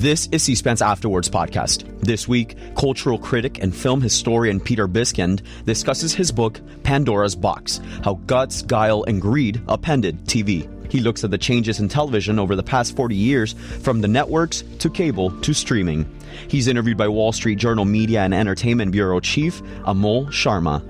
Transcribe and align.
This 0.00 0.30
is 0.32 0.42
C-SPAN's 0.44 0.80
Afterwards 0.80 1.28
podcast. 1.28 1.84
This 2.00 2.26
week, 2.26 2.56
cultural 2.74 3.18
critic 3.18 3.62
and 3.62 3.76
film 3.76 4.00
historian 4.00 4.58
Peter 4.58 4.88
Biskind 4.88 5.42
discusses 5.66 6.14
his 6.14 6.32
book, 6.32 6.58
Pandora's 6.84 7.36
Box 7.36 7.82
How 8.02 8.14
Guts, 8.24 8.62
Guile, 8.62 9.02
and 9.02 9.20
Greed 9.20 9.60
Upended 9.68 10.24
TV. 10.24 10.66
He 10.90 11.00
looks 11.00 11.22
at 11.22 11.30
the 11.30 11.36
changes 11.36 11.80
in 11.80 11.90
television 11.90 12.38
over 12.38 12.56
the 12.56 12.62
past 12.62 12.96
40 12.96 13.14
years, 13.14 13.52
from 13.52 14.00
the 14.00 14.08
networks 14.08 14.64
to 14.78 14.88
cable 14.88 15.38
to 15.42 15.52
streaming. 15.52 16.10
He's 16.48 16.66
interviewed 16.66 16.96
by 16.96 17.08
Wall 17.08 17.32
Street 17.32 17.58
Journal 17.58 17.84
Media 17.84 18.22
and 18.22 18.32
Entertainment 18.32 18.92
Bureau 18.92 19.20
Chief 19.20 19.62
Amol 19.84 20.28
Sharma. 20.28 20.80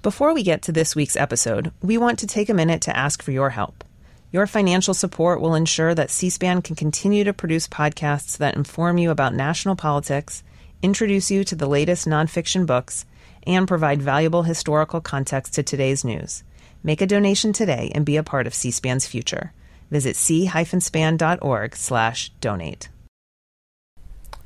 Before 0.00 0.32
we 0.32 0.42
get 0.42 0.62
to 0.62 0.72
this 0.72 0.96
week's 0.96 1.14
episode, 1.14 1.72
we 1.82 1.98
want 1.98 2.20
to 2.20 2.26
take 2.26 2.48
a 2.48 2.54
minute 2.54 2.80
to 2.82 2.96
ask 2.96 3.22
for 3.22 3.32
your 3.32 3.50
help. 3.50 3.84
Your 4.30 4.46
financial 4.46 4.92
support 4.92 5.40
will 5.40 5.54
ensure 5.54 5.94
that 5.94 6.10
C 6.10 6.28
SPAN 6.28 6.60
can 6.60 6.76
continue 6.76 7.24
to 7.24 7.32
produce 7.32 7.66
podcasts 7.66 8.36
that 8.36 8.56
inform 8.56 8.98
you 8.98 9.10
about 9.10 9.34
national 9.34 9.74
politics, 9.74 10.42
introduce 10.82 11.30
you 11.30 11.44
to 11.44 11.54
the 11.54 11.66
latest 11.66 12.06
nonfiction 12.06 12.66
books, 12.66 13.06
and 13.46 13.66
provide 13.66 14.02
valuable 14.02 14.42
historical 14.42 15.00
context 15.00 15.54
to 15.54 15.62
today's 15.62 16.04
news. 16.04 16.44
Make 16.82 17.00
a 17.00 17.06
donation 17.06 17.54
today 17.54 17.90
and 17.94 18.04
be 18.04 18.18
a 18.18 18.22
part 18.22 18.46
of 18.46 18.52
C 18.52 18.70
SPAN's 18.70 19.06
future. 19.06 19.54
Visit 19.90 20.14
c-span.org 20.14 21.74
slash 21.74 22.28
donate. 22.42 22.90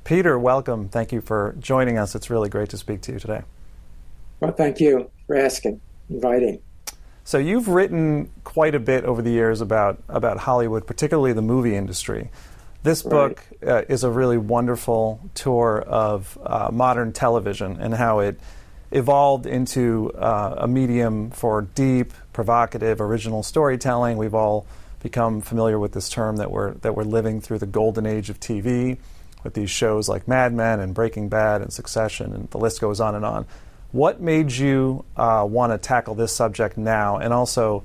Peter, 0.04 0.38
welcome. 0.38 0.88
Thank 0.88 1.10
you 1.10 1.20
for 1.20 1.56
joining 1.58 1.98
us. 1.98 2.14
It's 2.14 2.30
really 2.30 2.48
great 2.48 2.68
to 2.68 2.78
speak 2.78 3.00
to 3.02 3.12
you 3.12 3.18
today. 3.18 3.42
Well, 4.38 4.52
thank 4.52 4.78
you 4.78 5.10
for 5.26 5.36
asking, 5.36 5.80
inviting. 6.08 6.60
So 7.24 7.38
you've 7.38 7.68
written 7.68 8.30
quite 8.44 8.74
a 8.74 8.80
bit 8.80 9.04
over 9.04 9.22
the 9.22 9.30
years 9.30 9.60
about 9.60 10.02
about 10.08 10.38
Hollywood, 10.38 10.86
particularly 10.86 11.32
the 11.32 11.42
movie 11.42 11.76
industry. 11.76 12.30
This 12.82 13.02
book 13.02 13.44
uh, 13.64 13.82
is 13.88 14.02
a 14.02 14.10
really 14.10 14.38
wonderful 14.38 15.20
tour 15.34 15.80
of 15.82 16.36
uh, 16.44 16.70
modern 16.72 17.12
television 17.12 17.78
and 17.80 17.94
how 17.94 18.18
it 18.18 18.40
evolved 18.90 19.46
into 19.46 20.12
uh, 20.14 20.56
a 20.58 20.66
medium 20.68 21.30
for 21.30 21.62
deep, 21.62 22.12
provocative, 22.32 23.00
original 23.00 23.44
storytelling. 23.44 24.16
We've 24.16 24.34
all 24.34 24.66
become 25.00 25.40
familiar 25.40 25.78
with 25.78 25.92
this 25.92 26.08
term 26.08 26.36
that 26.36 26.50
we're 26.50 26.72
that 26.74 26.96
we're 26.96 27.04
living 27.04 27.40
through 27.40 27.58
the 27.58 27.66
golden 27.66 28.04
age 28.04 28.30
of 28.30 28.40
TV, 28.40 28.98
with 29.44 29.54
these 29.54 29.70
shows 29.70 30.08
like 30.08 30.26
Mad 30.26 30.52
Men 30.52 30.80
and 30.80 30.92
Breaking 30.92 31.28
Bad 31.28 31.62
and 31.62 31.72
Succession, 31.72 32.32
and 32.32 32.50
the 32.50 32.58
list 32.58 32.80
goes 32.80 33.00
on 33.00 33.14
and 33.14 33.24
on. 33.24 33.46
What 33.92 34.22
made 34.22 34.52
you 34.52 35.04
uh, 35.16 35.46
want 35.48 35.72
to 35.72 35.78
tackle 35.78 36.14
this 36.14 36.34
subject 36.34 36.78
now, 36.78 37.18
and 37.18 37.32
also 37.32 37.84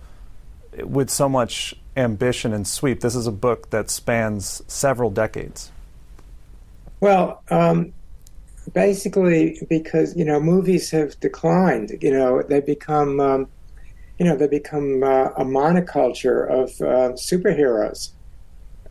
with 0.78 1.10
so 1.10 1.28
much 1.28 1.76
ambition 1.98 2.54
and 2.54 2.66
sweep? 2.66 3.02
This 3.02 3.14
is 3.14 3.28
a 3.28 3.32
book 3.32 3.70
that 3.72 3.90
spans 3.90 4.64
several 4.68 5.10
decades. 5.10 5.72
Well, 7.02 7.44
um, 7.50 7.94
basically, 8.74 9.62
because 9.70 10.16
you 10.16 10.24
know, 10.24 10.40
movies 10.40 10.90
have 10.92 11.20
declined. 11.20 11.98
You 12.02 12.12
know, 12.12 12.42
they 12.42 12.62
become, 12.62 13.20
um, 13.20 13.48
you 14.18 14.26
know, 14.26 14.38
they 14.38 14.48
become 14.48 15.04
uh, 15.04 15.30
a 15.32 15.44
monoculture 15.44 16.50
of 16.50 16.70
uh, 16.82 17.14
superheroes. 17.16 18.12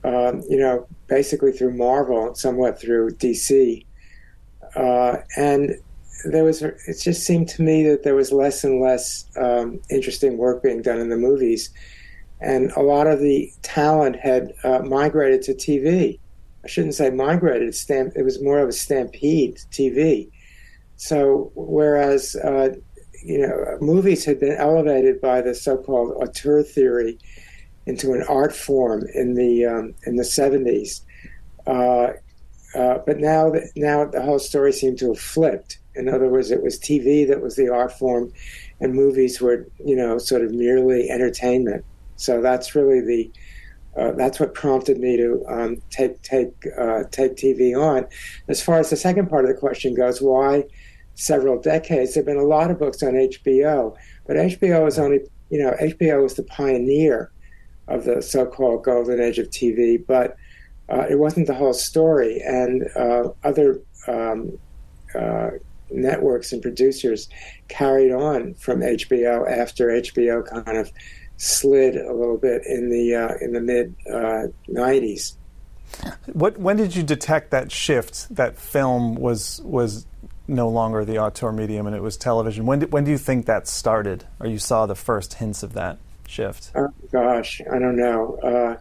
Um, 0.04 0.42
you 0.48 0.58
know, 0.58 0.86
basically 1.08 1.50
through 1.50 1.72
Marvel, 1.72 2.34
somewhat 2.34 2.78
through 2.78 3.12
DC, 3.12 3.84
uh, 4.76 5.16
and 5.36 5.80
there 6.24 6.44
was 6.44 6.62
it 6.62 7.00
just 7.02 7.24
seemed 7.24 7.48
to 7.50 7.62
me 7.62 7.84
that 7.88 8.02
there 8.02 8.14
was 8.14 8.32
less 8.32 8.64
and 8.64 8.80
less 8.80 9.26
um, 9.36 9.80
interesting 9.90 10.36
work 10.38 10.62
being 10.62 10.82
done 10.82 10.98
in 10.98 11.08
the 11.08 11.16
movies, 11.16 11.70
and 12.40 12.70
a 12.72 12.82
lot 12.82 13.06
of 13.06 13.20
the 13.20 13.52
talent 13.62 14.16
had 14.16 14.52
uh, 14.64 14.80
migrated 14.80 15.42
to 15.42 15.54
TV. 15.54 16.18
I 16.64 16.68
shouldn't 16.68 16.94
say 16.94 17.10
migrated; 17.10 17.74
stamp, 17.74 18.14
it 18.16 18.22
was 18.22 18.42
more 18.42 18.58
of 18.58 18.68
a 18.68 18.72
stampede 18.72 19.58
to 19.58 19.66
TV. 19.68 20.30
So 20.96 21.52
whereas 21.54 22.34
uh, 22.36 22.74
you 23.22 23.38
know 23.38 23.78
movies 23.80 24.24
had 24.24 24.40
been 24.40 24.56
elevated 24.56 25.20
by 25.20 25.40
the 25.42 25.54
so-called 25.54 26.14
auteur 26.16 26.62
theory 26.62 27.18
into 27.86 28.12
an 28.12 28.24
art 28.28 28.54
form 28.54 29.04
in 29.14 29.34
the 29.34 29.66
um, 29.66 29.94
in 30.06 30.16
the 30.16 30.24
seventies. 30.24 31.02
Uh, 31.66 32.12
uh, 32.76 32.98
but 33.06 33.18
now, 33.18 33.52
now 33.74 34.04
the 34.04 34.20
whole 34.20 34.38
story 34.38 34.72
seemed 34.72 34.98
to 34.98 35.08
have 35.08 35.18
flipped, 35.18 35.78
in 35.96 36.08
other 36.08 36.28
words, 36.28 36.50
it 36.50 36.62
was 36.62 36.78
TV 36.78 37.26
that 37.28 37.42
was 37.42 37.56
the 37.56 37.68
art 37.68 37.92
form, 37.92 38.32
and 38.80 38.94
movies 38.94 39.40
were, 39.40 39.66
you 39.84 39.96
know, 39.96 40.18
sort 40.18 40.42
of 40.42 40.52
merely 40.52 41.10
entertainment. 41.10 41.84
So 42.16 42.40
that's 42.40 42.74
really 42.74 43.00
the 43.00 43.30
uh, 43.96 44.12
that's 44.12 44.38
what 44.38 44.52
prompted 44.54 44.98
me 44.98 45.16
to 45.16 45.42
um, 45.48 45.76
take 45.90 46.20
take 46.22 46.52
uh, 46.78 47.04
take 47.10 47.36
TV 47.36 47.74
on. 47.74 48.06
As 48.48 48.62
far 48.62 48.78
as 48.78 48.90
the 48.90 48.96
second 48.96 49.28
part 49.28 49.44
of 49.44 49.48
the 49.48 49.56
question 49.56 49.94
goes, 49.94 50.20
why 50.20 50.64
several 51.14 51.60
decades? 51.60 52.14
There've 52.14 52.26
been 52.26 52.36
a 52.36 52.44
lot 52.44 52.70
of 52.70 52.78
books 52.78 53.02
on 53.02 53.12
HBO, 53.12 53.96
but 54.26 54.36
HBO 54.36 54.86
is 54.86 54.98
only 54.98 55.20
you 55.50 55.62
know 55.62 55.74
HBO 55.80 56.22
was 56.22 56.34
the 56.34 56.42
pioneer 56.42 57.30
of 57.88 58.04
the 58.04 58.20
so-called 58.20 58.84
golden 58.84 59.20
age 59.20 59.38
of 59.38 59.48
TV, 59.48 60.04
but 60.04 60.36
uh, 60.88 61.06
it 61.08 61.18
wasn't 61.18 61.46
the 61.46 61.54
whole 61.54 61.72
story, 61.72 62.42
and 62.44 62.84
uh, 62.96 63.30
other 63.44 63.80
um, 64.08 64.58
uh, 65.14 65.50
networks 65.96 66.52
and 66.52 66.62
producers 66.62 67.28
carried 67.68 68.12
on 68.12 68.54
from 68.54 68.80
HBO 68.80 69.50
after 69.50 69.88
HBO 69.88 70.46
kind 70.46 70.78
of 70.78 70.90
slid 71.36 71.96
a 71.96 72.12
little 72.12 72.38
bit 72.38 72.62
in 72.66 72.90
the 72.90 73.14
uh, 73.14 73.34
in 73.40 73.52
the 73.52 73.60
mid 73.60 73.94
uh, 74.08 74.48
'90s. 74.68 75.34
What 76.32 76.58
when 76.58 76.76
did 76.76 76.94
you 76.94 77.02
detect 77.02 77.50
that 77.50 77.72
shift? 77.72 78.34
That 78.34 78.58
film 78.58 79.14
was 79.14 79.60
was 79.64 80.06
no 80.48 80.68
longer 80.68 81.04
the 81.04 81.18
auteur 81.18 81.52
medium 81.52 81.86
and 81.86 81.96
it 81.96 82.02
was 82.02 82.16
television. 82.16 82.66
When 82.66 82.80
did, 82.80 82.92
when 82.92 83.04
do 83.04 83.10
you 83.10 83.18
think 83.18 83.46
that 83.46 83.66
started, 83.66 84.24
or 84.38 84.46
you 84.46 84.58
saw 84.58 84.86
the 84.86 84.94
first 84.94 85.34
hints 85.34 85.62
of 85.62 85.72
that 85.72 85.98
shift? 86.28 86.70
Oh 86.74 86.92
gosh, 87.10 87.60
I 87.70 87.78
don't 87.78 87.96
know. 87.96 88.38
Uh, 88.42 88.76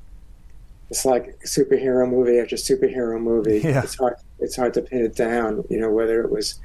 it's 0.89 1.05
like 1.05 1.39
superhero 1.45 2.09
movie 2.09 2.39
after 2.39 2.55
superhero 2.55 3.19
movie. 3.19 3.61
Yeah. 3.63 3.83
It's 3.83 3.95
hard. 3.95 4.15
It's 4.39 4.55
hard 4.55 4.73
to 4.75 4.81
pin 4.81 5.01
it 5.01 5.15
down. 5.15 5.63
You 5.69 5.79
know 5.79 5.91
whether 5.91 6.21
it 6.21 6.31
was 6.31 6.59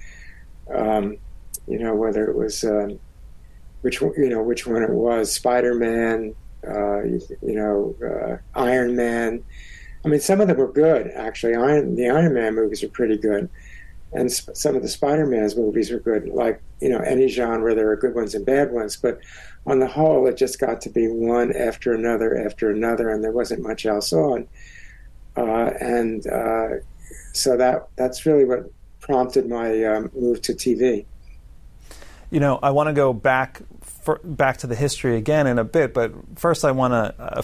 um, 0.75 1.17
you 1.67 1.79
know, 1.79 1.95
whether 1.95 2.29
it 2.29 2.37
was 2.37 2.65
um, 2.65 2.99
which 3.83 4.01
you 4.01 4.29
know 4.29 4.43
which 4.43 4.67
one 4.67 4.83
it 4.83 4.91
was, 4.91 5.33
Spider 5.33 5.75
Man, 5.75 6.35
uh, 6.67 7.03
you, 7.03 7.21
know, 7.43 7.95
uh, 8.05 8.59
Iron 8.59 8.97
Man. 8.97 9.45
I 10.05 10.09
mean, 10.09 10.21
some 10.21 10.41
of 10.41 10.49
them 10.49 10.57
were 10.57 10.73
good 10.73 11.11
actually. 11.15 11.55
Iron, 11.55 11.95
the 11.95 12.09
Iron 12.09 12.35
Man 12.35 12.55
movies 12.55 12.83
are 12.83 12.89
pretty 12.89 13.17
good, 13.17 13.49
and 14.13 14.31
sp- 14.33 14.55
some 14.55 14.77
of 14.77 14.83
the 14.83 14.89
Spider 14.89 15.27
Man's 15.27 15.57
movies 15.57 15.91
were 15.91 16.01
good. 16.01 16.29
Like 16.29 16.61
you 16.81 16.89
know, 16.89 16.99
any 16.99 17.29
genre, 17.29 17.75
there 17.75 17.91
are 17.91 17.97
good 17.97 18.15
ones 18.15 18.35
and 18.35 18.45
bad 18.45 18.73
ones, 18.73 18.97
but 18.97 19.21
on 19.67 19.79
the 19.79 19.87
whole, 19.87 20.27
it 20.27 20.37
just 20.37 20.59
got 20.59 20.81
to 20.83 20.91
be 20.91 21.09
one 21.09 21.55
after 21.55 21.93
another 21.93 22.45
after 22.45 22.71
another, 22.71 23.11
and 23.11 23.23
there 23.23 23.33
wasn't 23.33 23.63
much 23.63 23.87
else 23.87 24.13
on. 24.13 24.49
Uh, 25.37 25.71
and 25.81 26.27
uh, 26.27 26.69
so 27.33 27.57
that 27.57 27.89
that's 27.97 28.27
really 28.27 28.45
what 28.45 28.71
prompted 29.00 29.49
my 29.49 29.84
um, 29.84 30.11
move 30.15 30.43
to 30.43 30.53
TV. 30.53 31.05
You 32.31 32.41
know, 32.41 32.59
I 32.62 32.71
want 32.71 32.88
to 32.88 32.93
go 32.93 33.12
back 33.12 33.61
for, 33.83 34.21
back 34.22 34.59
to 34.59 34.66
the 34.66 34.77
history 34.77 35.16
again 35.16 35.47
in 35.47 35.59
a 35.59 35.65
bit, 35.65 35.93
but 35.93 36.12
first 36.37 36.65
I 36.65 36.71
want 36.71 36.93
to 36.93 37.15
uh, 37.19 37.43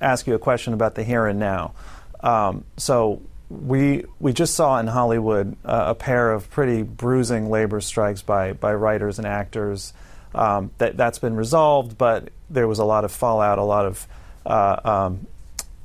ask 0.00 0.26
you 0.26 0.34
a 0.34 0.38
question 0.38 0.72
about 0.72 0.94
the 0.94 1.04
here 1.04 1.26
and 1.26 1.38
now. 1.38 1.74
Um, 2.20 2.64
so 2.76 3.20
we 3.50 4.04
we 4.18 4.32
just 4.32 4.54
saw 4.54 4.78
in 4.78 4.86
Hollywood 4.86 5.56
uh, 5.64 5.84
a 5.88 5.94
pair 5.94 6.32
of 6.32 6.50
pretty 6.50 6.82
bruising 6.82 7.50
labor 7.50 7.80
strikes 7.80 8.22
by 8.22 8.54
by 8.54 8.74
writers 8.74 9.18
and 9.18 9.26
actors. 9.26 9.92
Um, 10.34 10.72
that 10.78 10.96
that's 10.96 11.18
been 11.18 11.36
resolved, 11.36 11.96
but 11.96 12.30
there 12.50 12.66
was 12.66 12.78
a 12.78 12.84
lot 12.84 13.04
of 13.04 13.12
fallout, 13.12 13.58
a 13.58 13.62
lot 13.62 13.86
of 13.86 14.06
uh, 14.44 14.80
um, 14.84 15.26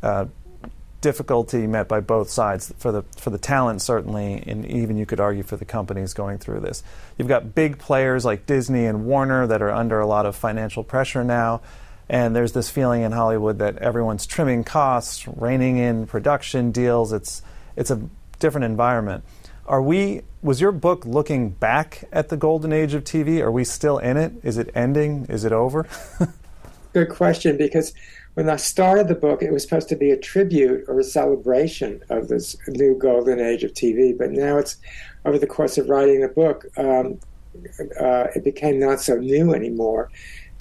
uh, 0.02 0.26
difficulty 1.02 1.66
met 1.68 1.88
by 1.88 2.00
both 2.00 2.30
sides 2.30 2.74
for 2.78 2.92
the 2.92 3.04
for 3.18 3.30
the 3.30 3.38
talent 3.38 3.82
certainly, 3.82 4.44
and 4.46 4.66
even 4.66 4.98
you 4.98 5.06
could 5.06 5.20
argue 5.20 5.44
for 5.44 5.58
the 5.58 5.66
companies 5.66 6.14
going 6.14 6.38
through 6.38 6.60
this. 6.60 6.84
You've 7.18 7.28
got 7.28 7.56
big 7.56 7.78
players 7.78 8.26
like 8.26 8.46
Disney 8.46 8.86
and 8.86 9.06
Warner 9.06 9.48
that 9.48 9.62
are 9.62 9.72
under 9.72 10.00
a 10.00 10.08
lot 10.08 10.26
of 10.26 10.36
financial 10.36 10.84
pressure 10.84 11.24
now, 11.24 11.62
and 12.10 12.36
there's 12.36 12.54
this 12.54 12.70
feeling 12.70 13.04
in 13.04 13.12
Hollywood 13.12 13.60
that 13.60 13.78
everyone's 13.78 14.26
trimming 14.26 14.64
costs, 14.64 15.28
reining 15.28 15.78
in 15.78 16.08
production 16.08 16.72
deals. 16.72 17.14
It's 17.14 17.42
it's 17.76 17.92
a 17.92 18.02
different 18.40 18.66
environment. 18.66 19.24
Are 19.66 19.82
we? 19.82 20.22
Was 20.42 20.60
your 20.60 20.72
book 20.72 21.06
looking 21.06 21.50
back 21.50 22.06
at 22.12 22.30
the 22.30 22.38
golden 22.38 22.74
age 22.74 22.94
of 22.94 23.04
TV? 23.04 23.42
Are 23.42 23.52
we 23.52 23.64
still 23.64 23.98
in 24.00 24.18
it? 24.18 24.34
Is 24.42 24.58
it 24.58 24.72
ending? 24.74 25.26
Is 25.30 25.46
it 25.46 25.52
over? 25.52 25.88
Good 26.94 27.10
question 27.10 27.56
because 27.56 27.94
when 28.40 28.50
I 28.50 28.56
started 28.56 29.10
the 29.10 29.16
book, 29.16 29.44
it 29.44 29.52
was 29.52 29.64
supposed 29.64 29.90
to 29.90 29.98
be 29.98 30.12
a 30.12 30.18
tribute 30.18 30.86
or 30.88 30.98
a 30.98 31.04
celebration 31.04 32.02
of 32.10 32.30
this 32.30 32.56
new 32.70 32.98
golden 32.98 33.38
age 33.38 33.66
of 33.66 33.74
TV. 33.74 34.18
But 34.18 34.32
now 34.32 34.58
it's 34.58 34.78
over 35.26 35.38
the 35.38 35.46
course 35.46 35.78
of 35.78 35.90
writing 35.90 36.22
the 36.22 36.30
book, 36.30 36.66
um, 36.78 37.20
uh, 38.00 38.28
it 38.34 38.46
became 38.46 38.80
not 38.80 39.02
so 39.02 39.16
new 39.16 39.54
anymore. 39.54 40.10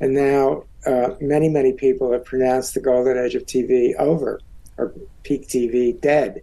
And 0.01 0.13
now 0.13 0.65
uh, 0.87 1.11
many, 1.21 1.49
many 1.49 1.73
people 1.73 2.11
have 2.11 2.25
pronounced 2.25 2.75
the 2.75 2.81
golden 2.81 3.17
age 3.17 3.37
of 3.37 3.47
TV 3.47 3.95
over. 3.97 4.41
or 4.77 4.93
peak 5.23 5.47
TV 5.47 6.01
dead. 6.01 6.43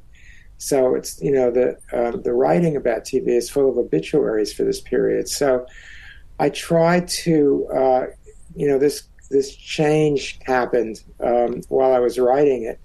So 0.57 0.95
it's 0.95 1.21
you 1.21 1.31
know 1.31 1.51
the 1.51 1.77
um, 1.91 2.21
the 2.21 2.31
writing 2.31 2.77
about 2.77 3.03
TV 3.03 3.27
is 3.27 3.49
full 3.49 3.69
of 3.69 3.77
obituaries 3.77 4.53
for 4.53 4.63
this 4.63 4.79
period. 4.79 5.27
So 5.27 5.65
I 6.39 6.47
tried 6.47 7.09
to 7.25 7.67
uh, 7.75 8.05
you 8.55 8.69
know 8.69 8.79
this 8.79 9.03
this 9.29 9.55
change 9.55 10.39
happened 10.45 11.03
um, 11.19 11.61
while 11.69 11.93
I 11.93 11.99
was 11.99 12.19
writing 12.19 12.63
it, 12.63 12.79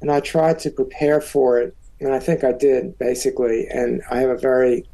and 0.00 0.10
I 0.10 0.20
tried 0.20 0.58
to 0.60 0.70
prepare 0.70 1.20
for 1.20 1.58
it, 1.58 1.76
and 2.00 2.12
I 2.12 2.18
think 2.18 2.44
I 2.44 2.52
did 2.52 2.98
basically. 2.98 3.66
And 3.68 4.02
I 4.10 4.20
have 4.20 4.30
a 4.30 4.38
very 4.38 4.88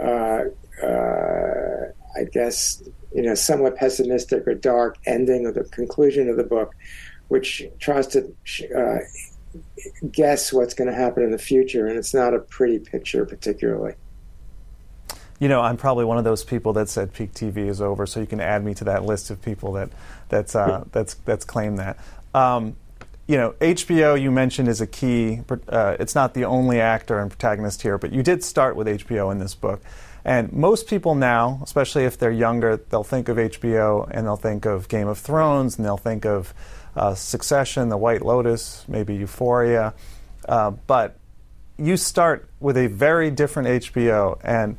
uh, 0.00 0.44
uh, 0.82 1.92
I 2.16 2.24
guess 2.32 2.82
you 3.14 3.22
know 3.22 3.34
somewhat 3.34 3.76
pessimistic 3.76 4.46
or 4.46 4.54
dark 4.54 4.98
ending 5.06 5.46
of 5.46 5.54
the 5.54 5.64
conclusion 5.64 6.28
of 6.28 6.36
the 6.36 6.44
book, 6.44 6.74
which 7.28 7.62
tries 7.78 8.06
to 8.08 8.34
uh, 8.76 8.98
guess 10.10 10.52
what's 10.52 10.74
going 10.74 10.90
to 10.90 10.96
happen 10.96 11.22
in 11.22 11.30
the 11.30 11.38
future, 11.38 11.86
and 11.86 11.98
it's 11.98 12.14
not 12.14 12.34
a 12.34 12.40
pretty 12.40 12.78
picture 12.78 13.24
particularly. 13.24 13.94
You 15.44 15.50
know, 15.50 15.60
I'm 15.60 15.76
probably 15.76 16.06
one 16.06 16.16
of 16.16 16.24
those 16.24 16.42
people 16.42 16.72
that 16.72 16.88
said 16.88 17.12
peak 17.12 17.34
TV 17.34 17.68
is 17.68 17.82
over, 17.82 18.06
so 18.06 18.18
you 18.18 18.24
can 18.24 18.40
add 18.40 18.64
me 18.64 18.72
to 18.76 18.84
that 18.84 19.04
list 19.04 19.28
of 19.28 19.42
people 19.42 19.74
that 19.74 19.90
that's 20.30 20.56
uh, 20.56 20.84
that's 20.90 21.16
that's 21.26 21.44
claimed 21.44 21.80
that. 21.80 21.98
Um, 22.32 22.76
you 23.26 23.36
know, 23.36 23.50
HBO 23.60 24.18
you 24.18 24.30
mentioned 24.30 24.68
is 24.68 24.80
a 24.80 24.86
key. 24.86 25.42
Uh, 25.68 25.96
it's 26.00 26.14
not 26.14 26.32
the 26.32 26.46
only 26.46 26.80
actor 26.80 27.18
and 27.18 27.30
protagonist 27.30 27.82
here, 27.82 27.98
but 27.98 28.10
you 28.10 28.22
did 28.22 28.42
start 28.42 28.74
with 28.74 28.86
HBO 28.86 29.30
in 29.30 29.38
this 29.38 29.54
book. 29.54 29.82
And 30.24 30.50
most 30.50 30.88
people 30.88 31.14
now, 31.14 31.60
especially 31.62 32.04
if 32.04 32.16
they're 32.16 32.32
younger, 32.32 32.78
they'll 32.78 33.04
think 33.04 33.28
of 33.28 33.36
HBO 33.36 34.08
and 34.10 34.26
they'll 34.26 34.36
think 34.36 34.64
of 34.64 34.88
Game 34.88 35.08
of 35.08 35.18
Thrones 35.18 35.76
and 35.76 35.84
they'll 35.84 35.98
think 35.98 36.24
of 36.24 36.54
uh, 36.96 37.14
Succession, 37.14 37.90
The 37.90 37.98
White 37.98 38.22
Lotus, 38.22 38.86
maybe 38.88 39.14
Euphoria. 39.14 39.92
Uh, 40.48 40.70
but 40.70 41.18
you 41.76 41.98
start 41.98 42.48
with 42.60 42.78
a 42.78 42.86
very 42.86 43.30
different 43.30 43.68
HBO. 43.68 44.40
And 44.42 44.78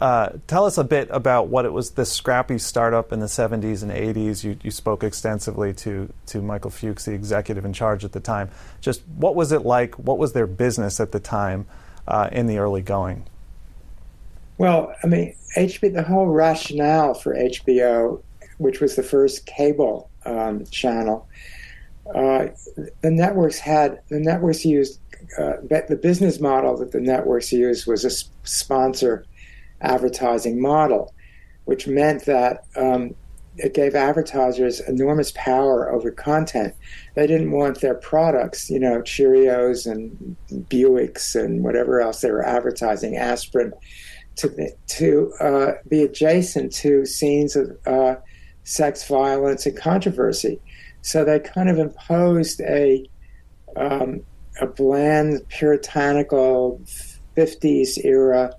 uh, 0.00 0.30
tell 0.46 0.64
us 0.64 0.78
a 0.78 0.84
bit 0.84 1.08
about 1.10 1.48
what 1.48 1.64
it 1.64 1.72
was 1.72 1.90
this 1.90 2.12
scrappy 2.12 2.58
startup 2.58 3.12
in 3.12 3.20
the 3.20 3.26
70s 3.26 3.82
and 3.82 3.90
80s. 3.90 4.44
You, 4.44 4.56
you 4.62 4.70
spoke 4.70 5.02
extensively 5.02 5.72
to, 5.74 6.12
to 6.26 6.42
Michael 6.42 6.70
Fuchs, 6.70 7.04
the 7.04 7.12
executive 7.12 7.64
in 7.64 7.72
charge 7.72 8.04
at 8.04 8.12
the 8.12 8.20
time. 8.20 8.50
Just 8.80 9.02
what 9.16 9.34
was 9.34 9.52
it 9.52 9.64
like? 9.64 9.98
What 9.98 10.18
was 10.18 10.32
their 10.32 10.46
business 10.46 11.00
at 11.00 11.12
the 11.12 11.20
time 11.20 11.66
uh, 12.06 12.28
in 12.32 12.46
the 12.46 12.58
early 12.58 12.82
going? 12.82 13.24
Well, 14.58 14.92
I 15.02 15.06
mean, 15.06 15.34
HBO, 15.56 15.92
the 15.94 16.02
whole 16.02 16.26
rationale 16.26 17.14
for 17.14 17.34
HBO, 17.34 18.22
which 18.58 18.80
was 18.80 18.96
the 18.96 19.02
first 19.02 19.46
cable 19.46 20.10
um, 20.26 20.66
channel. 20.66 21.26
Uh, 22.14 22.48
the 23.00 23.10
networks 23.10 23.58
had 23.58 24.00
the 24.08 24.18
networks 24.18 24.64
used 24.64 25.00
uh, 25.38 25.56
the 25.62 25.98
business 26.00 26.40
model 26.40 26.76
that 26.76 26.92
the 26.92 27.00
networks 27.00 27.52
used 27.52 27.86
was 27.86 28.04
a 28.04 28.10
sponsor 28.46 29.24
advertising 29.80 30.60
model, 30.60 31.14
which 31.64 31.86
meant 31.86 32.24
that 32.26 32.64
um, 32.76 33.14
it 33.56 33.74
gave 33.74 33.94
advertisers 33.94 34.80
enormous 34.80 35.32
power 35.34 35.90
over 35.92 36.10
content. 36.10 36.74
They 37.14 37.26
didn't 37.26 37.50
want 37.50 37.80
their 37.80 37.94
products, 37.94 38.70
you 38.70 38.78
know, 38.78 39.02
Cheerios 39.02 39.90
and 39.90 40.36
Buicks 40.68 41.34
and 41.34 41.62
whatever 41.62 42.00
else 42.00 42.20
they 42.20 42.30
were 42.30 42.46
advertising, 42.46 43.16
aspirin, 43.16 43.72
to 44.36 44.70
to 44.86 45.32
uh, 45.40 45.72
be 45.88 46.02
adjacent 46.02 46.72
to 46.74 47.04
scenes 47.04 47.56
of 47.56 47.76
uh, 47.86 48.14
sex 48.64 49.06
violence 49.06 49.66
and 49.66 49.76
controversy. 49.76 50.60
So 51.02 51.24
they 51.24 51.40
kind 51.40 51.68
of 51.68 51.78
imposed 51.78 52.60
a 52.60 53.08
um, 53.76 54.22
a 54.60 54.66
bland, 54.66 55.46
puritanical 55.48 56.80
'50s 57.36 58.04
era 58.04 58.54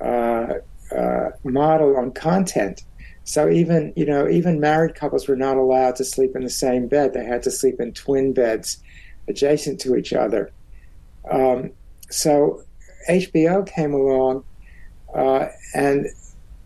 model 0.00 1.96
on 1.96 2.12
content. 2.12 2.82
So 3.24 3.50
even 3.50 3.92
you 3.94 4.06
know 4.06 4.28
even 4.28 4.58
married 4.60 4.94
couples 4.94 5.28
were 5.28 5.36
not 5.36 5.56
allowed 5.56 5.96
to 5.96 6.04
sleep 6.04 6.34
in 6.34 6.44
the 6.44 6.50
same 6.50 6.88
bed; 6.88 7.12
they 7.12 7.24
had 7.24 7.42
to 7.42 7.50
sleep 7.50 7.80
in 7.80 7.92
twin 7.92 8.32
beds 8.32 8.78
adjacent 9.28 9.80
to 9.80 9.96
each 9.96 10.12
other. 10.12 10.50
Um, 11.30 11.72
so 12.10 12.62
HBO 13.08 13.66
came 13.66 13.92
along, 13.92 14.44
uh, 15.14 15.48
and 15.74 16.06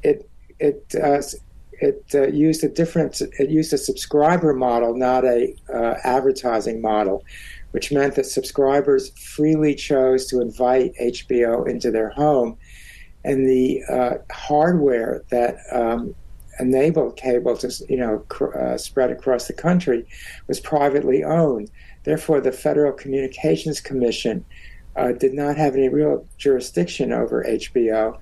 it 0.02 0.28
it 0.58 0.94
uh, 1.02 1.20
it 1.72 2.04
uh, 2.14 2.28
used 2.28 2.62
a 2.62 2.68
different 2.68 3.20
it 3.20 3.50
used 3.50 3.72
a 3.72 3.78
subscriber 3.78 4.54
model, 4.54 4.96
not 4.96 5.24
a 5.24 5.54
uh, 5.72 5.94
advertising 6.04 6.80
model, 6.80 7.24
which 7.72 7.92
meant 7.92 8.14
that 8.14 8.26
subscribers 8.26 9.10
freely 9.18 9.74
chose 9.74 10.26
to 10.26 10.40
invite 10.40 10.92
HBO 11.00 11.68
into 11.68 11.90
their 11.90 12.10
home, 12.10 12.56
and 13.24 13.48
the 13.48 13.82
uh, 13.88 14.14
hardware 14.32 15.22
that 15.30 15.56
um, 15.72 16.14
enabled 16.58 17.16
cable 17.16 17.56
to 17.56 17.72
you 17.88 17.96
know 17.96 18.24
cr- 18.28 18.56
uh, 18.58 18.78
spread 18.78 19.10
across 19.10 19.46
the 19.46 19.52
country 19.52 20.06
was 20.48 20.60
privately 20.60 21.24
owned. 21.24 21.70
Therefore, 22.04 22.40
the 22.40 22.52
Federal 22.52 22.92
Communications 22.92 23.80
Commission 23.80 24.44
uh, 24.96 25.12
did 25.12 25.34
not 25.34 25.56
have 25.56 25.74
any 25.74 25.88
real 25.88 26.26
jurisdiction 26.36 27.12
over 27.12 27.44
HBO 27.44 28.18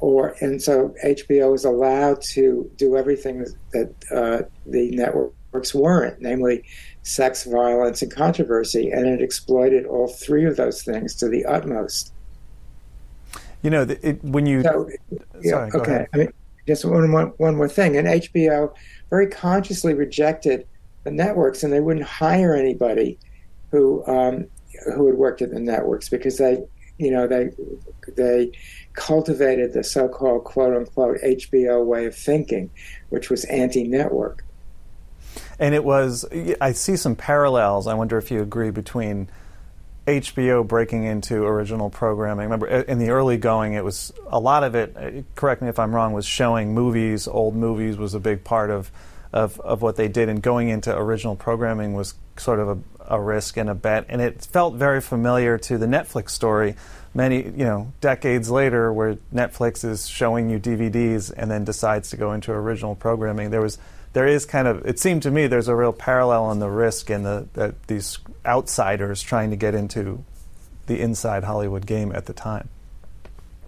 or 0.00 0.36
and 0.40 0.62
so 0.62 0.94
HBO 1.04 1.52
was 1.52 1.64
allowed 1.64 2.20
to 2.22 2.70
do 2.76 2.96
everything 2.96 3.44
that 3.72 3.92
uh, 4.12 4.42
the 4.66 4.90
networks 4.90 5.74
weren't, 5.74 6.20
namely 6.20 6.64
sex, 7.02 7.44
violence, 7.44 8.02
and 8.02 8.12
controversy, 8.12 8.90
and 8.90 9.06
it 9.06 9.20
exploited 9.20 9.86
all 9.86 10.08
three 10.08 10.44
of 10.44 10.56
those 10.56 10.82
things 10.82 11.14
to 11.16 11.28
the 11.28 11.44
utmost. 11.44 12.12
You 13.62 13.70
know, 13.70 13.82
it, 13.82 14.22
when 14.22 14.46
you 14.46 14.62
so, 14.62 14.88
yeah, 15.40 15.68
okay. 15.74 16.06
I 16.14 16.16
mean, 16.16 16.32
just 16.66 16.84
one, 16.84 17.10
one, 17.10 17.26
one 17.38 17.56
more 17.56 17.68
thing, 17.68 17.96
and 17.96 18.06
HBO 18.06 18.72
very 19.10 19.26
consciously 19.26 19.94
rejected 19.94 20.66
the 21.04 21.10
networks, 21.10 21.62
and 21.62 21.72
they 21.72 21.80
wouldn't 21.80 22.06
hire 22.06 22.54
anybody 22.54 23.18
who 23.70 24.06
um, 24.06 24.46
who 24.94 25.06
had 25.06 25.16
worked 25.16 25.42
at 25.42 25.50
the 25.50 25.58
networks 25.58 26.08
because 26.08 26.38
they, 26.38 26.62
you 26.98 27.10
know, 27.10 27.26
they 27.26 27.50
they 28.16 28.52
cultivated 28.92 29.72
the 29.72 29.82
so 29.82 30.08
called 30.08 30.44
quote 30.44 30.76
unquote 30.76 31.18
HBO 31.22 31.84
way 31.84 32.06
of 32.06 32.14
thinking, 32.14 32.70
which 33.08 33.30
was 33.30 33.44
anti 33.46 33.84
network. 33.84 34.44
And 35.58 35.74
it 35.74 35.84
was, 35.84 36.24
I 36.60 36.72
see 36.72 36.96
some 36.96 37.16
parallels. 37.16 37.86
I 37.86 37.94
wonder 37.94 38.16
if 38.18 38.30
you 38.30 38.40
agree 38.42 38.70
between 38.70 39.28
HBO 40.08 40.66
breaking 40.66 41.04
into 41.04 41.44
original 41.44 41.90
programming. 41.90 42.44
Remember, 42.44 42.66
in 42.66 42.98
the 42.98 43.10
early 43.10 43.36
going, 43.36 43.74
it 43.74 43.84
was 43.84 44.12
a 44.28 44.40
lot 44.40 44.64
of 44.64 44.74
it, 44.74 44.96
uh, 44.96 45.22
correct 45.34 45.60
me 45.60 45.68
if 45.68 45.78
I'm 45.78 45.94
wrong, 45.94 46.14
was 46.14 46.24
showing 46.24 46.72
movies. 46.74 47.28
Old 47.28 47.54
movies 47.54 47.98
was 47.98 48.14
a 48.14 48.20
big 48.20 48.42
part 48.42 48.70
of, 48.70 48.90
of, 49.32 49.60
of 49.60 49.82
what 49.82 49.96
they 49.96 50.08
did. 50.08 50.30
And 50.30 50.42
going 50.42 50.70
into 50.70 50.96
original 50.96 51.36
programming 51.36 51.92
was 51.92 52.14
sort 52.38 52.58
of 52.58 52.68
a, 52.68 53.16
a 53.16 53.20
risk 53.20 53.58
and 53.58 53.68
a 53.68 53.74
bet. 53.74 54.06
And 54.08 54.22
it 54.22 54.44
felt 54.46 54.74
very 54.74 55.02
familiar 55.02 55.58
to 55.58 55.76
the 55.76 55.86
Netflix 55.86 56.30
story 56.30 56.74
many 57.14 57.42
you 57.42 57.64
know 57.64 57.90
decades 58.02 58.50
later 58.50 58.92
where 58.92 59.16
Netflix 59.34 59.84
is 59.84 60.06
showing 60.06 60.50
you 60.50 60.58
DVDs 60.58 61.32
and 61.34 61.50
then 61.50 61.64
decides 61.64 62.10
to 62.10 62.16
go 62.16 62.32
into 62.32 62.52
original 62.52 62.94
programming 62.94 63.48
there 63.48 63.62
was 63.62 63.78
there 64.12 64.26
is 64.26 64.44
kind 64.44 64.68
of 64.68 64.86
it 64.86 64.98
seemed 64.98 65.22
to 65.22 65.30
me 65.30 65.46
there's 65.46 65.68
a 65.68 65.74
real 65.74 65.92
parallel 65.92 66.44
on 66.44 66.58
the 66.58 66.68
risk 66.68 67.10
and 67.10 67.24
the 67.24 67.48
that 67.54 67.82
these 67.88 68.18
outsiders 68.44 69.22
trying 69.22 69.50
to 69.50 69.56
get 69.56 69.74
into 69.74 70.24
the 70.86 71.00
inside 71.00 71.44
Hollywood 71.44 71.86
game 71.86 72.12
at 72.12 72.26
the 72.26 72.32
time. 72.32 72.68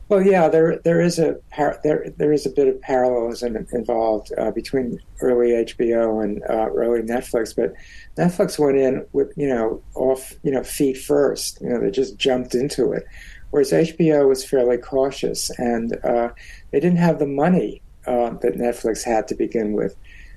Well, 0.08 0.22
yeah, 0.22 0.48
there 0.48 0.78
there 0.78 1.00
is 1.00 1.20
a 1.20 1.36
par- 1.52 1.78
there 1.84 2.06
there 2.16 2.32
is 2.32 2.44
a 2.44 2.50
bit 2.50 2.66
of 2.66 2.80
parallelism 2.80 3.56
involved 3.72 4.32
uh, 4.36 4.50
between 4.50 4.98
early 5.20 5.50
HBO 5.50 6.24
and 6.24 6.42
uh, 6.50 6.68
early 6.74 7.02
Netflix, 7.02 7.54
but 7.54 7.74
Netflix 8.16 8.58
went 8.58 8.76
in 8.76 9.06
with 9.12 9.32
you 9.36 9.46
know 9.46 9.80
off 9.94 10.34
you 10.42 10.50
know 10.50 10.64
feet 10.64 10.98
first. 10.98 11.60
You 11.60 11.68
know, 11.68 11.80
they 11.80 11.92
just 11.92 12.16
jumped 12.18 12.56
into 12.56 12.92
it. 12.92 13.04
Whereas 13.50 13.70
HBO 13.70 14.28
was 14.28 14.44
fairly 14.44 14.78
cautious, 14.78 15.50
and 15.58 15.96
uh, 16.04 16.30
they 16.72 16.80
didn't 16.80 16.98
have 16.98 17.20
the 17.20 17.26
money 17.26 17.80
uh, 18.06 18.30
that 18.30 18.54
Netflix 18.54 19.04
had 19.04 19.28
to 19.28 19.36
begin 19.36 19.72
with. 19.72 19.94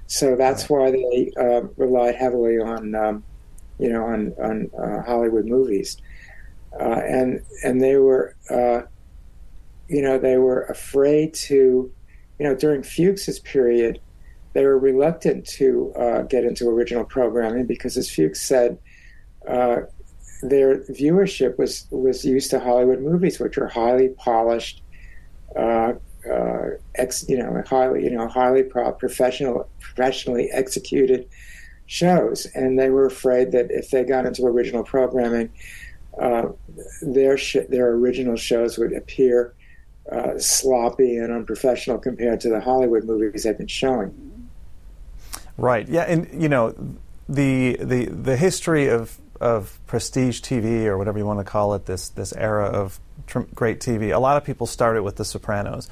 So 0.07 0.35
that's 0.35 0.69
why 0.69 0.91
they 0.91 1.31
uh, 1.39 1.61
relied 1.77 2.15
heavily 2.15 2.59
on, 2.59 2.93
um, 2.93 3.23
you 3.83 3.89
know, 3.89 4.05
on, 4.05 4.33
on 4.41 4.69
uh, 4.81 5.03
Hollywood 5.03 5.45
movies, 5.45 5.97
uh, 6.79 7.01
and 7.05 7.41
and 7.65 7.81
they 7.81 7.97
were, 7.97 8.33
uh, 8.49 8.83
you 9.89 10.01
know, 10.01 10.17
they 10.17 10.37
were 10.37 10.63
afraid 10.63 11.33
to, 11.33 11.91
you 12.39 12.47
know, 12.47 12.55
during 12.55 12.81
Fuchs's 12.81 13.39
period, 13.41 13.99
they 14.53 14.63
were 14.63 14.79
reluctant 14.79 15.45
to 15.45 15.93
get 16.29 16.45
into 16.45 16.69
original 16.69 17.03
programming 17.03 17.65
because, 17.65 17.97
as 17.97 18.09
Fuchs 18.09 18.41
said, 18.41 18.79
their 19.45 20.79
viewership 20.85 21.57
was 21.57 21.85
was 21.91 22.23
used 22.23 22.51
to 22.51 22.59
Hollywood 22.59 23.01
movies, 23.01 23.37
which 23.37 23.57
are 23.57 23.67
highly 23.67 24.09
polished, 24.09 24.81
uh, 25.57 25.93
uh, 26.31 26.69
ex, 26.95 27.27
you 27.27 27.37
know, 27.37 27.61
highly 27.67 28.05
you 28.05 28.11
know 28.11 28.29
highly 28.29 28.63
pro- 28.63 28.93
professional, 28.93 29.69
professionally 29.81 30.49
executed 30.53 31.27
shows, 31.85 32.45
and 32.53 32.77
they 32.79 32.89
were 32.89 33.05
afraid 33.05 33.51
that 33.51 33.71
if 33.71 33.89
they 33.91 34.03
got 34.03 34.25
into 34.25 34.45
original 34.45 34.83
programming, 34.83 35.51
uh, 36.19 36.49
their 37.01 37.37
sh- 37.37 37.57
their 37.69 37.91
original 37.91 38.35
shows 38.35 38.77
would 38.77 38.93
appear 38.93 39.53
uh, 40.11 40.37
sloppy 40.37 41.17
and 41.17 41.31
unprofessional 41.31 41.97
compared 41.97 42.39
to 42.41 42.49
the 42.49 42.59
Hollywood 42.59 43.05
movies 43.05 43.43
they've 43.43 43.57
been 43.57 43.67
showing. 43.67 44.49
Right. 45.57 45.87
Yeah, 45.87 46.03
and 46.03 46.41
you 46.41 46.49
know, 46.49 46.75
the 47.29 47.77
the 47.79 48.05
the 48.05 48.37
history 48.37 48.87
of 48.87 49.17
of 49.39 49.79
prestige 49.87 50.41
TV 50.41 50.85
or 50.85 50.97
whatever 50.97 51.17
you 51.17 51.25
want 51.25 51.39
to 51.39 51.45
call 51.45 51.73
it, 51.73 51.85
this 51.85 52.09
this 52.09 52.33
era 52.33 52.65
of 52.65 52.99
tr- 53.27 53.41
great 53.53 53.79
TV. 53.79 54.13
A 54.13 54.19
lot 54.19 54.37
of 54.37 54.43
people 54.43 54.67
started 54.67 55.03
with 55.03 55.17
The 55.17 55.25
Sopranos. 55.25 55.89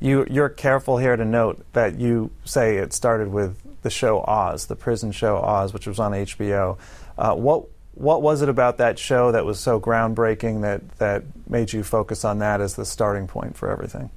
You 0.00 0.26
you're 0.28 0.48
careful 0.48 0.98
here 0.98 1.16
to 1.16 1.24
note 1.24 1.64
that 1.72 1.98
you 1.98 2.30
say 2.44 2.76
it 2.76 2.92
started 2.92 3.28
with 3.28 3.56
the 3.84 3.90
show 3.90 4.24
Oz, 4.26 4.66
the 4.66 4.74
prison 4.74 5.12
show 5.12 5.36
Oz, 5.36 5.72
which 5.72 5.86
was 5.86 6.00
on 6.00 6.10
HBO. 6.10 6.76
Uh, 7.16 7.34
what 7.34 7.66
what 7.94 8.22
was 8.22 8.42
it 8.42 8.48
about 8.48 8.78
that 8.78 8.98
show 8.98 9.30
that 9.30 9.44
was 9.44 9.60
so 9.60 9.78
groundbreaking 9.78 10.62
that 10.62 10.98
that 10.98 11.22
made 11.48 11.72
you 11.72 11.84
focus 11.84 12.24
on 12.24 12.40
that 12.40 12.60
as 12.60 12.74
the 12.74 12.84
starting 12.84 13.28
point 13.28 13.56
for 13.56 13.70
everything? 13.70 14.10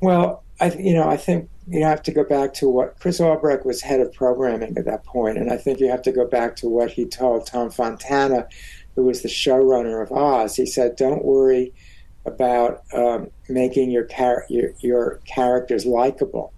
Well, 0.00 0.42
I 0.60 0.72
you 0.72 0.92
know 0.92 1.08
I 1.08 1.16
think 1.16 1.48
you 1.66 1.84
have 1.84 2.02
to 2.02 2.12
go 2.12 2.24
back 2.24 2.54
to 2.54 2.68
what 2.68 2.98
Chris 3.00 3.20
Albrecht 3.20 3.64
was 3.64 3.80
head 3.80 4.00
of 4.00 4.12
programming 4.12 4.76
at 4.76 4.84
that 4.84 5.04
point, 5.04 5.38
and 5.38 5.50
I 5.50 5.56
think 5.56 5.80
you 5.80 5.88
have 5.88 6.02
to 6.02 6.12
go 6.12 6.26
back 6.26 6.56
to 6.56 6.68
what 6.68 6.90
he 6.90 7.06
told 7.06 7.46
Tom 7.46 7.70
Fontana, 7.70 8.46
who 8.94 9.04
was 9.04 9.22
the 9.22 9.28
showrunner 9.28 10.02
of 10.02 10.12
Oz. 10.12 10.56
He 10.56 10.66
said, 10.66 10.96
"Don't 10.96 11.24
worry 11.24 11.72
about 12.26 12.82
um, 12.92 13.30
making 13.48 13.90
your, 13.90 14.04
char- 14.04 14.44
your 14.50 14.72
your 14.80 15.20
characters 15.24 15.86
likable, 15.86 16.52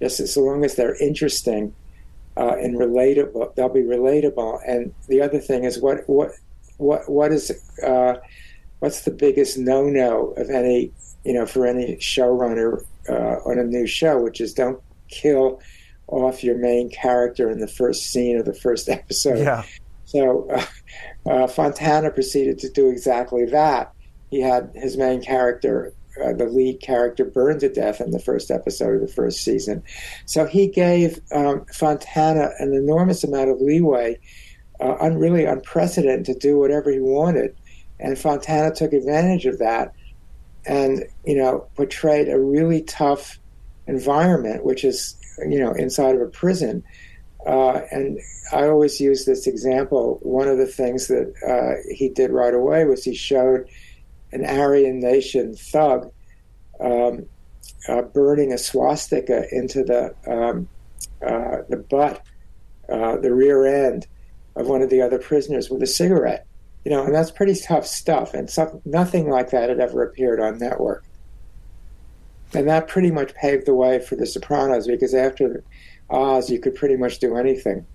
just 0.00 0.20
as 0.20 0.36
long 0.36 0.64
as 0.64 0.74
they're 0.74 1.00
interesting." 1.02 1.74
Uh, 2.36 2.56
and 2.60 2.76
relatable. 2.76 3.54
They'll 3.54 3.68
be 3.68 3.82
relatable. 3.82 4.60
And 4.66 4.92
the 5.08 5.22
other 5.22 5.38
thing 5.38 5.64
is 5.64 5.80
what 5.80 6.08
what 6.08 6.32
what 6.76 7.08
what 7.08 7.32
is 7.32 7.52
uh, 7.82 8.14
what's 8.80 9.02
the 9.02 9.10
biggest 9.10 9.58
no 9.58 9.84
no 9.84 10.30
of 10.36 10.50
any 10.50 10.92
you 11.24 11.32
know 11.32 11.46
for 11.46 11.66
any 11.66 11.96
showrunner 11.96 12.84
uh, 13.08 13.36
on 13.48 13.58
a 13.58 13.64
new 13.64 13.86
show, 13.86 14.20
which 14.20 14.40
is 14.40 14.54
don't 14.54 14.80
kill 15.08 15.60
off 16.08 16.44
your 16.44 16.58
main 16.58 16.90
character 16.90 17.50
in 17.50 17.60
the 17.60 17.68
first 17.68 18.10
scene 18.10 18.38
of 18.38 18.44
the 18.44 18.54
first 18.54 18.88
episode. 18.88 19.38
Yeah. 19.38 19.62
So 20.04 20.48
uh, 20.50 20.66
uh, 21.26 21.46
Fontana 21.46 22.10
proceeded 22.10 22.58
to 22.60 22.70
do 22.70 22.90
exactly 22.90 23.46
that. 23.46 23.92
He 24.30 24.40
had 24.40 24.70
his 24.74 24.96
main 24.96 25.22
character 25.22 25.92
uh, 26.22 26.32
the 26.32 26.46
lead 26.46 26.80
character 26.80 27.24
burned 27.24 27.60
to 27.60 27.68
death 27.68 28.00
in 28.00 28.10
the 28.10 28.18
first 28.18 28.50
episode 28.50 28.94
of 28.94 29.00
the 29.00 29.14
first 29.14 29.42
season. 29.42 29.82
So 30.26 30.46
he 30.46 30.68
gave 30.68 31.20
um, 31.32 31.64
Fontana 31.72 32.50
an 32.58 32.72
enormous 32.72 33.24
amount 33.24 33.50
of 33.50 33.60
leeway, 33.60 34.18
uh, 34.80 34.96
un- 35.00 35.18
really 35.18 35.44
unprecedented, 35.44 36.26
to 36.26 36.34
do 36.34 36.58
whatever 36.58 36.90
he 36.90 37.00
wanted. 37.00 37.56
And 37.98 38.18
Fontana 38.18 38.74
took 38.74 38.92
advantage 38.92 39.46
of 39.46 39.58
that 39.58 39.92
and, 40.66 41.04
you 41.24 41.36
know, 41.36 41.66
portrayed 41.74 42.28
a 42.28 42.38
really 42.38 42.82
tough 42.82 43.38
environment, 43.86 44.64
which 44.64 44.84
is, 44.84 45.16
you 45.38 45.58
know, 45.58 45.72
inside 45.72 46.14
of 46.14 46.20
a 46.20 46.26
prison. 46.26 46.82
Uh, 47.46 47.80
and 47.90 48.18
I 48.52 48.68
always 48.68 49.00
use 49.00 49.26
this 49.26 49.46
example. 49.46 50.18
One 50.22 50.48
of 50.48 50.58
the 50.58 50.66
things 50.66 51.08
that 51.08 51.32
uh, 51.46 51.94
he 51.94 52.08
did 52.08 52.30
right 52.30 52.54
away 52.54 52.84
was 52.84 53.04
he 53.04 53.14
showed 53.14 53.68
an 54.34 54.44
Aryan 54.44 55.00
nation 55.00 55.54
thug 55.54 56.12
um, 56.80 57.26
uh, 57.88 58.02
burning 58.02 58.52
a 58.52 58.58
swastika 58.58 59.44
into 59.52 59.84
the 59.84 60.14
um, 60.26 60.68
uh, 61.24 61.62
the 61.68 61.76
butt, 61.76 62.22
uh, 62.88 63.16
the 63.16 63.32
rear 63.32 63.66
end 63.66 64.06
of 64.56 64.66
one 64.66 64.82
of 64.82 64.90
the 64.90 65.00
other 65.00 65.18
prisoners 65.18 65.70
with 65.70 65.82
a 65.82 65.86
cigarette. 65.86 66.46
You 66.84 66.90
know, 66.90 67.04
and 67.04 67.14
that's 67.14 67.30
pretty 67.30 67.54
tough 67.54 67.86
stuff. 67.86 68.34
And 68.34 68.50
some, 68.50 68.82
nothing 68.84 69.30
like 69.30 69.50
that 69.50 69.70
had 69.70 69.80
ever 69.80 70.02
appeared 70.02 70.38
on 70.38 70.58
network. 70.58 71.04
And 72.52 72.68
that 72.68 72.88
pretty 72.88 73.10
much 73.10 73.34
paved 73.34 73.66
the 73.66 73.74
way 73.74 74.00
for 74.00 74.16
The 74.16 74.26
Sopranos 74.26 74.86
because 74.86 75.14
after 75.14 75.64
Oz, 76.10 76.50
you 76.50 76.60
could 76.60 76.74
pretty 76.74 76.96
much 76.96 77.18
do 77.18 77.36
anything. 77.36 77.86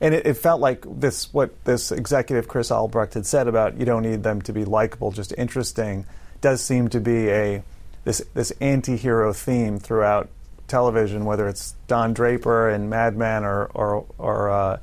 And 0.00 0.14
it, 0.14 0.26
it, 0.26 0.34
felt 0.34 0.60
like 0.60 0.84
this 0.86 1.32
what 1.32 1.64
this 1.64 1.90
executive 1.92 2.48
Chris 2.48 2.70
Albrecht 2.70 3.14
had 3.14 3.26
said 3.26 3.48
about 3.48 3.78
you 3.78 3.84
don't 3.84 4.02
need 4.02 4.22
them 4.22 4.42
to 4.42 4.52
be 4.52 4.64
likable, 4.64 5.10
just 5.10 5.34
interesting, 5.36 6.06
does 6.40 6.62
seem 6.62 6.88
to 6.88 7.00
be 7.00 7.30
a 7.30 7.62
this 8.04 8.22
this 8.34 8.52
anti-hero 8.60 9.32
theme 9.32 9.78
throughout 9.78 10.28
television, 10.68 11.24
whether 11.24 11.48
it's 11.48 11.74
Don 11.86 12.14
Draper 12.14 12.68
and 12.68 12.88
Mad 12.88 13.16
Men 13.16 13.44
or 13.44 13.66
or 13.74 14.06
or, 14.18 14.50
uh, 14.50 14.78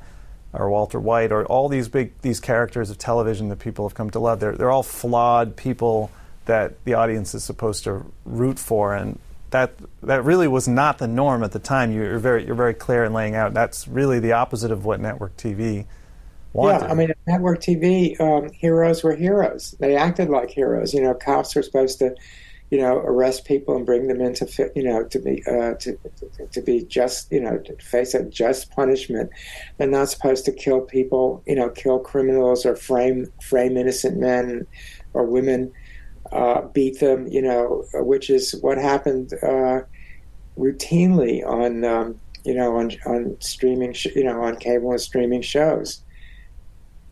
or 0.52 0.70
Walter 0.70 1.00
White 1.00 1.32
or 1.32 1.44
all 1.46 1.68
these 1.68 1.88
big 1.88 2.12
these 2.22 2.40
characters 2.40 2.90
of 2.90 2.98
television 2.98 3.48
that 3.48 3.58
people 3.58 3.88
have 3.88 3.94
come 3.94 4.10
to 4.10 4.18
love. 4.18 4.40
They're 4.40 4.56
they're 4.56 4.70
all 4.70 4.82
flawed 4.82 5.56
people 5.56 6.10
that 6.44 6.84
the 6.84 6.94
audience 6.94 7.34
is 7.34 7.42
supposed 7.42 7.84
to 7.84 8.04
root 8.24 8.58
for, 8.58 8.94
and 8.94 9.18
that 9.56 9.72
that 10.02 10.22
really 10.22 10.46
was 10.46 10.68
not 10.68 10.98
the 10.98 11.08
norm 11.08 11.42
at 11.42 11.52
the 11.52 11.58
time. 11.58 11.90
You're 11.90 12.18
very 12.18 12.44
you're 12.44 12.54
very 12.54 12.74
clear 12.74 13.04
in 13.04 13.14
laying 13.14 13.34
out. 13.34 13.54
That's 13.54 13.88
really 13.88 14.20
the 14.20 14.32
opposite 14.32 14.70
of 14.70 14.84
what 14.84 15.00
network 15.00 15.36
TV 15.38 15.86
wanted. 16.52 16.84
Yeah, 16.84 16.90
I 16.90 16.94
mean, 16.94 17.12
network 17.26 17.60
TV 17.60 18.20
um, 18.20 18.50
heroes 18.52 19.02
were 19.02 19.16
heroes. 19.16 19.74
They 19.80 19.96
acted 19.96 20.28
like 20.28 20.50
heroes. 20.50 20.92
You 20.92 21.02
know, 21.02 21.14
cops 21.14 21.56
were 21.56 21.62
supposed 21.62 21.98
to, 22.00 22.14
you 22.70 22.78
know, 22.78 22.98
arrest 22.98 23.46
people 23.46 23.74
and 23.76 23.86
bring 23.86 24.08
them 24.08 24.20
into, 24.20 24.70
you 24.76 24.82
know, 24.82 25.04
to 25.04 25.18
be 25.18 25.42
uh, 25.46 25.72
to 25.74 25.98
to 26.52 26.60
be 26.60 26.84
just, 26.84 27.32
you 27.32 27.40
know, 27.40 27.56
to 27.56 27.76
face 27.76 28.12
a 28.12 28.24
just 28.24 28.70
punishment. 28.72 29.30
They're 29.78 29.88
not 29.88 30.10
supposed 30.10 30.44
to 30.44 30.52
kill 30.52 30.82
people, 30.82 31.42
you 31.46 31.56
know, 31.56 31.70
kill 31.70 31.98
criminals 31.98 32.66
or 32.66 32.76
frame 32.76 33.32
frame 33.40 33.78
innocent 33.78 34.18
men 34.18 34.66
or 35.14 35.24
women 35.24 35.72
uh, 36.32 36.62
beat 36.62 37.00
them, 37.00 37.26
you 37.28 37.42
know, 37.42 37.84
which 37.94 38.30
is 38.30 38.54
what 38.60 38.78
happened 38.78 39.32
uh, 39.42 39.80
routinely 40.58 41.46
on, 41.46 41.84
um, 41.84 42.20
you 42.44 42.54
know, 42.54 42.76
on 42.76 42.92
on 43.06 43.36
streaming, 43.40 43.92
sh- 43.92 44.14
you 44.14 44.24
know, 44.24 44.42
on 44.42 44.56
cable 44.56 44.90
and 44.92 45.00
streaming 45.00 45.42
shows. 45.42 46.02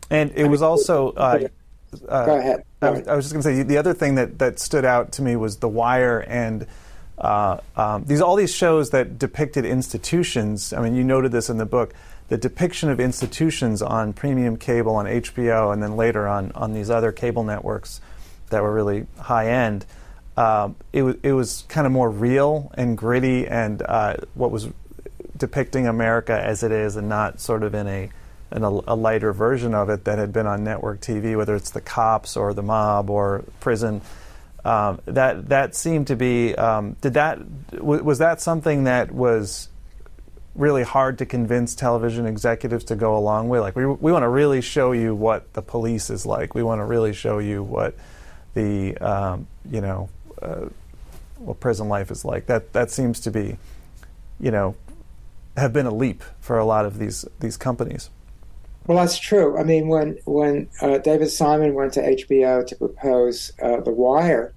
And 0.09 0.31
it 0.35 0.45
was 0.45 0.61
also. 0.61 1.11
Uh, 1.11 1.47
uh, 2.09 2.25
Go 2.25 2.37
ahead. 2.37 2.63
I, 2.81 2.89
was, 2.89 3.07
I 3.07 3.15
was 3.15 3.25
just 3.25 3.33
going 3.33 3.43
to 3.43 3.61
say 3.61 3.63
the 3.63 3.77
other 3.77 3.93
thing 3.93 4.15
that, 4.15 4.37
that 4.39 4.59
stood 4.59 4.83
out 4.83 5.13
to 5.13 5.21
me 5.21 5.35
was 5.35 5.57
The 5.57 5.69
Wire 5.69 6.19
and 6.27 6.67
uh, 7.17 7.59
um, 7.77 8.03
these 8.05 8.19
all 8.19 8.35
these 8.35 8.53
shows 8.53 8.89
that 8.89 9.17
depicted 9.17 9.65
institutions. 9.65 10.73
I 10.73 10.81
mean, 10.81 10.95
you 10.95 11.03
noted 11.03 11.31
this 11.31 11.49
in 11.49 11.57
the 11.57 11.65
book. 11.65 11.93
The 12.27 12.37
depiction 12.37 12.89
of 12.89 12.99
institutions 12.99 13.81
on 13.81 14.11
premium 14.11 14.57
cable 14.57 14.95
on 14.95 15.05
HBO, 15.05 15.71
and 15.71 15.81
then 15.81 15.95
later 15.95 16.27
on 16.27 16.51
on 16.53 16.73
these 16.73 16.89
other 16.89 17.11
cable 17.11 17.43
networks 17.43 18.01
that 18.55 18.63
were 18.63 18.73
really 18.73 19.05
high 19.19 19.49
end. 19.49 19.85
Um, 20.37 20.77
it 20.93 21.01
was 21.01 21.15
it 21.23 21.33
was 21.33 21.65
kind 21.67 21.85
of 21.85 21.93
more 21.93 22.09
real 22.09 22.71
and 22.75 22.97
gritty, 22.97 23.47
and 23.47 23.81
uh, 23.81 24.15
what 24.33 24.49
was 24.49 24.69
depicting 25.37 25.87
America 25.87 26.33
as 26.33 26.63
it 26.63 26.71
is, 26.71 26.95
and 26.95 27.09
not 27.09 27.41
sort 27.41 27.63
of 27.63 27.75
in 27.75 27.87
a 27.87 28.09
in 28.51 28.63
a, 28.63 28.69
a, 28.69 28.95
lighter 28.95 29.33
version 29.33 29.73
of 29.73 29.89
it 29.89 30.05
that 30.05 30.17
had 30.17 30.31
been 30.31 30.47
on 30.47 30.63
network 30.63 31.01
TV, 31.01 31.35
whether 31.35 31.55
it's 31.55 31.71
the 31.71 31.81
cops 31.81 32.37
or 32.37 32.53
the 32.53 32.61
mob 32.63 33.09
or 33.09 33.43
prison. 33.59 34.01
Um, 34.63 35.01
that 35.05 35.49
that 35.49 35.75
seemed 35.75 36.07
to 36.07 36.15
be. 36.15 36.55
Um, 36.55 36.95
did 37.01 37.15
that 37.15 37.39
w- 37.71 38.03
was 38.03 38.19
that 38.19 38.41
something 38.41 38.85
that 38.85 39.11
was 39.11 39.69
really 40.55 40.83
hard 40.83 41.17
to 41.17 41.25
convince 41.25 41.75
television 41.75 42.25
executives 42.25 42.85
to 42.85 42.95
go 42.95 43.17
along 43.17 43.49
with? 43.49 43.61
Like 43.61 43.75
we 43.75 43.85
we 43.85 44.11
want 44.11 44.23
to 44.23 44.29
really 44.29 44.61
show 44.61 44.91
you 44.91 45.13
what 45.13 45.53
the 45.53 45.61
police 45.61 46.09
is 46.09 46.25
like. 46.25 46.55
We 46.55 46.63
want 46.63 46.79
to 46.79 46.85
really 46.85 47.13
show 47.13 47.39
you 47.39 47.63
what 47.63 47.95
the 48.55 48.97
um, 48.97 49.47
you 49.69 49.81
know 49.81 50.09
uh, 50.41 50.65
what 51.37 51.59
prison 51.59 51.87
life 51.87 52.09
is 52.09 52.25
like. 52.25 52.47
That 52.47 52.73
that 52.73 52.89
seems 52.89 53.19
to 53.21 53.31
be 53.31 53.57
you 54.39 54.51
know 54.51 54.75
have 55.55 55.71
been 55.71 55.85
a 55.85 55.93
leap 55.93 56.23
for 56.39 56.57
a 56.57 56.65
lot 56.65 56.85
of 56.85 56.97
these 56.97 57.25
these 57.39 57.57
companies. 57.57 58.09
Well, 58.87 58.97
that's 58.99 59.17
true. 59.17 59.57
I 59.57 59.63
mean, 59.63 59.87
when 59.87 60.17
when 60.25 60.69
uh, 60.81 60.99
David 60.99 61.29
Simon 61.29 61.73
went 61.73 61.93
to 61.93 62.01
HBO 62.01 62.65
to 62.67 62.75
propose 62.75 63.51
uh, 63.61 63.81
The 63.81 63.91
Wire, 63.91 64.53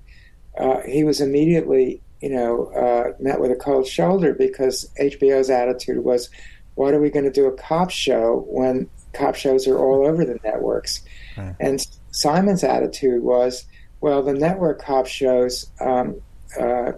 uh, 0.58 0.80
he 0.82 1.02
was 1.04 1.20
immediately, 1.20 2.02
you 2.20 2.30
know, 2.30 2.66
uh, 2.66 3.12
met 3.22 3.40
with 3.40 3.50
a 3.50 3.56
cold 3.56 3.86
shoulder 3.86 4.34
because 4.34 4.90
HBO's 5.00 5.48
attitude 5.48 6.04
was, 6.04 6.28
"What 6.74 6.92
are 6.92 7.00
we 7.00 7.10
going 7.10 7.24
to 7.24 7.30
do 7.30 7.46
a 7.46 7.52
cop 7.52 7.90
show 7.90 8.44
when 8.48 8.90
cop 9.14 9.34
shows 9.34 9.66
are 9.66 9.78
all 9.78 10.06
over 10.06 10.24
the 10.24 10.38
networks?" 10.44 11.02
Hmm. 11.34 11.50
And 11.58 11.86
Simon's 12.10 12.64
attitude 12.64 13.22
was, 13.22 13.64
"Well, 14.00 14.22
the 14.22 14.34
network 14.34 14.82
cop 14.82 15.06
shows 15.06 15.70
um, 15.80 16.20
uh, 16.58 16.92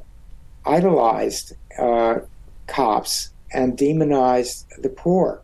idolized 0.67 1.55
uh, 1.79 2.21
cops 2.67 3.31
and 3.53 3.77
demonized 3.77 4.67
the 4.79 4.91
poor." 4.91 5.43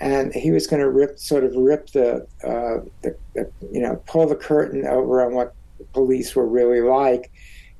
and 0.00 0.34
he 0.34 0.50
was 0.50 0.66
going 0.66 0.80
to 0.82 0.90
rip, 0.90 1.18
sort 1.18 1.44
of 1.44 1.54
rip 1.54 1.88
the, 1.90 2.26
uh, 2.42 2.84
the, 3.02 3.16
the, 3.34 3.50
you 3.72 3.80
know, 3.80 4.02
pull 4.06 4.26
the 4.26 4.34
curtain 4.34 4.84
over 4.86 5.24
on 5.24 5.34
what 5.34 5.54
police 5.92 6.34
were 6.34 6.46
really 6.46 6.80
like, 6.80 7.30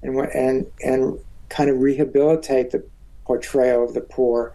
and 0.02 0.16
and 0.18 0.66
and 0.82 1.18
kind 1.48 1.68
of 1.70 1.80
rehabilitate 1.80 2.70
the 2.70 2.82
portrayal 3.26 3.84
of 3.84 3.94
the 3.94 4.00
poor. 4.00 4.54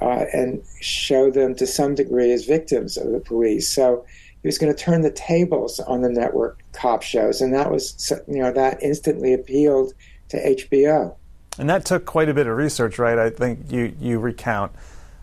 uh, 0.00 0.24
and 0.32 0.62
show 0.80 1.30
them 1.30 1.54
to 1.54 1.66
some 1.66 1.94
degree 1.94 2.32
as 2.32 2.44
victims 2.44 2.96
of 2.96 3.12
the 3.12 3.20
police. 3.20 3.68
So 3.68 4.04
he 4.42 4.48
was 4.48 4.58
going 4.58 4.74
to 4.74 4.78
turn 4.78 5.02
the 5.02 5.10
tables 5.10 5.80
on 5.80 6.02
the 6.02 6.08
network 6.08 6.61
cop 6.72 7.02
shows, 7.02 7.40
and 7.40 7.52
that 7.54 7.70
was 7.70 8.12
you 8.28 8.42
know 8.42 8.52
that 8.52 8.82
instantly 8.82 9.32
appealed 9.32 9.92
to 10.28 10.36
HBO. 10.36 11.16
And 11.58 11.68
that 11.68 11.84
took 11.84 12.06
quite 12.06 12.28
a 12.28 12.34
bit 12.34 12.46
of 12.46 12.56
research, 12.56 12.98
right? 12.98 13.18
I 13.18 13.30
think 13.30 13.70
you 13.70 13.94
you 14.00 14.18
recount 14.18 14.72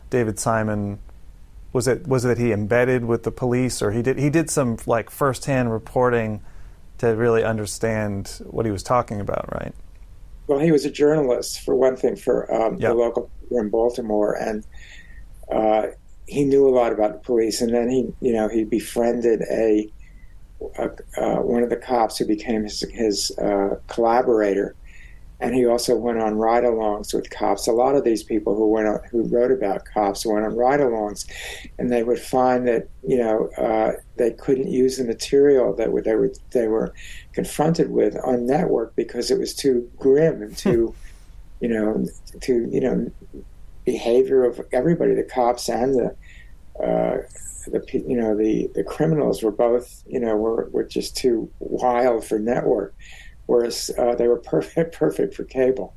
David 0.09 0.39
Simon. 0.39 0.99
Was 1.73 1.87
it 1.87 2.07
was 2.07 2.25
it 2.25 2.29
that 2.29 2.37
he 2.37 2.51
embedded 2.51 3.05
with 3.05 3.23
the 3.23 3.31
police, 3.31 3.81
or 3.81 3.91
he 3.91 4.01
did 4.01 4.17
he 4.17 4.29
did 4.29 4.49
some 4.49 4.77
like 4.85 5.09
firsthand 5.09 5.71
reporting 5.71 6.41
to 6.99 7.07
really 7.07 7.43
understand 7.43 8.41
what 8.45 8.65
he 8.65 8.71
was 8.71 8.83
talking 8.83 9.21
about, 9.21 9.51
right? 9.53 9.73
Well, 10.47 10.59
he 10.59 10.71
was 10.71 10.83
a 10.83 10.91
journalist 10.91 11.61
for 11.61 11.75
one 11.75 11.95
thing 11.95 12.15
for 12.15 12.51
um, 12.53 12.73
yep. 12.73 12.91
the 12.91 12.93
local 12.95 13.31
in 13.51 13.69
Baltimore, 13.69 14.33
and 14.33 14.65
uh, 15.51 15.87
he 16.27 16.43
knew 16.43 16.67
a 16.67 16.71
lot 16.71 16.91
about 16.91 17.13
the 17.13 17.19
police. 17.19 17.61
And 17.61 17.73
then 17.73 17.89
he, 17.89 18.13
you 18.21 18.33
know, 18.33 18.47
he 18.47 18.63
befriended 18.63 19.41
a, 19.41 19.53
a 19.53 19.91
uh, 20.77 21.37
one 21.37 21.63
of 21.63 21.69
the 21.69 21.77
cops 21.77 22.17
who 22.17 22.25
became 22.25 22.63
his, 22.63 22.81
his 22.91 23.31
uh, 23.37 23.79
collaborator, 23.87 24.75
and 25.41 25.55
he 25.55 25.65
also 25.65 25.95
went 25.95 26.19
on 26.19 26.35
ride-alongs 26.35 27.13
with 27.13 27.29
cops. 27.29 27.67
A 27.67 27.71
lot 27.71 27.95
of 27.95 28.03
these 28.03 28.23
people 28.23 28.55
who 28.55 28.67
went 28.67 28.87
on, 28.87 28.99
who 29.09 29.23
wrote 29.23 29.51
about 29.51 29.85
cops 29.85 30.25
went 30.25 30.45
on 30.45 30.55
ride-alongs, 30.55 31.25
and 31.77 31.91
they 31.91 32.03
would 32.03 32.19
find 32.19 32.67
that 32.67 32.89
you 33.07 33.17
know 33.17 33.49
uh, 33.57 33.93
they 34.17 34.31
couldn't 34.31 34.69
use 34.69 34.97
the 34.97 35.05
material 35.05 35.73
that 35.75 35.89
they 36.03 36.15
were 36.15 36.31
they 36.51 36.67
were 36.67 36.93
confronted 37.31 37.89
with 37.89 38.17
on 38.25 38.45
network 38.45 38.95
because 38.95 39.31
it 39.31 39.39
was 39.39 39.53
too 39.53 39.89
grim 39.97 40.41
and 40.41 40.57
too, 40.57 40.93
you 41.61 41.69
know, 41.69 42.05
too 42.41 42.67
you 42.69 42.81
know 42.81 43.09
behavior 43.85 44.43
of 44.43 44.59
everybody, 44.73 45.15
the 45.15 45.23
cops 45.23 45.69
and 45.69 45.95
the 45.95 46.15
uh, 46.83 47.17
the 47.65 47.83
you 48.07 48.17
know 48.17 48.35
the 48.35 48.69
the 48.75 48.83
criminals 48.83 49.43
were 49.43 49.51
both 49.51 50.03
you 50.07 50.19
know 50.19 50.35
were 50.35 50.69
were 50.69 50.83
just 50.83 51.15
too 51.15 51.51
wild 51.59 52.25
for 52.25 52.39
network, 52.39 52.95
whereas 53.45 53.91
uh, 53.97 54.15
they 54.15 54.27
were 54.27 54.37
perfect 54.39 54.95
perfect 54.95 55.33
for 55.33 55.43
cable. 55.43 55.93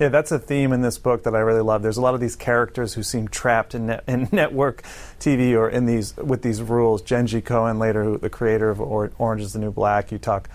Yeah, 0.00 0.08
that's 0.08 0.32
a 0.32 0.40
theme 0.40 0.72
in 0.72 0.80
this 0.80 0.98
book 0.98 1.22
that 1.22 1.36
I 1.36 1.38
really 1.38 1.60
love. 1.60 1.82
There's 1.82 1.98
a 1.98 2.00
lot 2.00 2.14
of 2.14 2.20
these 2.20 2.34
characters 2.34 2.94
who 2.94 3.04
seem 3.04 3.28
trapped 3.28 3.76
in, 3.76 3.86
net, 3.86 4.02
in 4.08 4.28
network 4.32 4.82
TV 5.20 5.56
or 5.56 5.70
in 5.70 5.86
these 5.86 6.16
with 6.16 6.42
these 6.42 6.60
rules. 6.60 7.00
Jenji 7.00 7.40
Kohan, 7.40 7.78
later 7.78 8.02
who, 8.02 8.18
the 8.18 8.30
creator 8.30 8.70
of 8.70 8.80
Orange 8.80 9.40
Is 9.40 9.52
the 9.52 9.60
New 9.60 9.70
Black, 9.70 10.10
you 10.10 10.18
talk 10.18 10.48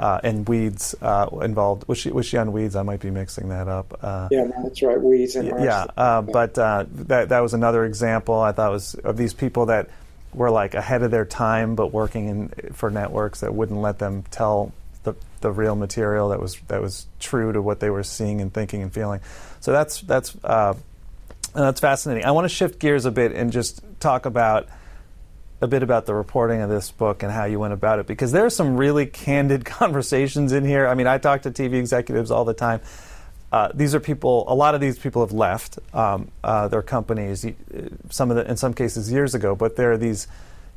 uh, 0.00 0.18
and 0.24 0.48
Weeds 0.48 0.94
uh, 1.02 1.28
involved. 1.42 1.86
Was 1.86 1.98
she 1.98 2.10
was 2.10 2.24
she 2.24 2.38
on 2.38 2.52
Weeds? 2.52 2.74
I 2.74 2.82
might 2.82 3.00
be 3.00 3.10
mixing 3.10 3.50
that 3.50 3.68
up. 3.68 3.98
Uh, 4.02 4.28
yeah, 4.30 4.46
that's 4.62 4.80
right. 4.80 5.00
Weeds 5.00 5.36
and 5.36 5.46
yeah, 5.46 5.86
uh, 5.94 6.22
but 6.22 6.58
uh, 6.58 6.86
that 6.90 7.28
that 7.28 7.40
was 7.40 7.52
another 7.52 7.84
example. 7.84 8.40
I 8.40 8.52
thought 8.52 8.72
was 8.72 8.94
of 8.94 9.18
these 9.18 9.34
people 9.34 9.66
that 9.66 9.90
were 10.32 10.50
like 10.50 10.72
ahead 10.72 11.02
of 11.02 11.10
their 11.10 11.26
time, 11.26 11.74
but 11.74 11.92
working 11.92 12.28
in, 12.28 12.48
for 12.72 12.90
networks 12.90 13.40
that 13.40 13.52
wouldn't 13.54 13.78
let 13.78 13.98
them 13.98 14.24
tell 14.30 14.72
the 15.02 15.14
the 15.42 15.52
real 15.52 15.76
material 15.76 16.30
that 16.30 16.40
was 16.40 16.56
that 16.68 16.80
was 16.80 17.06
true 17.18 17.52
to 17.52 17.60
what 17.60 17.80
they 17.80 17.90
were 17.90 18.02
seeing 18.02 18.40
and 18.40 18.54
thinking 18.54 18.80
and 18.80 18.94
feeling. 18.94 19.20
So 19.60 19.70
that's 19.70 20.00
that's 20.00 20.34
uh, 20.42 20.74
that's 21.52 21.80
fascinating. 21.80 22.24
I 22.24 22.30
want 22.30 22.46
to 22.46 22.48
shift 22.48 22.78
gears 22.78 23.04
a 23.04 23.10
bit 23.10 23.32
and 23.32 23.52
just 23.52 23.82
talk 24.00 24.24
about 24.24 24.66
a 25.60 25.66
bit 25.66 25.82
about 25.82 26.06
the 26.06 26.14
reporting 26.14 26.62
of 26.62 26.70
this 26.70 26.90
book 26.90 27.22
and 27.22 27.30
how 27.30 27.44
you 27.44 27.58
went 27.58 27.74
about 27.74 27.98
it 27.98 28.06
because 28.06 28.32
there 28.32 28.46
are 28.46 28.50
some 28.50 28.76
really 28.76 29.06
candid 29.06 29.64
conversations 29.64 30.52
in 30.52 30.64
here. 30.64 30.86
I 30.86 30.94
mean, 30.94 31.06
I 31.06 31.18
talk 31.18 31.42
to 31.42 31.50
TV 31.50 31.74
executives 31.74 32.30
all 32.30 32.44
the 32.44 32.54
time. 32.54 32.80
Uh, 33.52 33.68
these 33.74 33.94
are 33.94 34.00
people. 34.00 34.44
A 34.46 34.54
lot 34.54 34.74
of 34.74 34.80
these 34.80 34.98
people 34.98 35.22
have 35.22 35.32
left 35.32 35.78
um, 35.92 36.30
uh, 36.44 36.68
their 36.68 36.82
companies. 36.82 37.44
Some 38.08 38.30
of 38.30 38.36
the, 38.36 38.48
in 38.48 38.56
some 38.56 38.74
cases, 38.74 39.10
years 39.10 39.34
ago. 39.34 39.56
But 39.56 39.74
there 39.74 39.90
are 39.92 39.98
these 39.98 40.28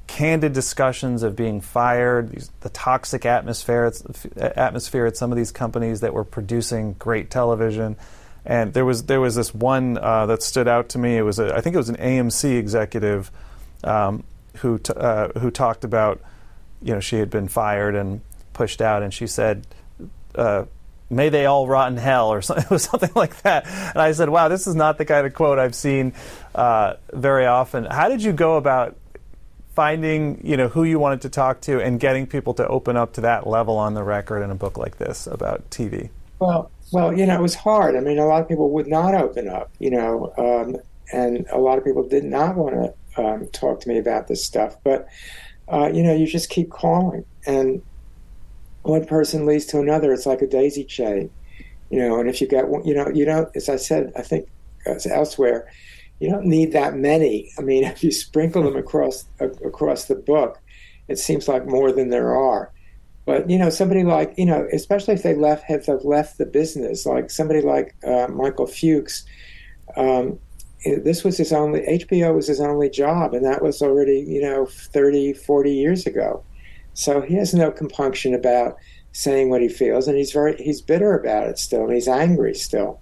candid 0.08 0.54
discussions 0.54 1.24
of 1.24 1.36
being 1.36 1.62
fired, 1.62 2.32
these, 2.32 2.50
the 2.62 2.70
toxic 2.70 3.26
atmosphere 3.26 3.94
atmosphere 4.36 5.06
at 5.06 5.16
some 5.16 5.32
of 5.32 5.38
these 5.38 5.52
companies 5.52 6.02
that 6.02 6.14
were 6.14 6.24
producing 6.24 6.94
great 6.94 7.30
television. 7.30 7.96
And 8.44 8.74
there 8.74 8.86
was 8.86 9.04
there 9.04 9.22
was 9.22 9.36
this 9.36 9.54
one 9.54 9.98
uh, 10.00 10.26
that 10.26 10.42
stood 10.42 10.68
out 10.68 10.90
to 10.90 10.98
me. 10.98 11.16
It 11.16 11.22
was 11.22 11.38
a, 11.38 11.56
I 11.56 11.62
think 11.62 11.76
it 11.76 11.78
was 11.78 11.90
an 11.90 11.98
AMC 11.98 12.58
executive 12.58 13.32
um, 13.84 14.24
who 14.58 14.80
t- 14.80 14.94
uh, 14.96 15.30
who 15.40 15.52
talked 15.52 15.84
about 15.84 16.22
you 16.82 16.94
know 16.94 17.00
she 17.00 17.18
had 17.18 17.30
been 17.30 17.48
fired 17.48 17.96
and 17.96 18.22
pushed 18.54 18.82
out, 18.82 19.04
and 19.04 19.14
she 19.14 19.28
said. 19.28 19.68
Uh, 20.36 20.66
May 21.10 21.30
they 21.30 21.46
all 21.46 21.68
rot 21.68 21.92
in 21.92 21.98
hell, 21.98 22.30
or 22.30 22.42
something, 22.42 22.66
it 22.66 22.72
was 22.72 22.84
something 22.92 23.12
like 23.14 23.40
that. 23.44 23.68
And 23.68 24.02
I 24.02 24.14
said, 24.14 24.30
"Wow, 24.30 24.48
this 24.48 24.66
is 24.66 24.74
not 24.74 24.98
the 24.98 25.06
kind 25.06 25.28
of 25.28 25.34
quote 25.36 25.60
I've 25.60 25.76
seen 25.76 26.14
uh, 26.56 26.96
very 27.12 27.46
often." 27.46 27.86
How 27.86 28.10
did 28.10 28.24
you 28.24 28.34
go 28.34 28.58
about 28.58 28.96
finding, 29.74 30.40
you 30.44 30.56
know, 30.56 30.68
who 30.68 30.84
you 30.84 31.00
wanted 31.00 31.22
to 31.22 31.30
talk 31.30 31.62
to 31.62 31.82
and 31.82 32.00
getting 32.00 32.28
people 32.28 32.54
to 32.54 32.68
open 32.68 32.96
up 32.96 33.14
to 33.14 33.22
that 33.22 33.48
level 33.48 33.78
on 33.78 33.94
the 33.94 34.04
record 34.04 34.42
in 34.44 34.52
a 34.52 34.56
book 34.56 34.78
like 34.78 34.98
this 34.98 35.28
about 35.28 35.68
TV? 35.70 36.10
Well, 36.40 36.70
well, 36.92 37.18
you 37.18 37.26
know, 37.26 37.36
it 37.36 37.42
was 37.42 37.56
hard. 37.56 37.96
I 37.96 38.00
mean, 38.00 38.20
a 38.20 38.26
lot 38.26 38.42
of 38.42 38.48
people 38.48 38.70
would 38.72 38.88
not 38.88 39.16
open 39.16 39.48
up, 39.48 39.72
you 39.80 39.90
know, 39.90 40.34
um, 40.38 40.78
and 41.12 41.48
a 41.52 41.58
lot 41.58 41.78
of 41.78 41.84
people 41.84 42.08
did 42.08 42.24
not 42.24 42.56
want 42.56 42.76
to 42.76 42.94
um, 43.18 43.48
talk 43.48 43.80
to 43.82 43.90
me 43.90 43.98
about 43.98 44.28
this 44.28 44.44
stuff. 44.44 44.76
But 44.84 45.08
uh, 45.68 45.90
you 45.94 46.04
know, 46.04 46.14
you 46.14 46.28
just 46.28 46.50
keep 46.50 46.70
calling, 46.70 47.26
and 47.46 47.82
one 48.84 49.06
person 49.06 49.46
leads 49.46 49.66
to 49.68 49.80
another. 49.80 50.14
It's 50.14 50.26
like 50.26 50.42
a 50.42 50.48
daisy 50.48 50.84
chain, 50.84 51.30
you 51.90 52.00
know. 52.00 52.20
And 52.20 52.30
if 52.30 52.42
you 52.42 52.48
get, 52.48 52.68
one, 52.68 52.86
you 52.86 52.94
know, 52.94 53.10
you 53.10 53.26
don't. 53.26 53.50
As 53.56 53.70
I 53.70 53.78
said, 53.78 54.12
I 54.16 54.22
think 54.22 54.50
elsewhere, 54.86 55.72
you 56.20 56.30
don't 56.30 56.46
need 56.46 56.74
that 56.74 56.96
many. 56.96 57.52
I 57.58 57.62
mean, 57.62 57.84
if 57.86 58.04
you 58.04 58.12
sprinkle 58.12 58.64
them 58.64 58.76
across 58.76 59.26
uh, 59.40 59.50
across 59.66 60.06
the 60.06 60.16
book, 60.16 60.60
it 61.08 61.18
seems 61.18 61.48
like 61.48 61.66
more 61.66 61.92
than 61.92 62.10
there 62.10 62.36
are. 62.36 62.72
But 63.26 63.50
you 63.50 63.58
know, 63.58 63.70
somebody 63.70 64.04
like 64.04 64.34
you 64.38 64.46
know, 64.46 64.68
especially 64.74 65.14
if 65.14 65.24
they 65.24 65.36
left 65.36 65.64
have 65.64 65.88
left 66.04 66.38
the 66.38 66.46
business, 66.46 67.06
like 67.06 67.30
somebody 67.30 67.62
like 67.62 67.96
uh, 68.06 68.28
Michael 68.28 68.68
Fuchs. 68.68 69.26
Um, 69.96 70.40
this 70.86 71.24
was 71.24 71.38
his 71.38 71.54
only 71.54 71.82
HBO 71.82 72.36
was 72.36 72.48
his 72.48 72.60
only 72.60 72.90
job, 72.90 73.34
and 73.34 73.46
that 73.46 73.62
was 73.62 73.82
already 73.82 74.20
you 74.20 74.42
know 74.42 74.66
30, 74.66 75.34
40 75.34 75.74
years 75.74 76.06
ago. 76.06 76.44
So 76.94 77.22
he 77.22 77.36
has 77.36 77.54
no 77.54 77.72
compunction 77.72 78.34
about 78.34 78.76
saying 79.14 79.50
what 79.50 79.62
he 79.62 79.70
feels, 79.70 80.08
and 80.08 80.18
he's 80.18 80.32
very 80.32 80.56
he's 80.58 80.82
bitter 80.82 81.18
about 81.18 81.48
it 81.48 81.58
still, 81.58 81.84
and 81.84 81.94
he's 81.94 82.08
angry 82.08 82.54
still, 82.54 83.00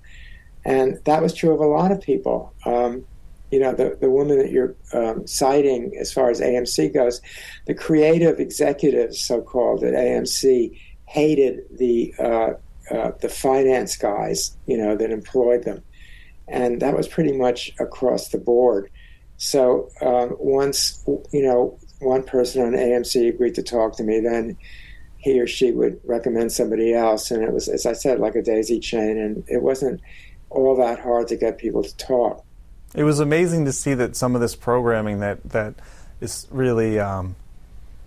and 0.66 1.00
that 1.06 1.22
was 1.22 1.34
true 1.34 1.54
of 1.54 1.60
a 1.60 1.66
lot 1.66 1.92
of 1.92 2.02
people. 2.02 2.54
Um, 2.66 3.06
you 3.50 3.60
know, 3.60 3.74
the 3.74 3.98
the 4.00 4.10
woman 4.10 4.38
that 4.38 4.52
you're 4.52 4.76
um, 4.94 5.26
citing 5.28 5.94
as 6.00 6.14
far 6.14 6.30
as 6.30 6.40
AMC 6.40 6.94
goes, 6.94 7.22
the 7.66 7.74
creative 7.74 8.40
executives, 8.40 9.20
so 9.20 9.42
called 9.42 9.84
at 9.84 9.94
AMC, 9.94 10.80
hated 11.06 11.64
the 11.78 12.14
uh, 12.20 12.52
uh, 12.92 13.12
the 13.22 13.30
finance 13.30 13.98
guys, 13.98 14.56
you 14.68 14.78
know, 14.78 14.96
that 14.96 15.12
employed 15.12 15.64
them 15.64 15.84
and 16.48 16.82
that 16.82 16.96
was 16.96 17.08
pretty 17.08 17.38
much 17.38 17.72
across 17.80 18.30
the 18.30 18.38
board. 18.38 18.90
So 19.38 19.90
um, 20.02 20.36
once 20.40 21.04
you 21.32 21.44
know 21.44 21.80
one 22.00 22.24
person 22.24 22.64
on 22.64 22.72
AMC 22.74 23.30
agreed 23.30 23.56
to 23.56 23.64
talk 23.64 23.96
to 23.98 24.04
me, 24.04 24.20
then 24.20 24.58
he 25.18 25.40
or 25.40 25.48
she 25.48 25.72
would 25.72 26.00
recommend 26.04 26.52
somebody 26.52 26.94
else, 26.94 27.32
and 27.32 27.44
it 27.44 27.54
was, 27.54 27.68
as 27.68 27.86
I 27.86 27.94
said, 27.94 28.20
like 28.20 28.36
a 28.36 28.42
daisy 28.42 28.80
chain, 28.80 29.18
and 29.18 29.44
it 29.48 29.62
wasn't 29.62 30.02
all 30.50 30.76
that 30.78 31.00
hard 31.00 31.28
to 31.30 31.38
get 31.38 31.58
people 31.58 31.84
to 31.84 31.96
talk. 31.98 32.44
It 32.94 33.04
was 33.04 33.20
amazing 33.20 33.66
to 33.66 33.72
see 33.72 33.94
that 33.94 34.16
some 34.16 34.36
of 34.36 34.42
this 34.42 34.56
programming 34.56 35.20
that 35.20 35.44
that 35.50 35.76
is 36.20 36.48
really 36.52 37.00
um, 37.00 37.36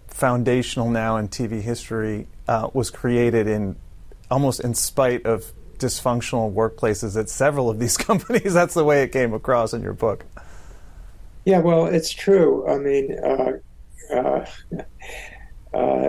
foundational 0.08 0.90
now 0.90 1.16
in 1.16 1.28
TV 1.28 1.60
history 1.60 2.26
uh, 2.46 2.68
was 2.72 2.90
created 2.90 3.46
in 3.46 3.76
almost 4.30 4.60
in 4.60 4.74
spite 4.74 5.24
of 5.24 5.52
dysfunctional 5.78 6.52
workplaces 6.52 7.18
at 7.18 7.28
several 7.28 7.70
of 7.70 7.78
these 7.78 7.96
companies. 8.08 8.54
That's 8.54 8.74
the 8.74 8.84
way 8.84 9.02
it 9.02 9.12
came 9.12 9.32
across 9.32 9.72
in 9.72 9.82
your 9.82 9.92
book. 9.92 10.24
Yeah, 11.44 11.58
well, 11.58 11.86
it's 11.86 12.10
true. 12.10 12.66
I 12.66 12.78
mean, 12.78 13.18
uh, 13.22 14.14
uh, 14.14 14.46
uh, 15.76 16.08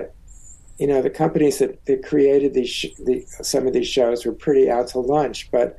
you 0.77 0.87
know, 0.87 1.01
the 1.01 1.09
companies 1.09 1.59
that, 1.59 1.85
that 1.85 2.03
created 2.03 2.53
these 2.53 2.69
sh- 2.69 2.95
the, 2.99 3.25
some 3.41 3.67
of 3.67 3.73
these 3.73 3.87
shows 3.87 4.25
were 4.25 4.33
pretty 4.33 4.69
out 4.69 4.87
to 4.89 4.99
lunch, 4.99 5.49
but 5.51 5.77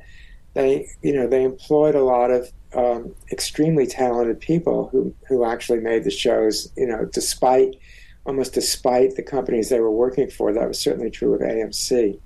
they, 0.53 0.87
you 1.01 1.13
know, 1.13 1.27
they 1.27 1.43
employed 1.43 1.95
a 1.95 2.03
lot 2.03 2.31
of 2.31 2.51
um, 2.73 3.15
extremely 3.31 3.87
talented 3.87 4.39
people 4.39 4.89
who 4.91 5.13
who 5.27 5.45
actually 5.45 5.79
made 5.79 6.03
the 6.03 6.11
shows. 6.11 6.71
You 6.75 6.87
know, 6.87 7.05
despite 7.05 7.75
almost 8.27 8.53
despite 8.53 9.15
the 9.15 9.23
companies 9.23 9.69
they 9.69 9.79
were 9.79 9.91
working 9.91 10.29
for. 10.29 10.53
That 10.53 10.67
was 10.67 10.77
certainly 10.77 11.09
true 11.09 11.33
of 11.33 11.41
AMC. 11.41 12.19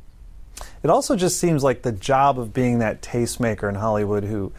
It 0.83 0.89
also 0.89 1.15
just 1.15 1.39
seems 1.39 1.63
like 1.63 1.81
the 1.81 1.91
job 1.91 2.39
of 2.39 2.53
being 2.53 2.79
that 2.79 3.01
tastemaker 3.01 3.69
in 3.69 3.75
Hollywood, 3.75 4.23
who 4.23 4.51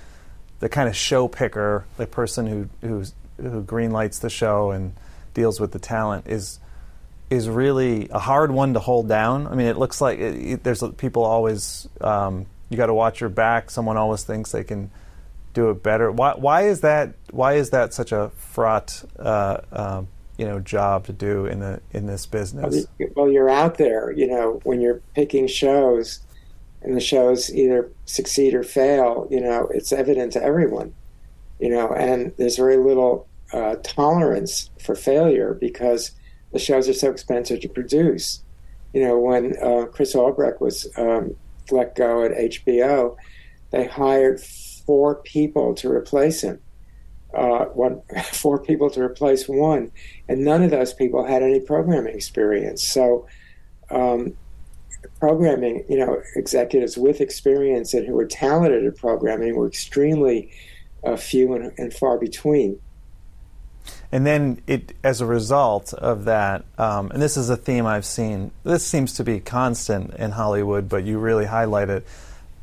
the 0.60 0.68
kind 0.68 0.88
of 0.88 0.96
show 0.96 1.28
picker, 1.28 1.84
the 1.96 2.06
person 2.06 2.46
who 2.46 2.68
who 2.86 3.04
who 3.36 3.62
greenlights 3.62 4.20
the 4.20 4.30
show 4.30 4.70
and 4.70 4.94
deals 5.34 5.60
with 5.60 5.72
the 5.72 5.78
talent, 5.78 6.26
is 6.26 6.58
is 7.30 7.48
really 7.48 8.08
a 8.10 8.18
hard 8.18 8.50
one 8.50 8.74
to 8.74 8.80
hold 8.80 9.08
down. 9.08 9.46
I 9.46 9.54
mean, 9.54 9.66
it 9.66 9.78
looks 9.78 10.00
like 10.00 10.18
it, 10.18 10.34
it, 10.34 10.62
there's 10.62 10.82
people 10.98 11.24
always 11.24 11.88
um, 12.00 12.46
you 12.68 12.76
got 12.76 12.86
to 12.86 12.94
watch 12.94 13.20
your 13.20 13.30
back. 13.30 13.70
Someone 13.70 13.96
always 13.96 14.22
thinks 14.22 14.52
they 14.52 14.64
can 14.64 14.90
do 15.54 15.70
it 15.70 15.82
better? 15.82 16.10
Why, 16.10 16.34
why 16.34 16.62
is 16.62 16.80
that? 16.80 17.14
Why 17.30 17.54
is 17.54 17.70
that 17.70 17.94
such 17.94 18.12
a 18.12 18.30
fraught, 18.30 19.04
uh, 19.18 19.58
um, 19.70 20.08
you 20.38 20.46
know, 20.46 20.58
job 20.58 21.06
to 21.06 21.12
do 21.12 21.46
in 21.46 21.60
the 21.60 21.80
in 21.92 22.06
this 22.06 22.26
business? 22.26 22.86
Well, 23.14 23.30
you're 23.30 23.50
out 23.50 23.78
there, 23.78 24.12
you 24.12 24.26
know, 24.26 24.60
when 24.64 24.80
you're 24.80 25.00
picking 25.14 25.46
shows, 25.46 26.20
and 26.82 26.96
the 26.96 27.00
shows 27.00 27.54
either 27.54 27.90
succeed 28.06 28.54
or 28.54 28.62
fail. 28.62 29.28
You 29.30 29.40
know, 29.40 29.68
it's 29.72 29.92
evident 29.92 30.32
to 30.32 30.42
everyone. 30.42 30.94
You 31.60 31.70
know, 31.70 31.92
and 31.92 32.32
there's 32.38 32.56
very 32.56 32.76
little 32.76 33.28
uh, 33.52 33.76
tolerance 33.82 34.70
for 34.80 34.94
failure 34.94 35.54
because 35.54 36.12
the 36.52 36.58
shows 36.58 36.88
are 36.88 36.94
so 36.94 37.10
expensive 37.10 37.60
to 37.60 37.68
produce. 37.68 38.42
You 38.92 39.04
know, 39.04 39.18
when 39.18 39.56
uh, 39.62 39.86
Chris 39.86 40.14
Albrecht 40.14 40.60
was 40.60 40.88
um, 40.96 41.36
let 41.70 41.94
go 41.94 42.24
at 42.24 42.32
HBO, 42.32 43.16
they 43.70 43.86
hired 43.86 44.40
four 44.40 45.16
people 45.16 45.74
to 45.74 45.90
replace 45.90 46.42
him. 46.42 46.60
Uh, 47.34 47.64
one, 47.66 48.02
four 48.32 48.58
people 48.58 48.90
to 48.90 49.02
replace 49.02 49.48
one, 49.48 49.90
and 50.28 50.44
none 50.44 50.62
of 50.62 50.70
those 50.70 50.92
people 50.92 51.24
had 51.24 51.42
any 51.42 51.60
programming 51.60 52.14
experience. 52.14 52.82
So, 52.86 53.26
um, 53.90 54.36
programming, 55.18 55.84
you 55.88 55.98
know, 55.98 56.22
executives 56.36 56.96
with 56.96 57.20
experience 57.20 57.94
and 57.94 58.06
who 58.06 58.14
were 58.14 58.26
talented 58.26 58.84
at 58.84 58.96
programming 58.96 59.56
were 59.56 59.66
extremely 59.66 60.50
uh, 61.04 61.16
few 61.16 61.54
and, 61.54 61.72
and, 61.78 61.92
far 61.92 62.18
between. 62.18 62.78
And 64.12 64.26
then, 64.26 64.62
it 64.66 64.94
as 65.02 65.20
a 65.20 65.26
result 65.26 65.92
of 65.94 66.24
that, 66.26 66.64
um, 66.78 67.10
and 67.10 67.20
this 67.20 67.36
is 67.36 67.50
a 67.50 67.56
theme 67.56 67.86
I've 67.86 68.04
seen. 68.04 68.52
This 68.62 68.86
seems 68.86 69.14
to 69.14 69.24
be 69.24 69.40
constant 69.40 70.14
in 70.14 70.32
Hollywood, 70.32 70.88
but 70.88 71.04
you 71.04 71.18
really 71.18 71.46
highlight 71.46 71.88
it 71.88 72.06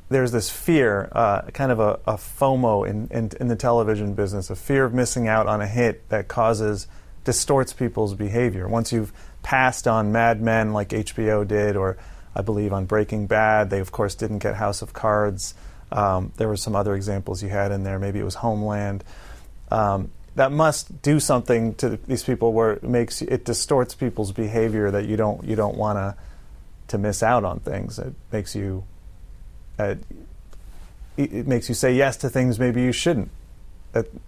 there's 0.09 0.31
this 0.31 0.49
fear, 0.49 1.09
uh, 1.11 1.43
kind 1.53 1.71
of 1.71 1.79
a, 1.79 1.99
a 2.07 2.15
FOMO 2.15 2.87
in, 2.87 3.07
in, 3.11 3.31
in, 3.39 3.47
the 3.47 3.55
television 3.55 4.15
business, 4.15 4.49
a 4.49 4.55
fear 4.55 4.85
of 4.85 4.93
missing 4.93 5.27
out 5.27 5.45
on 5.47 5.61
a 5.61 5.67
hit 5.67 6.09
that 6.09 6.27
causes, 6.27 6.87
distorts 7.23 7.73
people's 7.73 8.15
behavior. 8.15 8.67
Once 8.67 8.91
you've 8.91 9.13
passed 9.43 9.87
on 9.87 10.11
Mad 10.11 10.41
Men 10.41 10.73
like 10.73 10.89
HBO 10.89 11.47
did, 11.47 11.75
or 11.75 11.97
I 12.35 12.41
believe 12.41 12.73
on 12.73 12.85
Breaking 12.85 13.27
Bad, 13.27 13.69
they 13.69 13.79
of 13.79 13.91
course 13.91 14.15
didn't 14.15 14.39
get 14.39 14.55
House 14.55 14.81
of 14.81 14.93
Cards. 14.93 15.53
Um, 15.91 16.33
there 16.37 16.47
were 16.47 16.57
some 16.57 16.75
other 16.75 16.95
examples 16.95 17.43
you 17.43 17.49
had 17.49 17.71
in 17.71 17.83
there. 17.83 17.99
Maybe 17.99 18.19
it 18.19 18.23
was 18.23 18.35
Homeland. 18.35 19.03
Um, 19.69 20.11
that 20.35 20.51
must 20.51 21.01
do 21.01 21.19
something 21.19 21.75
to 21.75 21.97
these 21.97 22.23
people 22.23 22.53
where 22.53 22.71
it 22.71 22.83
makes 22.83 23.21
it 23.21 23.45
distorts 23.45 23.93
people's 23.93 24.31
behavior 24.31 24.89
that 24.89 25.05
you 25.05 25.17
don't 25.17 25.43
you 25.43 25.55
don't 25.55 25.75
want 25.75 25.97
to 25.97 26.15
to 26.87 26.97
miss 26.97 27.21
out 27.21 27.43
on 27.43 27.59
things. 27.59 27.99
It 27.99 28.13
makes 28.31 28.55
you 28.55 28.83
uh, 29.79 29.95
it, 31.17 31.47
makes 31.47 31.69
you 31.69 31.75
say 31.75 31.93
yes 31.93 32.17
to 32.17 32.29
things 32.29 32.59
maybe 32.59 32.81
you 32.81 32.91
shouldn't. 32.91 33.29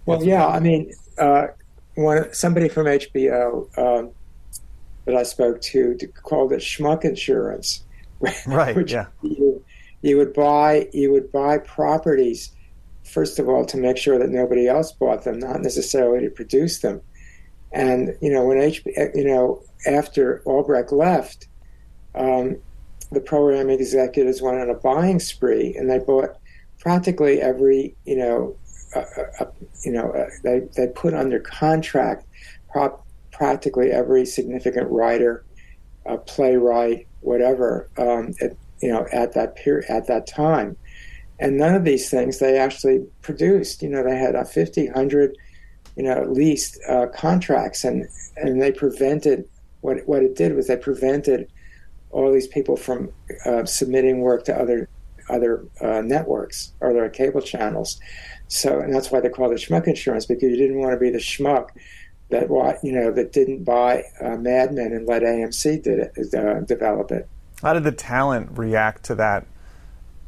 well, 0.06 0.22
yeah, 0.22 0.46
I 0.46 0.60
mean, 0.60 0.92
uh, 1.18 1.48
one 1.94 2.32
somebody 2.32 2.68
from 2.68 2.86
HBO 2.86 3.78
um, 3.78 4.10
that 5.04 5.14
I 5.14 5.22
spoke 5.22 5.60
to, 5.62 5.94
to 5.96 6.06
called 6.06 6.52
it 6.52 6.60
schmuck 6.60 7.04
insurance. 7.04 7.84
Right. 8.46 8.88
yeah. 8.88 9.06
You, 9.22 9.64
you 10.02 10.16
would 10.16 10.32
buy 10.32 10.88
you 10.92 11.10
would 11.10 11.32
buy 11.32 11.58
properties 11.58 12.52
first 13.02 13.40
of 13.40 13.48
all 13.48 13.64
to 13.66 13.76
make 13.76 13.96
sure 13.96 14.16
that 14.16 14.28
nobody 14.30 14.68
else 14.68 14.92
bought 14.92 15.24
them, 15.24 15.40
not 15.40 15.60
necessarily 15.60 16.24
to 16.24 16.30
produce 16.30 16.80
them. 16.80 17.00
And 17.72 18.16
you 18.20 18.32
know 18.32 18.44
when 18.44 18.58
HBO, 18.58 19.16
you 19.16 19.24
know 19.24 19.62
after 19.86 20.40
Albrecht 20.44 20.92
left, 20.92 21.48
um, 22.14 22.58
the 23.12 23.20
program 23.20 23.70
executives 23.70 24.42
went 24.42 24.58
on 24.58 24.70
a 24.70 24.74
buying 24.74 25.20
spree 25.20 25.74
and 25.76 25.90
they 25.90 25.98
bought 25.98 26.36
practically 26.78 27.40
every, 27.40 27.94
you 28.04 28.16
know, 28.16 28.56
uh, 28.94 29.04
uh, 29.40 29.44
you 29.84 29.92
know, 29.92 30.10
uh, 30.12 30.28
they, 30.42 30.60
they 30.76 30.86
put 30.88 31.14
under 31.14 31.38
contract 31.40 32.26
prop, 32.70 33.06
practically 33.30 33.90
every 33.90 34.26
significant 34.26 34.90
writer, 34.90 35.44
playwright, 36.26 37.06
whatever, 37.20 37.88
um, 37.96 38.34
at, 38.40 38.56
you 38.80 38.88
know, 38.88 39.06
at 39.12 39.32
that 39.32 39.56
period, 39.56 39.88
at 39.88 40.06
that 40.06 40.26
time. 40.26 40.76
And 41.38 41.56
none 41.56 41.74
of 41.74 41.84
these 41.84 42.10
things 42.10 42.38
they 42.38 42.58
actually 42.58 43.06
produced. 43.22 43.82
You 43.82 43.88
know, 43.88 44.02
they 44.02 44.16
had 44.16 44.34
a 44.34 44.44
50, 44.44 44.86
100, 44.86 45.36
you 45.96 46.02
know, 46.02 46.12
at 46.12 46.32
least 46.32 46.78
uh, 46.88 47.06
contracts, 47.14 47.84
and 47.84 48.06
and 48.36 48.60
they 48.60 48.72
prevented 48.72 49.48
what 49.80 50.06
what 50.06 50.22
it 50.22 50.36
did 50.36 50.54
was 50.54 50.68
they 50.68 50.76
prevented 50.76 51.48
all 52.12 52.32
these 52.32 52.46
people 52.46 52.76
from 52.76 53.10
uh, 53.44 53.64
submitting 53.64 54.20
work 54.20 54.44
to 54.44 54.54
other 54.54 54.88
other 55.28 55.64
uh, 55.80 56.02
networks 56.02 56.72
or 56.80 56.90
other 56.90 57.08
cable 57.08 57.40
channels. 57.40 58.00
So, 58.48 58.80
and 58.80 58.94
that's 58.94 59.10
why 59.10 59.20
they 59.20 59.28
call 59.28 59.50
it 59.52 59.56
schmuck 59.56 59.86
insurance 59.86 60.26
because 60.26 60.50
you 60.50 60.56
didn't 60.56 60.78
want 60.78 60.92
to 60.92 60.98
be 60.98 61.10
the 61.10 61.18
schmuck 61.18 61.70
that 62.30 62.48
you 62.82 62.92
know 62.92 63.12
that 63.12 63.32
didn't 63.32 63.64
buy 63.64 64.04
uh, 64.20 64.36
Mad 64.36 64.72
Men 64.72 64.92
and 64.92 65.06
let 65.06 65.22
AMC 65.22 65.82
did 65.82 66.10
it, 66.16 66.34
uh, 66.34 66.60
develop 66.60 67.10
it. 67.12 67.28
How 67.60 67.72
did 67.72 67.84
the 67.84 67.92
talent 67.92 68.58
react 68.58 69.04
to 69.04 69.14
that? 69.16 69.46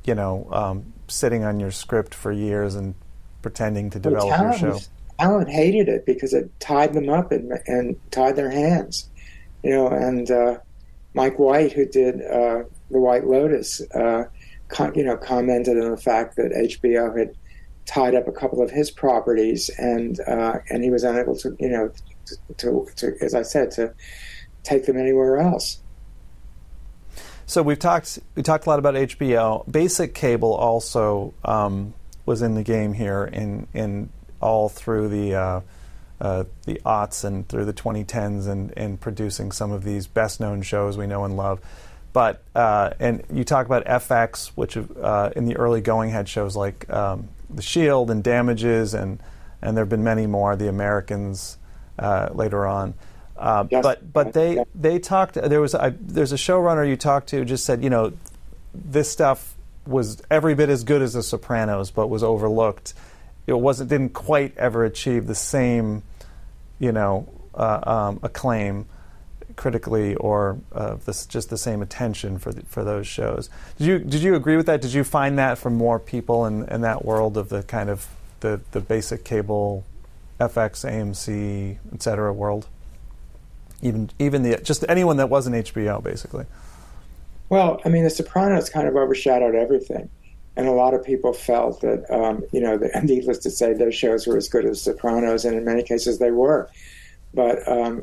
You 0.04 0.14
know, 0.14 0.46
um, 0.52 0.92
sitting 1.08 1.44
on 1.44 1.60
your 1.60 1.70
script 1.70 2.14
for 2.14 2.30
years 2.30 2.74
and 2.74 2.94
pretending 3.42 3.90
to 3.90 3.98
develop 3.98 4.28
well, 4.28 4.42
your 4.42 4.52
show. 4.52 4.80
Talent 5.18 5.48
hated 5.48 5.88
it 5.88 6.04
because 6.04 6.34
it 6.34 6.50
tied 6.60 6.92
them 6.92 7.08
up 7.08 7.32
and, 7.32 7.52
and 7.66 7.96
tied 8.10 8.36
their 8.36 8.50
hands. 8.50 9.08
You 9.62 9.70
know, 9.70 9.88
and 9.88 10.30
uh, 10.30 10.58
Mike 11.14 11.38
White, 11.38 11.72
who 11.72 11.86
did 11.86 12.20
uh, 12.22 12.64
The 12.90 12.98
White 12.98 13.26
Lotus, 13.26 13.80
uh, 13.92 14.24
you 14.94 15.04
know, 15.04 15.16
commented 15.16 15.78
on 15.78 15.92
the 15.92 15.96
fact 15.96 16.36
that 16.36 16.50
HBO 16.52 17.16
had 17.16 17.34
tied 17.86 18.14
up 18.14 18.26
a 18.26 18.32
couple 18.32 18.62
of 18.62 18.70
his 18.70 18.90
properties, 18.90 19.70
and 19.78 20.18
uh, 20.20 20.58
and 20.70 20.82
he 20.82 20.90
was 20.90 21.04
unable 21.04 21.36
to, 21.36 21.56
you 21.60 21.68
know, 21.68 21.92
to, 22.26 22.36
to, 22.56 22.86
to, 22.96 23.14
as 23.20 23.34
I 23.34 23.42
said, 23.42 23.70
to 23.72 23.94
take 24.64 24.86
them 24.86 24.98
anywhere 24.98 25.38
else. 25.38 25.80
So 27.46 27.62
we've 27.62 27.78
talked 27.78 28.18
we 28.34 28.42
talked 28.42 28.66
a 28.66 28.70
lot 28.70 28.78
about 28.78 28.94
HBO. 28.94 29.70
Basic 29.70 30.14
cable 30.14 30.54
also 30.54 31.34
um, 31.44 31.94
was 32.26 32.42
in 32.42 32.54
the 32.54 32.64
game 32.64 32.92
here 32.92 33.24
in 33.24 33.68
in 33.72 34.10
all 34.40 34.68
through 34.68 35.08
the 35.08 35.62
uh, 36.20 36.44
the 36.64 36.80
aughts 36.84 37.24
and 37.24 37.48
through 37.48 37.64
the 37.64 37.72
2010s 37.72 38.46
and, 38.46 38.72
and 38.76 39.00
producing 39.00 39.52
some 39.52 39.72
of 39.72 39.84
these 39.84 40.06
best 40.06 40.40
known 40.40 40.62
shows 40.62 40.96
we 40.96 41.06
know 41.06 41.24
and 41.24 41.36
love. 41.36 41.60
But 42.12 42.42
uh, 42.54 42.90
and 43.00 43.24
you 43.32 43.42
talk 43.42 43.66
about 43.66 43.84
FX, 43.86 44.48
which 44.54 44.76
uh, 44.76 45.30
in 45.34 45.46
the 45.46 45.56
early 45.56 45.80
going 45.80 46.10
had 46.10 46.28
shows 46.28 46.54
like 46.54 46.88
um, 46.88 47.28
The 47.50 47.62
Shield 47.62 48.08
and 48.10 48.22
Damages, 48.22 48.94
and 48.94 49.20
and 49.60 49.76
there 49.76 49.82
have 49.82 49.88
been 49.88 50.04
many 50.04 50.28
more. 50.28 50.54
The 50.54 50.68
Americans 50.68 51.58
uh, 51.98 52.28
later 52.32 52.66
on. 52.66 52.94
Uh, 53.36 53.66
yes. 53.68 53.82
But 53.82 54.12
but 54.12 54.32
they 54.32 54.64
they 54.76 55.00
talked. 55.00 55.34
There 55.34 55.60
was 55.60 55.74
a, 55.74 55.92
there's 56.00 56.30
a 56.30 56.36
showrunner 56.36 56.88
you 56.88 56.96
talked 56.96 57.30
to 57.30 57.44
just 57.44 57.64
said 57.64 57.82
you 57.82 57.90
know 57.90 58.12
this 58.72 59.10
stuff 59.10 59.54
was 59.84 60.22
every 60.30 60.54
bit 60.54 60.68
as 60.68 60.84
good 60.84 61.02
as 61.02 61.14
The 61.14 61.22
Sopranos, 61.22 61.90
but 61.90 62.06
was 62.06 62.22
overlooked 62.22 62.94
it 63.46 63.58
wasn't 63.58 63.90
didn't 63.90 64.14
quite 64.14 64.56
ever 64.56 64.84
achieve 64.84 65.26
the 65.26 65.34
same, 65.34 66.02
you 66.78 66.92
know, 66.92 67.28
uh, 67.54 67.80
um, 67.84 68.20
acclaim 68.22 68.86
critically 69.56 70.14
or 70.16 70.58
uh, 70.72 70.96
this, 71.04 71.26
just 71.26 71.50
the 71.50 71.58
same 71.58 71.82
attention 71.82 72.38
for 72.38 72.52
the, 72.52 72.62
for 72.62 72.82
those 72.82 73.06
shows. 73.06 73.50
Did 73.78 73.86
you 73.86 73.98
did 73.98 74.22
you 74.22 74.34
agree 74.34 74.56
with 74.56 74.66
that? 74.66 74.80
Did 74.80 74.92
you 74.92 75.04
find 75.04 75.38
that 75.38 75.58
from 75.58 75.74
more 75.74 75.98
people 75.98 76.46
in, 76.46 76.64
in 76.68 76.80
that 76.80 77.04
world 77.04 77.36
of 77.36 77.48
the 77.48 77.62
kind 77.62 77.90
of 77.90 78.08
the, 78.40 78.60
the 78.72 78.80
basic 78.80 79.24
cable, 79.24 79.84
FX, 80.40 80.88
AMC, 80.88 81.78
etc. 81.92 82.32
world? 82.32 82.66
Even 83.82 84.10
even 84.18 84.42
the 84.42 84.56
just 84.62 84.84
anyone 84.88 85.18
that 85.18 85.28
wasn't 85.28 85.56
HBO, 85.56 86.02
basically. 86.02 86.46
Well, 87.50 87.80
I 87.84 87.90
mean, 87.90 88.04
The 88.04 88.10
Sopranos 88.10 88.70
kind 88.70 88.88
of 88.88 88.96
overshadowed 88.96 89.54
everything 89.54 90.08
and 90.56 90.68
a 90.68 90.72
lot 90.72 90.94
of 90.94 91.04
people 91.04 91.32
felt 91.32 91.80
that, 91.80 92.08
um, 92.10 92.44
you 92.52 92.60
know, 92.60 92.78
the, 92.78 92.88
needless 93.02 93.38
to 93.38 93.50
say, 93.50 93.72
their 93.72 93.92
shows 93.92 94.26
were 94.26 94.36
as 94.36 94.48
good 94.48 94.64
as 94.64 94.82
Sopranos, 94.82 95.44
and 95.44 95.56
in 95.56 95.64
many 95.64 95.82
cases 95.82 96.18
they 96.18 96.30
were. 96.30 96.70
But, 97.32 97.66
um, 97.68 98.02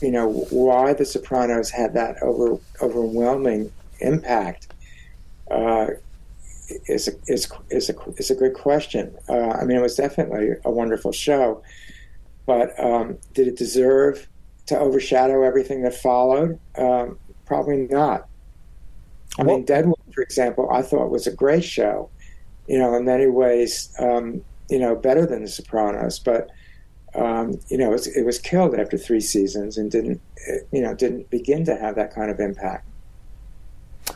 you 0.00 0.10
know, 0.10 0.28
why 0.50 0.92
The 0.92 1.04
Sopranos 1.04 1.70
had 1.70 1.94
that 1.94 2.22
over, 2.22 2.58
overwhelming 2.80 3.72
impact 4.00 4.68
uh, 5.50 5.88
is, 6.86 7.08
a, 7.08 7.12
is, 7.26 7.50
is, 7.70 7.90
a, 7.90 7.94
is 8.16 8.30
a 8.30 8.34
good 8.34 8.54
question. 8.54 9.16
Uh, 9.28 9.50
I 9.50 9.64
mean, 9.64 9.76
it 9.76 9.82
was 9.82 9.96
definitely 9.96 10.50
a 10.64 10.70
wonderful 10.70 11.10
show, 11.10 11.62
but 12.46 12.78
um, 12.78 13.18
did 13.32 13.48
it 13.48 13.56
deserve 13.56 14.28
to 14.66 14.78
overshadow 14.78 15.42
everything 15.42 15.82
that 15.82 15.94
followed? 15.94 16.58
Um, 16.76 17.18
probably 17.46 17.88
not. 17.88 18.28
I 19.38 19.42
mean, 19.42 19.64
Deadwood, 19.64 19.98
for 20.14 20.22
example, 20.22 20.70
I 20.70 20.82
thought 20.82 21.10
was 21.10 21.26
a 21.26 21.34
great 21.34 21.64
show. 21.64 22.10
You 22.66 22.78
know, 22.78 22.94
in 22.94 23.04
many 23.04 23.26
ways, 23.26 23.92
um, 23.98 24.42
you 24.70 24.78
know, 24.78 24.94
better 24.94 25.26
than 25.26 25.42
The 25.42 25.48
Sopranos, 25.48 26.18
but 26.18 26.50
um, 27.14 27.60
you 27.68 27.78
know, 27.78 27.90
it 27.90 27.92
was, 27.92 28.06
it 28.08 28.24
was, 28.24 28.38
killed 28.40 28.74
after 28.74 28.98
three 28.98 29.20
seasons 29.20 29.78
and 29.78 29.88
didn't, 29.88 30.20
you 30.72 30.80
know, 30.80 30.94
didn't 30.94 31.30
begin 31.30 31.64
to 31.66 31.76
have 31.76 31.94
that 31.94 32.12
kind 32.12 32.28
of 32.28 32.40
impact. 32.40 32.88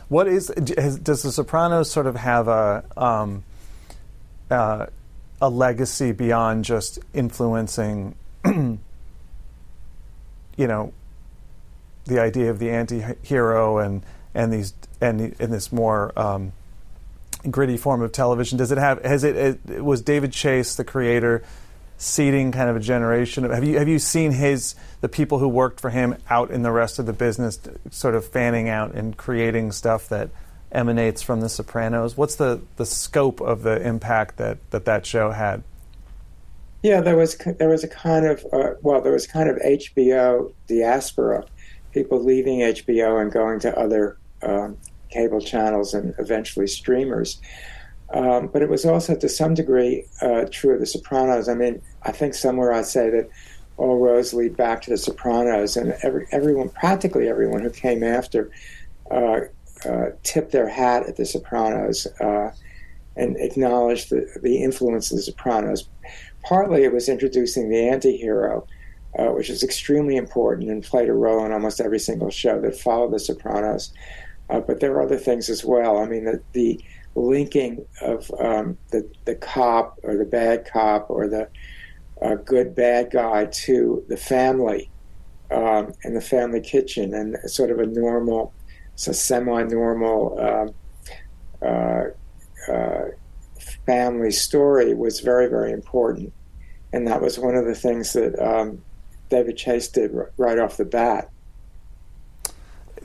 What 0.09 0.27
is 0.27 0.47
does 0.47 1.23
The 1.23 1.31
Sopranos 1.31 1.89
sort 1.89 2.07
of 2.07 2.15
have 2.15 2.47
a 2.47 2.83
um, 2.97 3.43
uh, 4.51 4.87
a 5.41 5.49
legacy 5.49 6.11
beyond 6.11 6.65
just 6.65 6.99
influencing, 7.13 8.15
you 8.45 8.79
know, 10.57 10.93
the 12.05 12.19
idea 12.19 12.49
of 12.49 12.59
the 12.59 12.69
anti-hero 12.69 13.77
and 13.77 14.03
and 14.33 14.51
these 14.51 14.73
and, 15.01 15.35
and 15.39 15.53
this 15.53 15.71
more 15.71 16.11
um, 16.19 16.53
gritty 17.49 17.77
form 17.77 18.01
of 18.01 18.11
television? 18.11 18.57
Does 18.57 18.71
it 18.71 18.77
have? 18.77 19.03
Has 19.03 19.23
it, 19.23 19.59
it, 19.69 19.83
Was 19.83 20.01
David 20.01 20.31
Chase 20.31 20.75
the 20.75 20.83
creator? 20.83 21.43
Seeding 22.01 22.53
kind 22.53 22.69
of 22.69 22.77
a 22.77 22.79
generation. 22.79 23.43
Have 23.43 23.65
you 23.65 23.77
have 23.77 23.89
you 23.89 23.99
seen 23.99 24.31
his 24.31 24.75
the 25.01 25.09
people 25.09 25.39
who 25.39 25.49
worked 25.49 25.81
for 25.81 25.89
him 25.89 26.15
out 26.29 26.49
in 26.49 26.61
the 26.61 26.71
rest 26.71 26.97
of 26.97 27.05
the 27.05 27.11
business, 27.11 27.59
sort 27.91 28.15
of 28.15 28.25
fanning 28.25 28.69
out 28.69 28.93
and 28.93 29.17
creating 29.17 29.73
stuff 29.73 30.07
that 30.07 30.29
emanates 30.71 31.21
from 31.21 31.41
The 31.41 31.49
Sopranos? 31.49 32.15
What's 32.17 32.35
the, 32.35 32.61
the 32.77 32.85
scope 32.85 33.41
of 33.41 33.63
the 33.63 33.85
impact 33.85 34.37
that, 34.37 34.57
that 34.71 34.85
that 34.85 35.05
show 35.05 35.31
had? 35.31 35.63
Yeah, 36.81 37.01
there 37.01 37.17
was 37.17 37.35
there 37.35 37.67
was 37.67 37.83
a 37.83 37.89
kind 37.89 38.25
of 38.25 38.45
uh, 38.53 38.75
well, 38.81 39.01
there 39.01 39.11
was 39.11 39.27
kind 39.27 39.49
of 39.49 39.57
HBO 39.57 40.53
diaspora, 40.67 41.43
people 41.91 42.23
leaving 42.23 42.59
HBO 42.59 43.21
and 43.21 43.31
going 43.31 43.59
to 43.61 43.77
other 43.77 44.17
um, 44.41 44.77
cable 45.09 45.41
channels 45.41 45.93
and 45.93 46.13
eventually 46.19 46.67
streamers. 46.67 47.41
Um, 48.11 48.47
but 48.47 48.61
it 48.61 48.69
was 48.69 48.85
also 48.85 49.15
to 49.15 49.29
some 49.29 49.53
degree 49.53 50.05
uh, 50.21 50.45
true 50.51 50.73
of 50.73 50.79
The 50.79 50.85
Sopranos. 50.85 51.47
I 51.47 51.53
mean, 51.53 51.81
I 52.03 52.11
think 52.11 52.33
somewhere 52.33 52.73
I 52.73 52.81
say 52.81 53.09
that 53.09 53.29
all 53.77 53.99
roads 53.99 54.33
lead 54.33 54.57
back 54.57 54.81
to 54.83 54.89
The 54.89 54.97
Sopranos, 54.97 55.77
and 55.77 55.95
every, 56.03 56.25
everyone, 56.31 56.69
practically 56.69 57.29
everyone 57.29 57.61
who 57.61 57.69
came 57.69 58.03
after, 58.03 58.49
uh, 59.11 59.41
uh, 59.85 60.07
tipped 60.23 60.51
their 60.51 60.67
hat 60.67 61.07
at 61.07 61.17
The 61.17 61.25
Sopranos 61.25 62.07
uh, 62.19 62.51
and 63.15 63.37
acknowledged 63.37 64.09
the, 64.09 64.27
the 64.41 64.63
influence 64.63 65.11
of 65.11 65.17
The 65.17 65.23
Sopranos. 65.23 65.87
Partly 66.43 66.83
it 66.83 66.93
was 66.93 67.09
introducing 67.09 67.69
the 67.69 67.89
anti-hero, 67.89 68.67
uh, 69.17 69.27
which 69.27 69.49
is 69.49 69.63
extremely 69.63 70.15
important 70.15 70.69
and 70.69 70.83
played 70.83 71.09
a 71.09 71.13
role 71.13 71.45
in 71.45 71.51
almost 71.51 71.81
every 71.81 71.99
single 71.99 72.29
show 72.29 72.59
that 72.61 72.77
followed 72.77 73.11
The 73.11 73.19
Sopranos. 73.19 73.93
Uh, 74.49 74.59
but 74.59 74.79
there 74.79 74.93
are 74.93 75.03
other 75.03 75.17
things 75.17 75.49
as 75.49 75.63
well. 75.63 75.97
I 75.97 76.05
mean, 76.05 76.25
the, 76.25 76.41
the 76.53 76.83
linking 77.15 77.85
of 78.01 78.31
um, 78.39 78.77
the, 78.91 79.09
the 79.25 79.35
cop 79.35 79.99
or 80.03 80.15
the 80.15 80.25
bad 80.25 80.65
cop 80.65 81.09
or 81.09 81.27
the 81.27 81.47
uh, 82.21 82.35
good 82.35 82.75
bad 82.75 83.11
guy 83.11 83.45
to 83.45 84.03
the 84.09 84.17
family 84.17 84.89
um, 85.51 85.93
and 86.03 86.15
the 86.15 86.21
family 86.21 86.61
kitchen 86.61 87.13
and 87.13 87.37
sort 87.49 87.71
of 87.71 87.79
a 87.79 87.85
normal, 87.85 88.53
a 88.95 89.13
semi-normal 89.13 90.39
um, 90.39 90.73
uh, 91.61 92.71
uh, 92.71 93.05
family 93.85 94.31
story 94.31 94.93
was 94.93 95.19
very, 95.19 95.47
very 95.47 95.71
important. 95.71 96.33
And 96.91 97.07
that 97.07 97.21
was 97.21 97.37
one 97.37 97.55
of 97.55 97.65
the 97.65 97.75
things 97.75 98.13
that 98.13 98.37
um, 98.39 98.83
David 99.29 99.57
Chase 99.57 99.87
did 99.87 100.11
right 100.37 100.59
off 100.59 100.77
the 100.77 100.85
bat 100.85 101.29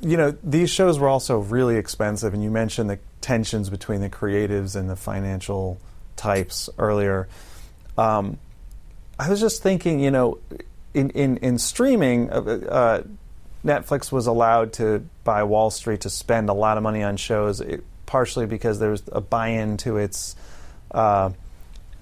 you 0.04 0.16
know, 0.18 0.36
these 0.42 0.70
shows 0.70 0.98
were 0.98 1.08
also 1.08 1.38
really 1.38 1.76
expensive, 1.76 2.34
and 2.34 2.44
you 2.44 2.50
mentioned 2.50 2.90
the 2.90 2.98
tensions 3.20 3.70
between 3.70 4.00
the 4.00 4.10
creatives 4.10 4.76
and 4.76 4.88
the 4.88 4.96
financial 4.96 5.78
types 6.16 6.68
earlier. 6.78 7.26
Um, 7.96 8.38
I 9.18 9.30
was 9.30 9.40
just 9.40 9.62
thinking, 9.62 10.00
you 10.00 10.10
know, 10.10 10.38
in 10.92 11.10
in, 11.10 11.38
in 11.38 11.58
streaming, 11.58 12.30
uh, 12.30 12.36
uh, 12.36 13.02
Netflix 13.64 14.12
was 14.12 14.26
allowed 14.26 14.74
to 14.74 15.06
by 15.24 15.42
Wall 15.42 15.70
Street 15.70 16.02
to 16.02 16.10
spend 16.10 16.50
a 16.50 16.52
lot 16.54 16.76
of 16.76 16.82
money 16.82 17.02
on 17.02 17.16
shows, 17.16 17.60
it, 17.62 17.82
partially 18.04 18.46
because 18.46 18.78
there 18.78 18.90
was 18.90 19.02
a 19.10 19.20
buy-in 19.20 19.78
to 19.78 19.96
its. 19.96 20.36
Uh, 20.90 21.30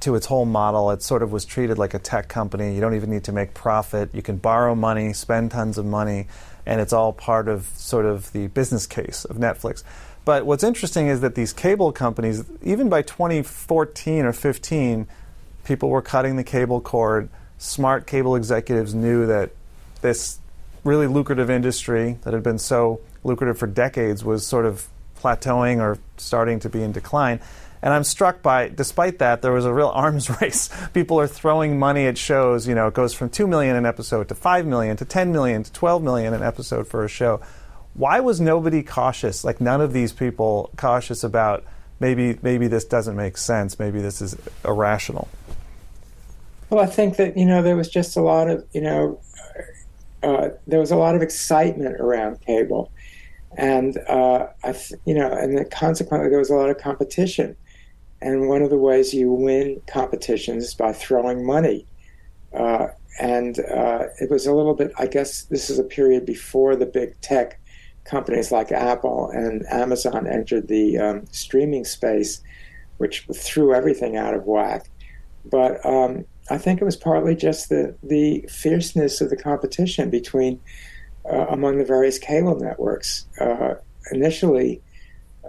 to 0.03 0.15
its 0.15 0.27
whole 0.27 0.45
model, 0.45 0.91
it 0.91 1.03
sort 1.03 1.23
of 1.23 1.33
was 1.33 1.45
treated 1.45 1.79
like 1.79 1.95
a 1.95 1.99
tech 1.99 2.29
company. 2.29 2.75
You 2.75 2.81
don't 2.81 2.95
even 2.95 3.11
need 3.11 3.25
to 3.25 3.33
make 3.33 3.55
profit. 3.55 4.15
You 4.15 4.23
can 4.23 4.37
borrow 4.37 4.75
money, 4.75 5.13
spend 5.13 5.51
tons 5.51 5.79
of 5.79 5.87
money, 5.87 6.29
and 6.67 6.81
it's 6.81 6.93
all 6.93 7.13
part 7.13 7.49
of 7.49 7.67
sort 7.77 8.05
of 8.05 8.31
the 8.33 8.49
business 8.49 8.87
case 8.87 9.25
of 9.25 9.37
Netflix. 9.37 9.83
But 10.25 10.47
what's 10.47 10.63
interesting 10.63 11.09
is 11.09 11.21
that 11.21 11.35
these 11.35 11.53
cable 11.53 11.93
companies, 11.93 12.45
even 12.63 12.89
by 12.89 13.03
2014 13.03 14.25
or 14.25 14.33
15, 14.33 15.07
people 15.65 15.89
were 15.89 16.03
cutting 16.03 16.37
the 16.37 16.45
cable 16.45 16.81
cord. 16.81 17.29
Smart 17.59 18.07
cable 18.07 18.37
executives 18.37 18.95
knew 18.95 19.27
that 19.27 19.51
this 20.01 20.39
really 20.85 21.07
lucrative 21.07 21.51
industry 21.51 22.19
that 22.23 22.35
had 22.35 22.43
been 22.43 22.59
so 22.59 23.01
lucrative 23.25 23.59
for 23.59 23.67
decades 23.67 24.25
was 24.25 24.47
sort 24.47 24.67
of 24.67 24.89
plateauing 25.21 25.81
or 25.81 25.99
starting 26.17 26.59
to 26.61 26.69
be 26.69 26.83
in 26.83 26.93
decline. 26.93 27.41
And 27.83 27.93
I'm 27.93 28.05
struck 28.05 28.43
by, 28.43 28.69
despite 28.69 29.19
that, 29.19 29.43
there 29.43 29.53
was 29.53 29.65
a 29.65 29.73
real 29.73 29.89
arms 29.95 30.31
race. 30.41 30.71
People 30.93 31.19
are 31.19 31.27
throwing 31.27 31.79
money 31.79 32.07
at 32.07 32.17
shows. 32.17 32.69
You 32.69 32.75
know, 32.75 32.87
it 32.87 32.95
goes 32.95 33.13
from 33.13 33.29
two 33.29 33.47
million 33.47 33.77
an 33.77 33.85
episode 33.85 34.29
to 34.29 34.35
five 34.35 34.67
million 34.67 34.97
to 34.99 35.05
ten 35.05 35.33
million 35.33 35.63
to 35.63 35.73
twelve 35.73 36.03
million 36.03 36.33
an 36.33 36.43
episode 36.43 36.87
for 36.87 37.05
a 37.05 37.09
show. 37.09 37.41
Why 37.95 38.21
was 38.21 38.41
nobody 38.41 38.83
cautious? 38.83 39.45
Like 39.45 39.61
none 39.61 39.81
of 39.81 39.93
these 39.93 40.13
people 40.13 40.71
cautious 40.77 41.25
about 41.25 41.65
maybe 42.01 42.39
maybe 42.43 42.69
this 42.69 42.85
doesn't 42.85 43.17
make 43.17 43.37
sense. 43.37 43.79
Maybe 43.79 44.01
this 44.01 44.23
is 44.23 44.37
irrational. 44.65 45.29
Well, 46.71 46.83
I 46.83 46.87
think 46.87 47.17
that 47.17 47.37
you 47.37 47.45
know 47.45 47.63
there 47.63 47.77
was 47.77 47.89
just 47.89 48.17
a 48.17 48.23
lot 48.23 48.49
of 48.49 48.65
you 48.73 48.81
know 48.81 49.21
uh, 50.23 50.51
there 50.67 50.81
was 50.81 50.91
a 50.91 50.97
lot 50.97 51.15
of 51.15 51.23
excitement 51.23 52.01
around 52.01 52.41
cable, 52.41 52.91
and 53.57 53.99
uh, 54.09 54.47
I 54.63 54.73
th- 54.73 55.01
you 55.05 55.15
know, 55.15 55.31
and 55.33 55.71
consequently 55.71 56.31
there 56.31 56.39
was 56.39 56.51
a 56.51 56.55
lot 56.55 56.71
of 56.71 56.79
competition. 56.79 57.57
And 58.23 58.49
one 58.49 58.63
of 58.63 58.71
the 58.71 58.79
ways 58.79 59.13
you 59.13 59.33
win 59.33 59.83
competitions 59.87 60.65
is 60.65 60.75
by 60.75 60.93
throwing 60.93 61.45
money. 61.45 61.87
Uh, 62.57 62.89
and 63.21 63.59
uh, 63.59 64.05
it 64.21 64.31
was 64.31 64.47
a 64.47 64.53
little 64.53 64.75
bit, 64.75 64.93
I 64.99 65.07
guess 65.07 65.43
this 65.45 65.69
is 65.71 65.79
a 65.79 65.85
period 65.85 66.25
before 66.25 66.77
the 66.77 66.87
big 66.87 67.21
tech 67.21 67.61
companies 68.05 68.51
like 68.53 68.73
Apple 68.73 69.31
and 69.31 69.65
Amazon 69.71 70.27
entered 70.27 70.69
the 70.69 70.99
um, 70.99 71.27
streaming 71.31 71.85
space, 71.85 72.41
which 72.99 73.27
threw 73.35 73.75
everything 73.75 74.17
out 74.17 74.35
of 74.35 74.45
whack. 74.45 74.89
But 75.45 75.85
um, 75.85 76.25
I 76.51 76.59
think 76.59 76.81
it 76.81 76.85
was 76.85 76.97
partly 76.97 77.35
just 77.35 77.69
the, 77.69 77.95
the 78.03 78.45
fierceness 78.49 79.21
of 79.21 79.31
the 79.31 79.37
competition 79.37 80.11
between 80.11 80.61
uh, 81.31 81.47
among 81.49 81.79
the 81.79 81.85
various 81.85 82.19
cable 82.19 82.59
networks. 82.59 83.27
Uh, 83.41 83.75
initially, 84.11 84.81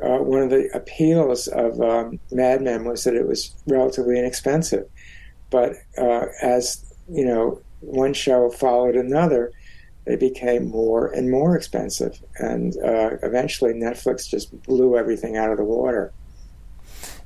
uh, 0.01 0.17
one 0.17 0.41
of 0.41 0.49
the 0.49 0.69
appeals 0.73 1.47
of 1.47 1.79
um, 1.81 2.19
Mad 2.31 2.61
Men 2.61 2.85
was 2.85 3.03
that 3.03 3.15
it 3.15 3.27
was 3.27 3.53
relatively 3.67 4.17
inexpensive. 4.17 4.87
But 5.49 5.73
uh, 5.97 6.25
as 6.41 6.83
you 7.09 7.25
know, 7.25 7.61
one 7.81 8.13
show 8.13 8.49
followed 8.49 8.95
another, 8.95 9.51
they 10.05 10.15
became 10.15 10.69
more 10.69 11.07
and 11.07 11.29
more 11.29 11.55
expensive, 11.55 12.21
and 12.37 12.75
uh, 12.77 13.17
eventually 13.21 13.73
Netflix 13.73 14.27
just 14.27 14.61
blew 14.63 14.97
everything 14.97 15.37
out 15.37 15.51
of 15.51 15.57
the 15.57 15.63
water. 15.63 16.11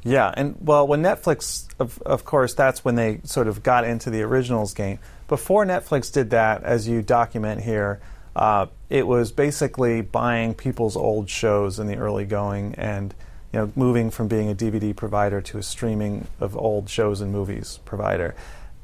Yeah, 0.04 0.34
and 0.38 0.56
well, 0.60 0.88
when 0.88 1.02
Netflix, 1.02 1.68
of, 1.80 2.02
of 2.04 2.24
course, 2.24 2.54
that's 2.54 2.86
when 2.86 2.96
they 2.96 3.20
sort 3.24 3.48
of 3.48 3.64
got 3.64 3.84
into 3.84 4.10
the 4.10 4.22
originals 4.22 4.74
game. 4.74 5.00
Before 5.28 5.66
Netflix 5.66 6.12
did 6.12 6.30
that, 6.30 6.64
as 6.64 6.88
you 6.88 7.02
document 7.02 7.62
here, 7.64 8.00
uh, 8.38 8.68
it 8.88 9.08
was 9.08 9.32
basically 9.32 10.02
buying 10.02 10.54
people's 10.54 10.96
old 10.96 11.28
shows 11.28 11.80
in 11.80 11.88
the 11.88 11.98
early 11.98 12.24
going 12.24 12.76
and 12.76 13.16
you 13.52 13.60
know 13.60 13.72
moving 13.76 14.12
from 14.12 14.28
being 14.28 14.52
a 14.52 14.56
DVD 14.56 14.96
provider 14.96 15.42
to 15.42 15.58
a 15.58 15.64
streaming 15.64 16.28
of 16.40 16.56
old 16.56 16.88
shows 16.88 17.20
and 17.20 17.32
movies 17.32 17.80
provider. 17.84 18.36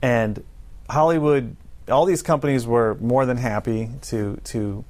And 0.01 0.43
Hollywood, 0.89 1.55
all 1.87 2.05
these 2.05 2.23
companies 2.23 2.65
were 2.65 2.95
more 2.95 3.27
than 3.27 3.37
happy 3.37 3.91
to 4.03 4.41
to 4.45 4.83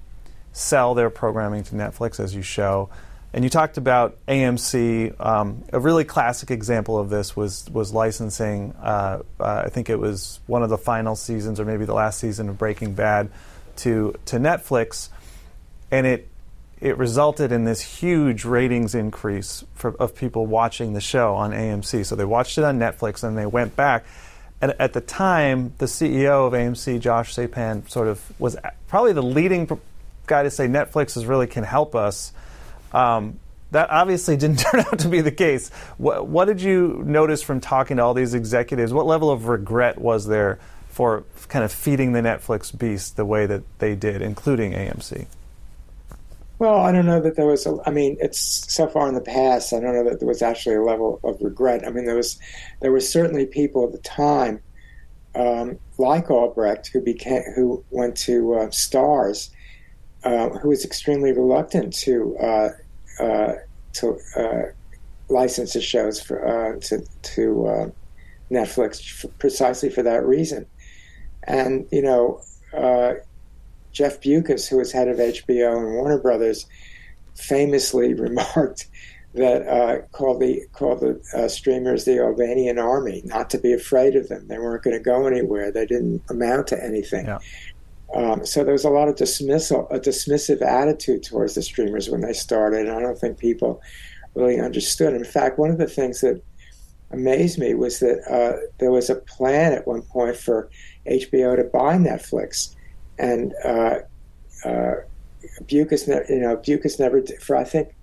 sell 0.54 0.94
their 0.94 1.10
programming 1.10 1.64
to 1.66 1.76
Netflix, 1.76 2.22
as 2.22 2.34
you 2.34 2.42
show. 2.42 2.90
And 3.34 3.44
you 3.44 3.50
talked 3.50 3.78
about 3.78 4.18
AMC. 4.28 5.20
Um, 5.20 5.66
a 5.74 5.80
really 5.80 6.06
classic 6.06 6.52
example 6.52 6.98
of 6.98 7.10
this 7.10 7.36
was 7.36 7.70
was 7.70 7.92
licensing. 7.92 8.72
Uh, 8.82 9.24
uh, 9.42 9.64
I 9.66 9.70
think 9.70 9.90
it 9.90 10.00
was 10.00 10.40
one 10.48 10.64
of 10.64 10.70
the 10.70 10.78
final 10.78 11.18
seasons, 11.18 11.60
or 11.60 11.66
maybe 11.66 11.84
the 11.84 11.96
last 11.96 12.20
season 12.20 12.48
of 12.48 12.58
Breaking 12.58 12.94
Bad 12.94 13.30
to 13.78 14.16
to 14.26 14.38
Netflix, 14.38 15.10
and 15.92 16.06
it 16.06 16.30
it 16.84 16.98
resulted 16.98 17.54
in 17.54 17.64
this 17.64 17.80
huge 17.80 18.44
ratings 18.44 18.94
increase 18.94 19.64
for, 19.74 19.96
of 19.96 20.14
people 20.14 20.46
watching 20.46 20.92
the 20.92 21.00
show 21.00 21.34
on 21.34 21.52
AMC. 21.52 22.06
So 22.06 22.18
they 22.18 22.26
watched 22.26 22.58
it 22.58 22.66
on 22.66 22.78
Netflix 22.78 23.24
and 23.24 23.38
they 23.38 23.46
went 23.46 23.78
back. 23.78 24.06
And 24.62 24.76
at 24.80 24.92
the 24.92 25.00
time, 25.00 25.74
the 25.78 25.86
CEO 25.86 26.46
of 26.46 26.52
AMC, 26.52 27.00
Josh 27.00 27.34
Sapan, 27.34 27.90
sort 27.90 28.10
of 28.10 28.22
was 28.38 28.58
probably 28.90 29.14
the 29.14 29.24
leading 29.24 29.70
guy 30.28 30.44
to 30.44 30.52
say 30.52 30.68
Netflix 30.68 31.16
is 31.16 31.26
really 31.26 31.48
can 31.48 31.64
help 31.64 31.96
us. 31.96 32.34
Um, 32.92 33.40
that 33.72 33.90
obviously 33.90 34.36
didn't 34.38 34.60
turn 34.60 34.82
out 34.82 35.00
to 35.00 35.08
be 35.08 35.22
the 35.22 35.32
case. 35.32 35.70
What, 35.98 36.28
what, 36.28 36.46
did 36.46 36.62
you 36.62 37.02
notice 37.06 37.42
from 37.42 37.62
talking 37.62 37.96
to 37.96 38.04
all 38.04 38.14
these 38.14 38.34
executives? 38.34 38.94
What 38.94 39.06
level 39.06 39.32
of 39.32 39.48
regret 39.48 40.00
was 40.00 40.28
there 40.28 40.60
for 40.94 41.24
kind 41.50 41.66
of 41.66 41.72
feeding 41.72 42.14
the 42.14 42.22
Netflix 42.22 42.78
beast 42.78 43.18
the 43.18 43.26
way 43.26 43.48
that 43.48 43.64
they 43.80 43.96
did, 43.96 44.22
including 44.22 44.74
AMC? 44.74 45.26
Well, 46.60 46.76
I 46.76 46.92
don't 46.92 47.08
know 47.08 47.20
that 47.20 47.36
there 47.36 47.48
was. 47.48 47.66
A, 47.66 47.76
I 47.88 47.90
mean, 47.90 48.16
it's 48.22 48.40
so 48.72 48.88
far 48.88 49.08
in 49.08 49.16
the 49.16 49.22
past. 49.22 49.74
I 49.74 49.80
don't 49.80 49.96
know 49.96 50.08
that 50.08 50.20
there 50.20 50.28
was 50.28 50.44
actually 50.44 50.76
a 50.76 50.84
level 50.84 51.20
of 51.24 51.42
regret. 51.42 51.86
I 51.86 51.90
mean, 51.90 52.06
there 52.06 52.16
was 52.16 52.40
there 52.80 52.92
were 52.92 53.00
certainly 53.00 53.48
people 53.48 53.84
at 53.86 53.92
the 53.92 53.98
time, 53.98 54.62
um, 55.34 55.80
like 55.98 56.30
Albrecht, 56.30 56.92
who 56.94 57.02
became 57.02 57.42
who 57.56 57.84
went 57.90 58.16
to 58.18 58.54
uh, 58.54 58.68
Starz, 58.68 59.50
uh, 60.24 60.50
who 60.50 60.70
was 60.70 60.86
extremely 60.86 61.32
reluctant 61.32 61.92
to 61.96 62.38
uh, 62.38 62.70
uh 63.20 63.54
to 63.94 64.20
uh, 64.38 64.62
license 65.28 65.74
his 65.74 65.84
shows 65.84 66.22
for 66.22 66.48
uh, 66.48 66.80
to 66.82 67.04
to 67.24 67.92
Netflix 68.52 69.04
for, 69.10 69.28
precisely 69.40 69.90
for 69.90 70.04
that 70.04 70.24
reason. 70.24 70.68
And 71.48 71.88
you 71.92 72.02
know, 72.02 72.42
Jeff 73.92 74.20
Bewkes, 74.22 74.68
who 74.68 74.78
was 74.78 74.92
head 74.92 75.08
of 75.08 75.18
HBO 75.18 75.78
and 75.78 75.94
Warner 75.94 76.20
Brothers, 76.20 76.66
famously 77.36 78.14
remarked 78.16 78.88
that 79.36 79.68
uh, 79.68 80.02
called 80.12 80.40
the 80.40 80.62
called 80.74 81.00
the 81.00 81.22
uh, 81.36 81.48
streamers 81.48 82.06
the 82.06 82.20
Albanian 82.20 82.78
army, 82.78 83.22
not 83.26 83.50
to 83.52 83.58
be 83.58 83.74
afraid 83.74 84.16
of 84.16 84.28
them. 84.28 84.48
They 84.48 84.60
weren't 84.60 84.84
going 84.84 84.98
to 84.98 85.04
go 85.04 85.26
anywhere. 85.26 85.72
They 85.72 85.86
didn't 85.86 86.22
amount 86.30 86.68
to 86.68 86.84
anything. 86.84 87.26
Yeah. 87.26 87.40
Um, 88.14 88.46
so 88.46 88.64
there 88.64 88.74
was 88.74 88.86
a 88.86 88.92
lot 88.92 89.08
of 89.08 89.16
dismissal, 89.16 89.88
a 89.90 90.00
dismissive 90.00 90.62
attitude 90.62 91.24
towards 91.24 91.56
the 91.56 91.64
streamers 91.64 92.10
when 92.10 92.22
they 92.22 92.34
started, 92.34 92.88
and 92.88 92.92
I 92.92 93.00
don't 93.00 93.18
think 93.18 93.40
people 93.40 93.82
really 94.36 94.60
understood. 94.60 95.16
In 95.16 95.24
fact, 95.24 95.58
one 95.58 95.72
of 95.72 95.80
the 95.80 95.88
things 95.88 96.22
that 96.22 96.40
amazed 97.10 97.58
me 97.58 97.74
was 97.74 98.00
that 98.00 98.22
uh, 98.30 98.60
there 98.78 98.92
was 98.92 99.10
a 99.10 99.16
plan 99.16 99.74
at 99.74 99.88
one 99.88 100.04
point 100.04 100.38
for 100.38 100.70
HBO 101.10 101.56
to 101.56 101.64
buy 101.64 101.98
Netflix 101.98 102.76
and 103.18 103.54
uh, 103.64 104.00
uh, 104.66 104.94
Bewkes, 105.66 106.08
you 106.30 106.40
know, 106.40 106.58
Bewkes 106.58 107.00
never 107.00 107.22
for 107.42 107.56
I 107.56 107.64
think 107.64 107.94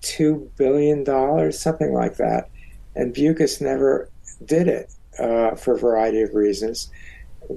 two 0.00 0.50
billion 0.56 1.04
dollars, 1.04 1.58
something 1.58 1.92
like 1.92 2.16
that, 2.16 2.48
and 2.94 3.14
Bewkes 3.14 3.60
never 3.60 4.08
did 4.44 4.68
it 4.68 4.90
uh, 5.18 5.54
for 5.54 5.74
a 5.74 5.78
variety 5.78 6.22
of 6.22 6.34
reasons. 6.34 6.90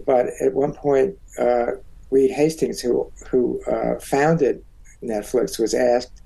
But 0.05 0.27
at 0.41 0.53
one 0.53 0.73
point, 0.73 1.17
uh, 1.39 1.73
Reed 2.11 2.31
Hastings, 2.31 2.79
who 2.81 3.11
who 3.29 3.61
uh, 3.63 3.99
founded 3.99 4.63
Netflix, 5.01 5.59
was 5.59 5.73
asked 5.73 6.21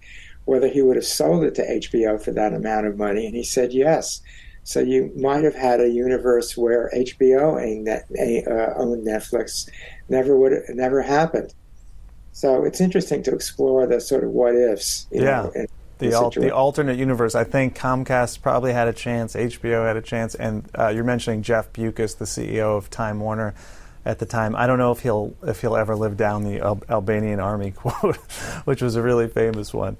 whether 0.46 0.68
he 0.68 0.82
would 0.82 0.96
have 0.96 1.06
sold 1.06 1.44
it 1.44 1.56
to 1.56 1.62
HBO 1.62 2.22
for 2.22 2.32
that 2.32 2.54
amount 2.54 2.88
of 2.88 2.98
money, 2.98 3.26
and 3.26 3.36
he 3.36 3.44
said 3.44 3.74
yes. 3.74 4.22
So 4.68 4.82
you 4.82 5.14
might 5.16 5.46
have 5.46 5.56
had 5.56 5.80
a 5.80 5.88
universe 5.88 6.58
where 6.58 6.92
HBO 6.94 7.56
owned, 7.56 7.88
uh, 7.88 8.74
owned 8.76 9.08
Netflix, 9.08 9.70
never 10.10 10.38
would 10.38 10.52
have 10.52 10.64
never 10.76 11.02
happened. 11.02 11.54
So 12.34 12.66
it's 12.66 12.82
interesting 12.82 13.24
to 13.24 13.34
explore 13.34 13.88
the 13.88 14.02
sort 14.02 14.26
of 14.26 14.32
what 14.32 14.56
ifs. 14.56 15.08
yeah. 15.10 15.50
Know, 15.56 15.66
the, 16.00 16.12
al- 16.12 16.32
the 16.32 16.54
alternate 16.54 16.98
universe. 16.98 17.34
I 17.34 17.46
think 17.46 17.78
Comcast 17.78 18.42
probably 18.42 18.74
had 18.74 18.90
a 18.90 18.94
chance. 18.94 19.36
HBO 19.36 19.88
had 19.88 19.96
a 19.96 20.02
chance, 20.02 20.36
and 20.36 20.70
uh, 20.78 20.90
you're 20.90 21.06
mentioning 21.06 21.44
Jeff 21.44 21.72
Bewkes, 21.72 22.18
the 22.18 22.26
CEO 22.26 22.78
of 22.78 22.90
Time 22.90 23.22
Warner 23.22 23.56
at 24.04 24.20
the 24.20 24.26
time. 24.26 24.54
I 24.54 24.68
don't 24.68 24.80
know 24.80 24.92
if 24.92 25.00
he'll 25.00 25.34
if 25.44 25.62
he'll 25.62 25.78
ever 25.78 25.96
live 25.96 26.18
down 26.18 26.44
the 26.44 26.60
Al- 26.60 26.84
Albanian 26.90 27.40
army 27.40 27.72
quote, 27.76 28.18
which 28.66 28.82
was 28.82 28.98
a 28.98 29.02
really 29.02 29.30
famous 29.30 29.74
one. 29.74 29.96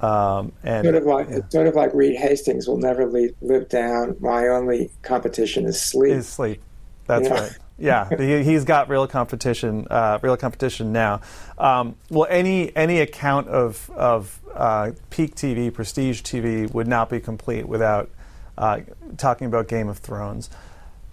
Um, 0.00 0.52
and 0.62 0.84
sort 0.84 0.94
of 0.94 1.04
like 1.04 1.28
yeah. 1.28 1.40
sort 1.50 1.66
of 1.66 1.74
like 1.74 1.92
Reed 1.92 2.16
Hastings 2.16 2.66
will 2.66 2.78
never 2.78 3.06
leave, 3.06 3.34
live 3.42 3.68
down. 3.68 4.16
My 4.20 4.48
only 4.48 4.90
competition 5.02 5.66
is 5.66 5.80
sleep. 5.80 6.12
Is 6.12 6.28
sleep. 6.28 6.62
That's 7.06 7.24
you 7.24 7.34
know? 7.34 7.40
right. 7.40 7.58
Yeah, 7.80 8.14
he, 8.14 8.52
has 8.52 8.66
got 8.66 8.90
real 8.90 9.06
competition. 9.06 9.86
Uh, 9.88 10.18
real 10.20 10.36
competition 10.36 10.92
now. 10.92 11.22
Um, 11.56 11.96
well, 12.10 12.26
any 12.28 12.74
any 12.76 13.00
account 13.00 13.48
of 13.48 13.90
of 13.94 14.38
uh, 14.54 14.92
peak 15.08 15.34
TV, 15.34 15.72
prestige 15.72 16.20
TV, 16.20 16.70
would 16.72 16.86
not 16.86 17.08
be 17.08 17.20
complete 17.20 17.66
without 17.66 18.10
uh, 18.58 18.80
talking 19.16 19.46
about 19.46 19.66
Game 19.66 19.88
of 19.88 19.98
Thrones. 19.98 20.50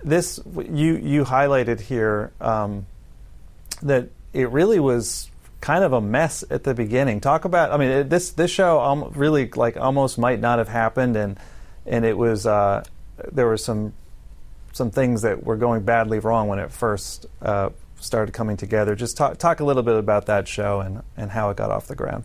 This 0.03 0.41
you 0.69 0.97
you 0.97 1.23
highlighted 1.23 1.79
here 1.79 2.33
um, 2.41 2.85
that 3.81 4.09
it 4.33 4.49
really 4.49 4.81
was 4.81 5.31
kind 5.67 5.83
of 5.83 5.91
a 5.91 5.99
mess 5.99 6.45
at 6.49 6.63
the 6.63 6.73
beginning. 6.73 7.19
Talk 7.19 7.43
about, 7.43 7.73
I 7.73 7.77
mean, 7.77 8.07
this 8.07 8.31
this 8.31 8.49
show 8.49 9.11
really 9.13 9.49
like 9.49 9.75
almost 9.75 10.17
might 10.17 10.39
not 10.39 10.59
have 10.59 10.69
happened, 10.69 11.17
and 11.17 11.37
and 11.85 12.05
it 12.05 12.17
was 12.17 12.45
uh, 12.45 12.85
there 13.33 13.47
were 13.47 13.57
some 13.57 13.91
some 14.71 14.91
things 14.91 15.23
that 15.23 15.43
were 15.43 15.57
going 15.57 15.83
badly 15.83 16.19
wrong 16.19 16.47
when 16.47 16.57
it 16.57 16.71
first 16.71 17.25
uh, 17.41 17.69
started 17.99 18.31
coming 18.31 18.55
together. 18.55 18.95
Just 18.95 19.17
talk 19.17 19.39
talk 19.39 19.59
a 19.59 19.65
little 19.65 19.83
bit 19.83 19.97
about 19.97 20.27
that 20.27 20.47
show 20.47 20.79
and 20.79 21.03
and 21.17 21.31
how 21.31 21.49
it 21.49 21.57
got 21.57 21.69
off 21.69 21.87
the 21.87 21.95
ground. 21.95 22.23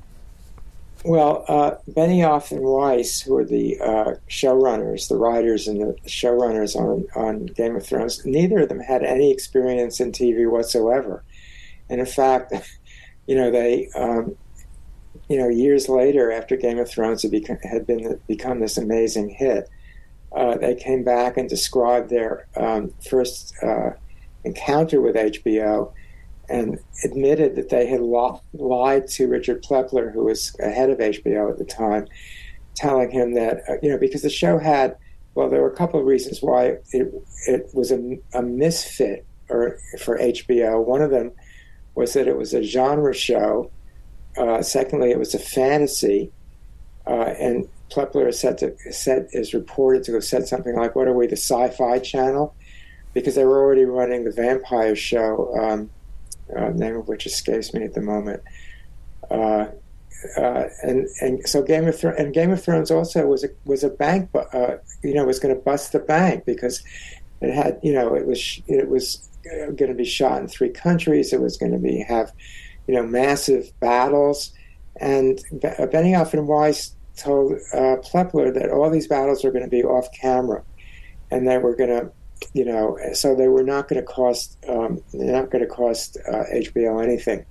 Well, 1.05 1.45
uh, 1.49 1.73
Benioff 1.91 2.53
and 2.53 2.61
Weiss, 2.61 3.23
who 3.23 3.39
are 3.39 3.45
the 3.45 3.77
uh, 3.81 4.15
showrunners, 4.29 5.09
the 5.09 5.17
writers 5.17 5.67
and 5.67 5.81
the 5.81 5.97
showrunners 6.07 6.77
on, 6.77 7.09
on 7.17 7.47
Game 7.47 7.75
of 7.75 7.85
Thrones, 7.85 8.25
neither 8.25 8.61
of 8.61 8.69
them 8.69 8.79
had 8.79 9.03
any 9.03 9.33
experience 9.33 9.99
in 9.99 10.13
TV 10.13 10.49
whatsoever. 10.49 11.25
And 11.91 11.99
in 11.99 12.07
fact, 12.07 12.53
you 13.27 13.37
know, 13.37 13.51
they, 13.51 13.89
um, 13.95 14.37
you 15.29 15.39
know, 15.39 15.49
years 15.49 15.89
later, 15.89 16.31
after 16.33 16.57
Game 16.57 16.79
of 16.79 16.91
Thrones 16.91 17.23
had 17.23 17.59
had 17.63 17.87
been 17.87 18.21
become 18.27 18.61
this 18.61 18.77
amazing 18.77 19.31
hit, 19.31 19.69
uh, 20.35 20.57
they 20.57 20.75
came 20.75 21.05
back 21.05 21.37
and 21.37 21.49
described 21.49 22.11
their 22.11 22.47
um, 22.57 22.93
first 23.09 23.55
uh, 23.63 23.91
encounter 24.45 25.01
with 25.01 25.15
HBO, 25.17 25.93
and 26.49 26.79
admitted 27.05 27.57
that 27.57 27.69
they 27.69 27.87
had 27.87 28.01
lied 28.01 29.07
to 29.09 29.29
Richard 29.29 29.63
Plepler, 29.63 30.13
who 30.13 30.25
was 30.25 30.55
head 30.61 30.91
of 30.91 30.99
HBO 30.99 31.51
at 31.51 31.59
the 31.59 31.65
time, 31.65 32.07
telling 32.75 33.11
him 33.11 33.35
that 33.35 33.63
uh, 33.69 33.75
you 33.83 33.91
know 33.91 33.99
because 33.99 34.23
the 34.23 34.31
show 34.31 34.59
had 34.59 34.97
well, 35.35 35.49
there 35.49 35.63
were 35.63 35.71
a 35.71 35.77
couple 35.77 35.99
of 35.99 36.07
reasons 36.07 36.43
why 36.43 36.77
it 36.93 37.15
it 37.47 37.71
was 37.73 37.91
a, 37.91 38.19
a 38.35 38.43
misfit 38.43 39.25
or 39.49 39.79
for 40.01 40.19
HBO. 40.19 40.85
One 40.85 41.03
of 41.03 41.11
them 41.11 41.33
was 41.95 42.15
that 42.15 42.29
it 42.29 42.37
was 42.37 42.55
a 42.55 42.63
genre 42.63 43.15
show. 43.15 43.71
Uh, 44.37 44.63
secondly, 44.63 45.11
it 45.11 45.19
was 45.19 45.35
a 45.35 45.39
fantasy, 45.39 46.31
uh, 47.07 47.35
and 47.39 47.69
Plepler 47.91 48.29
is 48.29 48.41
to 48.41 48.75
is 49.39 49.53
reported 49.53 50.05
to 50.05 50.15
have 50.15 50.25
said 50.25 50.49
something 50.49 50.75
like, 50.75 50.97
"What 50.97 51.09
are 51.09 51.13
we, 51.13 51.27
the 51.27 51.37
Sci-Fi 51.37 51.99
Channel?" 51.99 52.55
Because 53.13 53.35
they 53.35 53.45
were 53.45 53.61
already 53.61 53.85
running 53.85 54.25
the 54.25 54.31
vampire 54.31 54.97
show, 54.97 55.55
um, 55.59 55.91
uh, 56.57 56.71
name 56.71 56.97
of 56.97 57.09
which 57.09 57.27
escapes 57.27 57.75
me 57.75 57.85
at 57.85 57.93
the 57.93 58.01
moment. 58.01 58.43
Uh, 59.31 59.67
uh, 60.37 60.69
and 60.83 61.09
and 61.21 61.49
so 61.49 61.63
Game 61.63 61.87
of 61.87 61.99
Thrones 61.99 62.19
and 62.19 62.33
Game 62.33 62.53
of 62.53 62.63
Thrones 62.63 62.91
also 62.91 63.27
was 63.27 63.45
a 63.45 63.49
was 63.65 63.85
a 63.85 63.89
bank, 63.89 64.31
uh, 64.35 64.77
you 65.03 65.15
know, 65.15 65.25
was 65.25 65.41
going 65.41 65.55
to 65.55 65.61
bust 65.61 65.93
the 65.93 65.99
bank 65.99 66.45
because 66.45 66.83
it 67.45 67.55
had, 67.55 67.79
you 67.83 67.93
know, 67.93 68.15
it 68.15 68.27
was 68.27 68.61
it 68.67 68.89
was 68.89 69.29
going 69.45 69.89
to 69.89 69.95
be 69.95 70.05
shot 70.05 70.41
in 70.41 70.49
three 70.49 70.71
countries. 70.71 71.33
It 71.33 71.41
was 71.41 71.57
going 71.57 71.73
to 71.73 71.79
be 71.79 72.05
have, 72.09 72.33
you 72.87 72.95
know, 72.95 73.03
massive 73.03 73.73
battles. 73.81 74.53
And 74.97 75.43
Benioff 75.53 76.33
and 76.33 76.47
Weiss 76.47 76.95
told 77.17 77.53
uh, 77.75 77.97
Plepler 78.03 78.53
that 78.55 78.71
all 78.71 78.91
these 78.91 79.07
battles 79.07 79.45
are 79.45 79.51
going 79.51 79.65
to 79.65 79.71
be 79.71 79.83
off 79.83 80.09
camera, 80.13 80.63
and 81.31 81.49
they 81.49 81.59
were 81.59 81.75
going 81.75 81.91
to, 81.91 82.11
you 82.53 82.65
know, 82.65 82.99
so 83.13 83.35
they 83.35 83.49
were 83.49 83.63
not 83.63 83.89
going 83.89 84.01
to 84.01 84.07
cost, 84.07 84.59
um, 84.69 85.03
they're 85.13 85.33
not 85.33 85.51
going 85.51 85.65
to 85.65 85.71
cost 85.71 86.19
uh, 86.29 86.45
HBO 86.53 87.03
anything, 87.03 87.45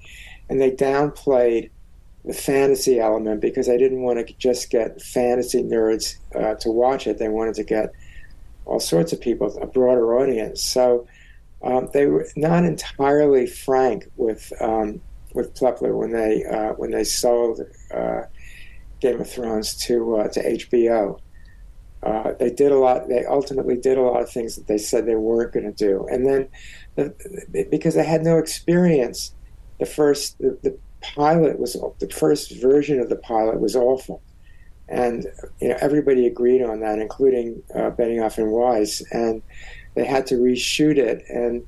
and 0.50 0.62
they 0.62 0.72
downplayed 0.72 1.70
the 2.26 2.34
fantasy 2.34 3.00
element 3.00 3.42
because 3.42 3.68
they 3.68 3.78
didn't 3.78 4.02
want 4.02 4.26
to 4.26 4.34
just 4.36 4.70
get 4.70 5.02
fantasy 5.02 5.64
nerds 5.64 6.18
uh, 6.36 6.54
to 6.56 6.70
watch 6.70 7.08
it. 7.08 7.18
They 7.18 7.30
wanted 7.30 7.56
to 7.56 7.64
get 7.64 7.92
all 8.72 8.80
sorts 8.80 9.12
of 9.12 9.20
people, 9.20 9.58
a 9.62 9.68
broader 9.68 10.18
audience. 10.18 10.64
So 10.64 11.06
um, 11.62 11.90
they 11.94 12.06
were 12.06 12.28
not 12.38 12.64
entirely 12.64 13.46
frank 13.46 14.10
with 14.16 14.52
um, 14.62 15.02
with 15.34 15.54
Plepler 15.54 15.96
when 15.96 16.12
they 16.12 16.46
uh, 16.46 16.74
when 16.74 16.92
they 16.92 17.04
sold 17.04 17.60
uh, 17.94 18.22
Game 19.02 19.20
of 19.20 19.30
Thrones 19.30 19.76
to 19.86 20.16
uh, 20.16 20.28
to 20.30 20.58
HBO. 20.58 21.20
Uh, 22.02 22.34
they 22.40 22.50
did 22.50 22.72
a 22.72 22.78
lot. 22.78 23.10
They 23.10 23.26
ultimately 23.26 23.78
did 23.78 23.98
a 23.98 24.02
lot 24.02 24.22
of 24.22 24.30
things 24.32 24.56
that 24.56 24.68
they 24.68 24.78
said 24.78 25.06
they 25.06 25.16
weren't 25.16 25.54
going 25.54 25.72
to 25.72 25.72
do, 25.72 26.08
and 26.10 26.26
then 26.26 26.48
the, 26.96 27.68
because 27.70 27.94
they 27.94 28.06
had 28.06 28.24
no 28.24 28.38
experience, 28.38 29.36
the 29.80 29.86
first 29.86 30.38
the, 30.40 30.58
the 30.64 30.78
pilot 31.02 31.60
was 31.60 31.74
the 32.00 32.10
first 32.10 32.60
version 32.62 33.00
of 33.00 33.10
the 33.10 33.18
pilot 33.18 33.60
was 33.60 33.76
awful 33.76 34.22
and 34.92 35.26
you 35.60 35.70
know 35.70 35.78
everybody 35.80 36.28
agreed 36.28 36.62
on 36.62 36.82
that, 36.82 37.00
including 37.00 37.64
uh, 37.74 37.92
Benioff 37.92 38.38
and 38.38 38.52
Weiss, 38.52 39.02
and 39.12 39.42
they 39.96 40.06
had 40.06 40.28
to 40.28 40.36
reshoot 40.36 40.98
it, 40.98 41.24
and 41.30 41.66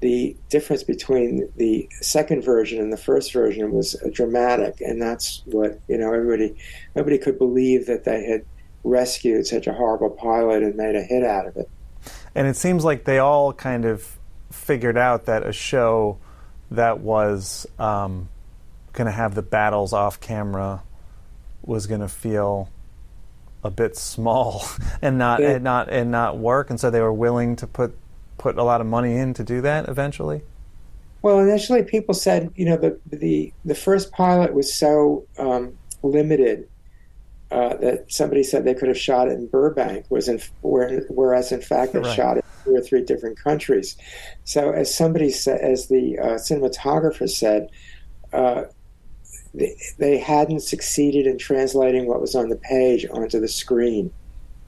the 0.00 0.36
difference 0.48 0.84
between 0.84 1.50
the 1.56 1.88
second 2.00 2.44
version 2.44 2.80
and 2.80 2.92
the 2.92 2.96
first 2.96 3.32
version 3.32 3.72
was 3.72 3.96
dramatic, 4.12 4.80
and 4.80 5.00
that's 5.00 5.42
what 5.46 5.80
you 5.88 5.96
know. 5.96 6.12
Everybody, 6.12 6.56
nobody 6.94 7.18
could 7.18 7.38
believe 7.38 7.86
that 7.86 8.04
they 8.04 8.24
had 8.24 8.44
rescued 8.84 9.46
such 9.46 9.66
a 9.66 9.72
horrible 9.72 10.10
pilot 10.10 10.62
and 10.62 10.76
made 10.76 10.94
a 10.94 11.02
hit 11.02 11.24
out 11.24 11.46
of 11.46 11.56
it. 11.56 11.68
And 12.34 12.46
it 12.46 12.56
seems 12.56 12.84
like 12.84 13.04
they 13.04 13.18
all 13.18 13.52
kind 13.52 13.84
of 13.84 14.18
figured 14.52 14.96
out 14.96 15.26
that 15.26 15.44
a 15.44 15.52
show 15.52 16.18
that 16.70 17.00
was 17.00 17.66
um, 17.78 18.28
going 18.92 19.06
to 19.06 19.12
have 19.12 19.34
the 19.34 19.42
battles 19.42 19.92
off 19.92 20.20
camera 20.20 20.82
was 21.68 21.86
going 21.86 22.00
to 22.00 22.08
feel 22.08 22.68
a 23.62 23.70
bit 23.70 23.96
small 23.96 24.64
and 25.02 25.18
not 25.18 25.40
yeah. 25.40 25.50
and 25.50 25.64
not 25.64 25.88
and 25.88 26.10
not 26.10 26.38
work, 26.38 26.70
and 26.70 26.80
so 26.80 26.90
they 26.90 27.00
were 27.00 27.12
willing 27.12 27.54
to 27.56 27.66
put 27.66 27.94
put 28.38 28.56
a 28.56 28.62
lot 28.62 28.80
of 28.80 28.86
money 28.86 29.16
in 29.16 29.34
to 29.34 29.44
do 29.44 29.60
that 29.60 29.88
eventually. 29.88 30.42
Well, 31.20 31.40
initially 31.40 31.82
people 31.82 32.14
said, 32.14 32.52
you 32.56 32.64
know, 32.64 32.76
the 32.76 32.98
the 33.06 33.52
the 33.64 33.74
first 33.74 34.12
pilot 34.12 34.54
was 34.54 34.72
so 34.72 35.26
um, 35.38 35.76
limited 36.02 36.68
uh, 37.50 37.76
that 37.76 38.12
somebody 38.12 38.42
said 38.42 38.64
they 38.64 38.74
could 38.74 38.88
have 38.88 38.98
shot 38.98 39.28
it 39.28 39.32
in 39.32 39.46
Burbank, 39.46 40.06
was 40.10 40.28
in, 40.28 40.40
whereas 40.62 41.50
in 41.50 41.60
fact 41.60 41.94
they 41.94 42.00
right. 42.00 42.16
shot 42.16 42.36
it 42.36 42.44
in 42.44 42.72
two 42.72 42.78
or 42.78 42.82
three 42.82 43.02
different 43.02 43.38
countries. 43.38 43.96
So, 44.44 44.70
as 44.70 44.94
somebody 44.94 45.30
said, 45.30 45.60
as 45.60 45.88
the 45.88 46.18
uh, 46.18 46.24
cinematographer 46.34 47.28
said, 47.28 47.70
uh, 48.32 48.64
they, 49.98 50.18
hadn't 50.18 50.60
succeeded 50.60 51.26
in 51.26 51.38
translating 51.38 52.06
what 52.06 52.20
was 52.20 52.34
on 52.34 52.48
the 52.48 52.56
page 52.56 53.06
onto 53.10 53.40
the 53.40 53.48
screen. 53.48 54.12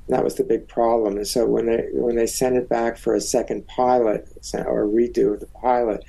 That 0.09 0.25
was 0.25 0.35
the 0.35 0.45
big 0.45 0.67
problem. 0.69 1.17
And 1.17 1.27
so 1.27 1.47
when 1.47 1.67
they 1.67 1.89
when 1.93 2.17
they 2.17 2.27
sent 2.27 2.57
it 2.57 2.69
back 2.69 2.99
for 2.99 3.15
a 3.15 3.21
second 3.21 3.67
pilot 3.69 4.29
or 4.55 4.85
a 4.85 4.89
redo 4.89 5.35
of 5.35 5.41
the 5.41 5.47
pilot, 5.47 6.05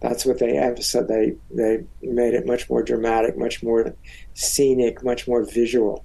that's 0.00 0.26
what 0.26 0.38
they 0.38 0.58
emphasized. 0.58 1.08
They 1.08 1.36
they 1.50 1.84
made 2.02 2.34
it 2.34 2.46
much 2.46 2.68
more 2.68 2.82
dramatic, 2.82 3.38
much 3.38 3.62
more 3.62 3.94
scenic, 4.34 5.04
much 5.04 5.28
more 5.28 5.44
visual. 5.44 6.04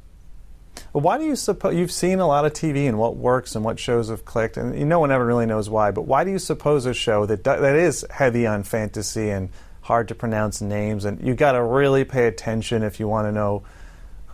Why 0.94 1.18
do 1.18 1.24
you 1.24 1.36
suppose 1.36 1.76
you've 1.76 1.92
seen 1.92 2.20
a 2.20 2.28
lot 2.28 2.46
of 2.46 2.54
TV 2.54 2.88
and 2.88 2.98
what 2.98 3.16
works 3.16 3.56
and 3.56 3.64
what 3.64 3.80
shows 3.80 4.10
have 4.10 4.26
clicked, 4.26 4.58
and 4.58 4.88
no 4.88 5.00
one 5.00 5.12
ever 5.12 5.26
really 5.26 5.46
knows 5.46 5.70
why. 5.70 5.92
But 5.92 6.04
why 6.04 6.24
do 6.24 6.32
you 6.32 6.40
suppose 6.40 6.86
a 6.86 6.94
show 6.94 7.26
that 7.26 7.44
that 7.46 7.76
is 7.76 8.06
heavy 8.10 8.46
on 8.46 8.64
fantasy 8.64 9.30
and 9.30 9.50
hard 9.82 10.08
to 10.08 10.16
pronounce 10.16 10.62
names, 10.62 11.06
and 11.06 11.26
you 11.26 11.36
got 11.36 11.54
to 11.54 11.64
really 11.64 12.04
pay 12.04 12.28
attention 12.28 12.84
if 12.84 13.00
you 13.00 13.08
want 13.08 13.28
to 13.28 13.32
know 13.32 13.64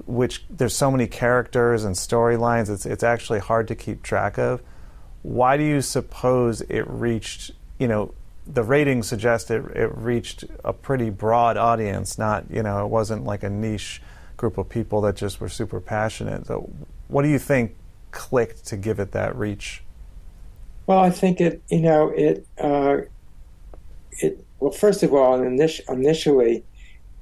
which 0.06 0.46
there's 0.50 0.76
so 0.76 0.92
many 0.92 1.08
characters 1.08 1.84
and 1.84 1.96
storylines. 1.96 2.70
It's 2.70 2.86
it's 2.86 3.04
actually 3.04 3.40
hard 3.40 3.68
to 3.70 3.76
keep 3.76 4.04
track 4.04 4.38
of. 4.38 4.62
Why 5.24 5.58
do 5.58 5.64
you 5.64 5.82
suppose 5.82 6.62
it 6.62 6.88
reached? 6.88 7.52
You 7.80 7.88
know, 7.88 8.14
the 8.46 8.64
ratings 8.64 9.08
suggest 9.08 9.52
it, 9.52 9.64
it 9.76 9.96
reached 9.96 10.46
a 10.64 10.74
pretty 10.74 11.10
broad 11.10 11.58
audience. 11.58 12.18
Not 12.18 12.46
you 12.50 12.64
know, 12.64 12.86
it 12.86 12.90
wasn't 12.90 13.26
like 13.26 13.44
a 13.44 13.50
niche 13.50 14.02
group 14.38 14.58
of 14.58 14.70
people 14.70 15.02
that 15.02 15.16
just 15.16 15.42
were 15.42 15.50
super 15.50 15.82
passionate. 15.82 16.48
So, 16.48 16.70
what 17.08 17.24
do 17.24 17.30
you 17.30 17.40
think 17.40 17.76
clicked 18.12 18.66
to 18.68 18.78
give 18.78 19.00
it 19.00 19.12
that 19.12 19.36
reach? 19.36 19.84
Well, 20.86 21.00
I 21.00 21.10
think 21.10 21.42
it. 21.42 21.62
You 21.70 21.82
know, 21.82 22.10
it. 22.10 22.48
Uh, 22.58 22.98
it. 24.12 24.47
Well, 24.60 24.72
first 24.72 25.04
of 25.04 25.14
all, 25.14 25.42
initially, 25.42 26.64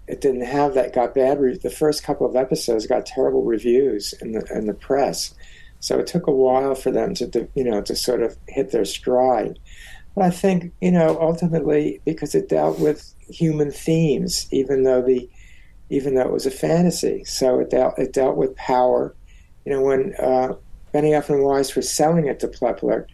it 0.08 0.22
didn't 0.22 0.46
have 0.46 0.74
that. 0.76 0.94
Got 0.94 1.16
bad. 1.16 1.40
Re- 1.40 1.58
the 1.58 1.70
first 1.70 2.04
couple 2.04 2.26
of 2.28 2.36
episodes 2.36 2.88
got 2.88 3.06
terrible 3.06 3.44
reviews 3.44 4.14
in 4.22 4.32
the 4.34 4.46
in 4.54 4.68
the 4.68 4.74
press. 4.74 5.34
So 5.80 6.00
it 6.00 6.08
took 6.08 6.28
a 6.28 6.32
while 6.32 6.76
for 6.76 6.92
them 6.92 7.14
to, 7.16 7.48
you 7.54 7.64
know, 7.64 7.82
to 7.82 7.96
sort 7.96 8.24
of 8.24 8.38
hit 8.48 8.72
their 8.72 8.86
stride. 8.86 9.60
But 10.16 10.24
I 10.26 10.30
think, 10.32 10.72
you 10.82 10.92
know, 10.92 11.18
ultimately, 11.20 12.02
because 12.06 12.34
it 12.34 12.50
dealt 12.50 12.80
with 12.80 13.14
human 13.28 13.72
themes, 13.72 14.48
even 14.52 14.84
though 14.84 15.02
the 15.02 15.30
even 15.90 16.16
though 16.16 16.22
it 16.22 16.32
was 16.32 16.46
a 16.46 16.52
fantasy. 16.52 17.24
So 17.26 17.60
it 17.60 17.70
dealt, 17.70 18.00
it 18.00 18.14
dealt 18.14 18.38
with 18.38 18.56
power. 18.56 19.16
You 19.66 19.74
know, 19.74 19.82
when 19.82 20.16
uh, 20.20 20.54
Benioff 20.94 21.30
and 21.30 21.44
Weiss 21.44 21.76
were 21.76 21.82
selling 21.82 22.28
it 22.28 22.40
to 22.40 22.48
Plepler, 22.48 23.06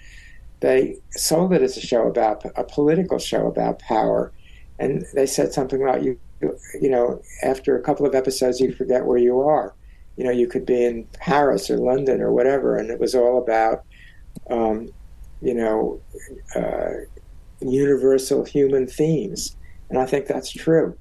they 0.62 0.98
sold 1.12 1.54
it 1.54 1.62
as 1.62 1.78
a 1.78 1.82
show 1.82 2.08
about 2.08 2.46
a 2.56 2.64
political 2.64 3.20
show 3.20 3.48
about 3.48 3.80
power, 3.80 4.32
and 4.80 5.06
they 5.14 5.26
said 5.26 5.54
something 5.54 5.82
about 5.82 6.04
you. 6.04 6.20
You 6.82 6.90
know, 6.90 7.22
after 7.44 7.78
a 7.78 7.84
couple 7.84 8.06
of 8.06 8.16
episodes, 8.16 8.60
you 8.60 8.74
forget 8.74 9.06
where 9.06 9.20
you 9.20 9.42
are. 9.42 9.76
You 10.18 10.24
know, 10.24 10.32
you 10.32 10.48
could 10.48 10.66
be 10.66 10.84
in 10.84 11.06
Paris 11.14 11.70
or 11.70 11.78
London 11.78 12.22
or 12.22 12.32
whatever, 12.32 12.78
and 12.78 12.90
it 12.90 13.00
was 13.00 13.14
all 13.14 13.38
about, 13.38 13.84
um, 14.50 14.90
you 15.42 15.54
know, 15.54 16.02
uh, 16.56 17.06
universal 17.60 18.44
human 18.44 18.88
themes. 18.88 19.56
And 19.90 20.00
I 20.00 20.06
think 20.08 20.26
that's 20.26 20.52
true 20.52 20.98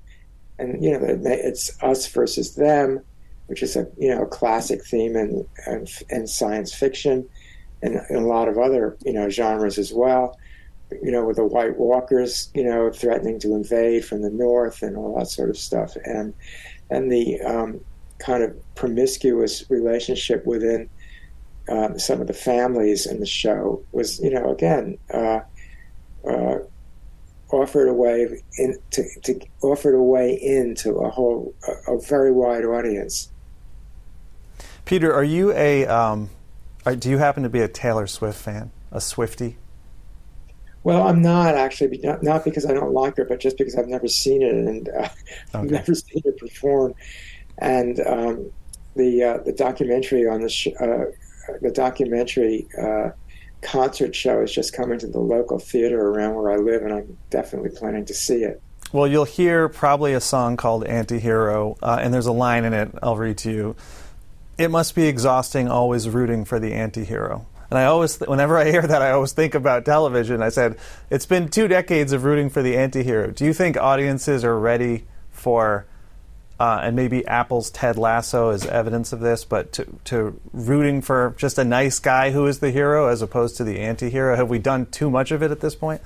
and 0.60 0.84
you 0.84 0.92
know 0.92 1.00
it's 1.02 1.82
us 1.82 2.06
versus 2.06 2.54
them, 2.54 3.00
which 3.46 3.62
is 3.62 3.74
a 3.74 3.88
you 3.98 4.14
know 4.14 4.22
a 4.22 4.26
classic 4.26 4.84
theme 4.84 5.16
in 5.16 5.46
in, 5.66 5.86
in 6.10 6.26
science 6.26 6.72
fiction, 6.72 7.28
and, 7.82 8.00
a 8.10 8.20
lot 8.20 8.48
of 8.48 8.58
other 8.58 8.96
you 9.04 9.12
know 9.12 9.28
genres 9.28 9.78
as 9.78 9.92
well. 9.92 10.38
You 11.02 11.12
know, 11.12 11.24
with 11.24 11.36
the 11.36 11.44
White 11.44 11.78
Walkers, 11.78 12.50
you 12.52 12.64
know, 12.64 12.90
threatening 12.90 13.38
to 13.40 13.54
invade 13.54 14.04
from 14.04 14.22
the 14.22 14.30
north 14.30 14.82
and 14.82 14.96
all 14.96 15.16
that 15.18 15.28
sort 15.28 15.50
of 15.50 15.56
stuff, 15.56 15.96
and 16.04 16.34
and 16.90 17.10
the 17.10 17.40
um, 17.42 17.80
kind 18.18 18.42
of 18.42 18.56
promiscuous 18.74 19.64
relationship 19.70 20.44
within 20.44 20.88
um, 21.68 21.98
some 21.98 22.20
of 22.20 22.26
the 22.26 22.32
families 22.32 23.06
in 23.06 23.20
the 23.20 23.26
show 23.26 23.82
was, 23.92 24.20
you 24.20 24.30
know, 24.30 24.50
again. 24.50 24.98
Uh, 25.12 25.40
uh, 26.28 26.58
offered 27.52 27.88
a 27.88 27.94
way 27.94 28.42
in 28.58 28.76
to, 28.90 29.04
to 29.22 29.40
offered 29.62 29.94
a 29.94 30.02
way 30.02 30.32
into 30.34 30.96
a 30.96 31.10
whole 31.10 31.54
a, 31.66 31.94
a 31.94 32.00
very 32.00 32.30
wide 32.30 32.64
audience. 32.64 33.30
Peter, 34.84 35.12
are 35.12 35.24
you 35.24 35.52
a 35.52 35.86
um, 35.86 36.30
are, 36.86 36.96
do 36.96 37.10
you 37.10 37.18
happen 37.18 37.42
to 37.42 37.48
be 37.48 37.60
a 37.60 37.68
Taylor 37.68 38.06
Swift 38.06 38.40
fan, 38.40 38.70
a 38.90 38.98
Swiftie? 38.98 39.56
Well, 40.82 41.06
I'm 41.06 41.20
not 41.20 41.56
actually, 41.56 41.98
not, 41.98 42.22
not 42.22 42.44
because 42.44 42.64
I 42.64 42.72
don't 42.72 42.92
like 42.92 43.16
her, 43.18 43.24
but 43.24 43.38
just 43.38 43.58
because 43.58 43.76
I've 43.76 43.88
never 43.88 44.08
seen 44.08 44.42
it 44.42 44.54
and 44.54 44.88
uh, 44.88 44.92
okay. 45.02 45.08
I've 45.54 45.70
never 45.70 45.94
seen 45.94 46.22
her 46.24 46.32
perform. 46.32 46.94
And 47.58 48.00
um, 48.06 48.50
the 48.96 49.22
uh, 49.22 49.38
the 49.44 49.52
documentary 49.52 50.26
on 50.26 50.40
the 50.40 50.48
sh- 50.48 50.68
uh, 50.80 51.04
the 51.60 51.70
documentary 51.70 52.66
uh, 52.80 53.10
concert 53.62 54.14
show 54.14 54.42
is 54.42 54.52
just 54.52 54.72
coming 54.72 54.98
to 54.98 55.06
the 55.06 55.18
local 55.18 55.58
theater 55.58 56.00
around 56.00 56.34
where 56.34 56.52
I 56.52 56.56
live, 56.56 56.82
and 56.82 56.92
I'm 56.92 57.18
definitely 57.28 57.70
planning 57.70 58.04
to 58.06 58.14
see 58.14 58.44
it. 58.44 58.62
Well, 58.92 59.06
you'll 59.06 59.24
hear 59.24 59.68
probably 59.68 60.14
a 60.14 60.20
song 60.20 60.56
called 60.56 60.84
Antihero, 60.84 61.78
uh, 61.82 61.98
and 62.00 62.12
there's 62.12 62.26
a 62.26 62.32
line 62.32 62.64
in 62.64 62.72
it 62.72 62.90
I'll 63.02 63.16
read 63.16 63.38
to 63.38 63.50
you. 63.50 63.76
It 64.60 64.70
must 64.70 64.94
be 64.94 65.06
exhausting 65.06 65.68
always 65.68 66.06
rooting 66.06 66.44
for 66.44 66.60
the 66.60 66.72
antihero. 66.72 67.46
And 67.70 67.78
I 67.78 67.86
always, 67.86 68.18
whenever 68.18 68.58
I 68.58 68.70
hear 68.70 68.82
that, 68.82 69.00
I 69.00 69.12
always 69.12 69.32
think 69.32 69.54
about 69.54 69.86
television. 69.86 70.42
I 70.42 70.50
said, 70.50 70.76
it's 71.08 71.24
been 71.24 71.48
two 71.48 71.66
decades 71.66 72.12
of 72.12 72.24
rooting 72.24 72.50
for 72.50 72.60
the 72.60 72.74
antihero. 72.74 73.34
Do 73.34 73.46
you 73.46 73.54
think 73.54 73.78
audiences 73.78 74.44
are 74.44 74.58
ready 74.58 75.06
for 75.30 75.86
uh, 76.58 76.80
and 76.82 76.94
maybe 76.94 77.26
Apple's 77.26 77.70
Ted 77.70 77.96
Lasso 77.96 78.50
is 78.50 78.66
evidence 78.66 79.14
of 79.14 79.20
this, 79.20 79.46
but 79.46 79.72
to, 79.72 79.86
to 80.04 80.38
rooting 80.52 81.00
for 81.00 81.34
just 81.38 81.56
a 81.56 81.64
nice 81.64 81.98
guy 81.98 82.32
who 82.32 82.46
is 82.46 82.58
the 82.58 82.70
hero 82.70 83.08
as 83.08 83.22
opposed 83.22 83.56
to 83.56 83.64
the 83.64 83.78
anti 83.78 84.10
hero? 84.10 84.36
Have 84.36 84.50
we 84.50 84.58
done 84.58 84.84
too 84.84 85.08
much 85.08 85.30
of 85.30 85.42
it 85.42 85.50
at 85.50 85.60
this 85.60 85.74
point? 85.74 86.02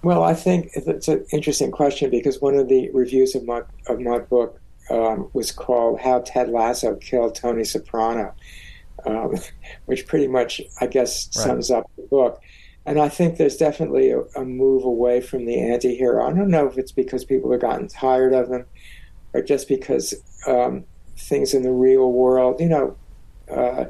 Well, 0.00 0.22
I 0.22 0.32
think 0.32 0.70
it's 0.72 1.08
an 1.08 1.26
interesting 1.30 1.70
question 1.70 2.08
because 2.08 2.40
one 2.40 2.54
of 2.54 2.68
the 2.68 2.88
reviews 2.94 3.34
of 3.34 3.44
my, 3.44 3.64
of 3.86 4.00
my 4.00 4.18
book 4.18 4.58
um, 4.92 5.30
was 5.32 5.50
called 5.50 6.00
How 6.00 6.20
Ted 6.20 6.50
Lasso 6.50 6.94
Killed 6.96 7.34
Tony 7.34 7.64
Soprano, 7.64 8.34
um, 9.06 9.34
which 9.86 10.06
pretty 10.06 10.28
much, 10.28 10.60
I 10.80 10.86
guess, 10.86 11.28
sums 11.32 11.70
right. 11.70 11.78
up 11.78 11.90
the 11.96 12.02
book. 12.02 12.40
And 12.84 13.00
I 13.00 13.08
think 13.08 13.36
there's 13.36 13.56
definitely 13.56 14.10
a, 14.10 14.20
a 14.36 14.44
move 14.44 14.84
away 14.84 15.20
from 15.20 15.46
the 15.46 15.58
anti 15.58 15.96
hero. 15.96 16.26
I 16.26 16.32
don't 16.32 16.50
know 16.50 16.66
if 16.66 16.76
it's 16.76 16.92
because 16.92 17.24
people 17.24 17.50
have 17.52 17.60
gotten 17.60 17.88
tired 17.88 18.34
of 18.34 18.50
him 18.50 18.66
or 19.32 19.40
just 19.40 19.68
because 19.68 20.14
um, 20.46 20.84
things 21.16 21.54
in 21.54 21.62
the 21.62 21.70
real 21.70 22.12
world, 22.12 22.60
you 22.60 22.68
know, 22.68 22.96
uh, 23.50 23.84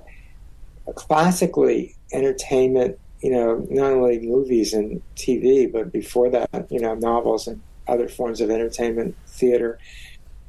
classically 0.94 1.96
entertainment, 2.12 2.98
you 3.20 3.30
know, 3.30 3.66
not 3.70 3.92
only 3.92 4.20
movies 4.20 4.72
and 4.74 5.00
TV, 5.16 5.70
but 5.72 5.90
before 5.90 6.28
that, 6.30 6.66
you 6.70 6.78
know, 6.78 6.94
novels 6.94 7.48
and 7.48 7.61
other 7.88 8.09
forms 8.09 8.40
of 8.40 8.50
entertainment, 8.50 9.16
theater, 9.26 9.78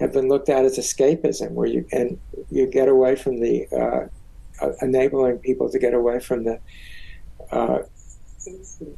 have 0.03 0.13
been 0.13 0.27
looked 0.27 0.49
at 0.49 0.65
as 0.65 0.77
escapism, 0.77 1.51
where 1.51 1.67
you 1.67 1.85
and 1.91 2.19
you 2.49 2.67
get 2.67 2.87
away 2.87 3.15
from 3.15 3.39
the 3.39 3.67
uh, 3.71 4.07
uh 4.63 4.73
enabling 4.81 5.39
people 5.39 5.69
to 5.69 5.79
get 5.79 5.93
away 5.93 6.19
from 6.19 6.43
the, 6.43 6.59
uh, 7.51 7.79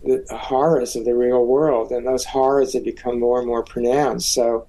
the 0.04 0.26
horrors 0.32 0.96
of 0.96 1.06
the 1.06 1.16
real 1.16 1.46
world, 1.46 1.92
and 1.92 2.06
those 2.06 2.26
horrors 2.26 2.74
have 2.74 2.84
become 2.84 3.20
more 3.20 3.40
and 3.40 3.48
more 3.48 3.64
pronounced. 3.64 4.34
So 4.34 4.68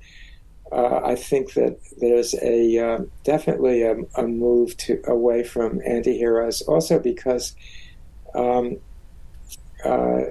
uh, 0.72 1.01
I 1.05 1.14
think 1.14 1.55
that 1.55 1.78
there's 1.99 2.34
a 2.43 2.78
uh, 2.78 2.99
definitely 3.24 3.82
a, 3.82 3.97
a, 4.16 4.26
move 4.26 4.76
to 4.78 5.01
away 5.07 5.45
from 5.45 5.80
anti-heroes. 5.87 6.62
Also 6.62 6.99
because, 6.99 7.55
um, 8.34 8.78
uh, 9.84 10.22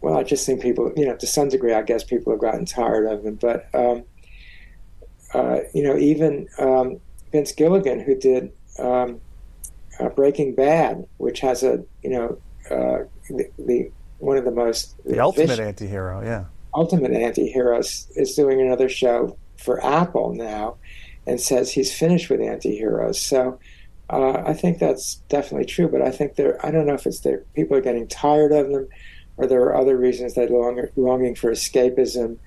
well, 0.00 0.16
I 0.16 0.22
just 0.22 0.46
think 0.46 0.62
people, 0.62 0.92
you 0.96 1.06
know, 1.06 1.16
to 1.16 1.26
some 1.26 1.48
degree, 1.48 1.74
I 1.74 1.82
guess 1.82 2.04
people 2.04 2.32
have 2.32 2.40
gotten 2.40 2.64
tired 2.66 3.06
of 3.06 3.24
them. 3.24 3.34
But 3.34 3.68
um, 3.74 4.04
uh, 5.34 5.58
you 5.74 5.82
know, 5.82 5.96
even 5.96 6.48
um, 6.58 7.00
Vince 7.32 7.52
Gilligan, 7.52 8.00
who 8.00 8.14
did 8.14 8.52
um, 8.78 9.20
uh, 10.00 10.08
Breaking 10.08 10.54
Bad, 10.54 11.06
which 11.18 11.40
has 11.40 11.62
a 11.62 11.84
you 12.02 12.10
know 12.10 12.38
uh, 12.70 13.04
the, 13.28 13.50
the, 13.58 13.90
one 14.18 14.36
of 14.36 14.44
the 14.44 14.50
most 14.50 14.94
the 15.04 15.20
ultimate 15.20 15.58
anti-hero, 15.58 16.22
yeah 16.22 16.44
ultimate 16.74 17.12
anti-heroes 17.12 18.08
is 18.16 18.34
doing 18.34 18.60
another 18.60 18.88
show 18.88 19.36
for 19.56 19.84
Apple 19.84 20.34
now, 20.34 20.76
and 21.26 21.40
says 21.40 21.70
he's 21.70 21.92
finished 21.96 22.28
with 22.28 22.40
anti-heroes. 22.40 23.20
So 23.20 23.58
uh, 24.10 24.42
I 24.44 24.52
think 24.52 24.78
that's 24.78 25.16
definitely 25.28 25.66
true. 25.66 25.88
But 25.88 26.02
I 26.02 26.10
think 26.10 26.36
there, 26.36 26.64
I 26.64 26.70
don't 26.70 26.86
know 26.86 26.94
if 26.94 27.06
it's 27.06 27.20
that 27.20 27.52
people 27.54 27.76
are 27.76 27.80
getting 27.80 28.08
tired 28.08 28.52
of 28.52 28.70
them, 28.70 28.88
or 29.36 29.46
there 29.46 29.62
are 29.62 29.76
other 29.76 29.96
reasons 29.96 30.34
they're 30.34 30.48
longing 30.48 31.34
for 31.34 31.50
escapism, 31.50 32.38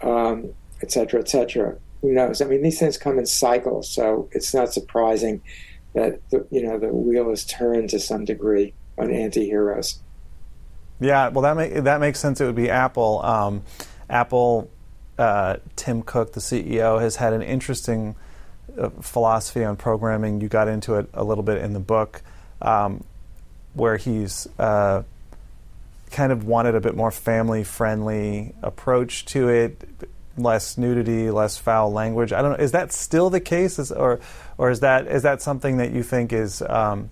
um, 0.00 0.52
et 0.82 0.90
cetera, 0.90 1.20
et 1.20 1.28
cetera. 1.28 1.76
Who 2.02 2.12
knows? 2.12 2.40
I 2.40 2.44
mean, 2.44 2.62
these 2.62 2.78
things 2.78 2.98
come 2.98 3.18
in 3.18 3.26
cycles, 3.26 3.90
so 3.90 4.28
it's 4.32 4.54
not 4.54 4.72
surprising 4.72 5.42
that 5.94 6.20
the, 6.30 6.46
you 6.50 6.62
know 6.62 6.78
the 6.78 6.88
wheel 6.88 7.30
is 7.30 7.44
turned 7.44 7.90
to 7.90 7.98
some 7.98 8.24
degree 8.24 8.74
on 8.98 9.10
anti-heroes. 9.10 10.00
Yeah, 11.00 11.28
well, 11.28 11.42
that 11.42 11.56
make, 11.56 11.84
that 11.84 12.00
makes 12.00 12.18
sense. 12.18 12.40
It 12.40 12.46
would 12.46 12.54
be 12.54 12.70
Apple. 12.70 13.20
Um, 13.22 13.62
Apple, 14.08 14.70
uh, 15.18 15.56
Tim 15.74 16.02
Cook, 16.02 16.32
the 16.32 16.40
CEO, 16.40 17.00
has 17.00 17.16
had 17.16 17.32
an 17.32 17.42
interesting 17.42 18.14
uh, 18.78 18.90
philosophy 19.00 19.64
on 19.64 19.76
programming. 19.76 20.40
You 20.40 20.48
got 20.48 20.68
into 20.68 20.94
it 20.94 21.08
a 21.12 21.24
little 21.24 21.44
bit 21.44 21.58
in 21.58 21.72
the 21.72 21.80
book, 21.80 22.22
um, 22.62 23.04
where 23.74 23.96
he's 23.96 24.48
uh, 24.58 25.02
kind 26.10 26.32
of 26.32 26.46
wanted 26.46 26.74
a 26.74 26.80
bit 26.80 26.94
more 26.94 27.10
family-friendly 27.10 28.54
approach 28.62 29.26
to 29.26 29.48
it, 29.48 29.82
less 30.36 30.76
nudity, 30.76 31.30
less 31.30 31.56
foul 31.56 31.92
language. 31.92 32.32
I 32.32 32.42
don't 32.42 32.52
know. 32.52 32.64
Is 32.64 32.72
that 32.72 32.92
still 32.92 33.30
the 33.30 33.40
case, 33.40 33.78
is, 33.78 33.92
or 33.92 34.20
or 34.58 34.70
is 34.70 34.80
that 34.80 35.06
is 35.06 35.22
that 35.22 35.42
something 35.42 35.78
that 35.78 35.92
you 35.92 36.02
think 36.02 36.32
is 36.32 36.62
um, 36.62 37.10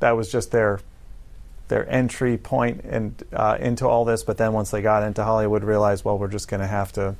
that 0.00 0.12
was 0.12 0.30
just 0.30 0.50
their 0.50 0.80
their 1.68 1.88
entry 1.88 2.36
point 2.36 2.82
and 2.84 3.22
uh, 3.32 3.56
into 3.58 3.88
all 3.88 4.04
this, 4.04 4.22
but 4.22 4.36
then 4.36 4.52
once 4.52 4.70
they 4.70 4.82
got 4.82 5.02
into 5.02 5.24
Hollywood, 5.24 5.64
realized, 5.64 6.04
well, 6.04 6.18
we're 6.18 6.28
just 6.28 6.48
going 6.48 6.60
to 6.60 6.66
have 6.66 6.92
to 6.92 7.14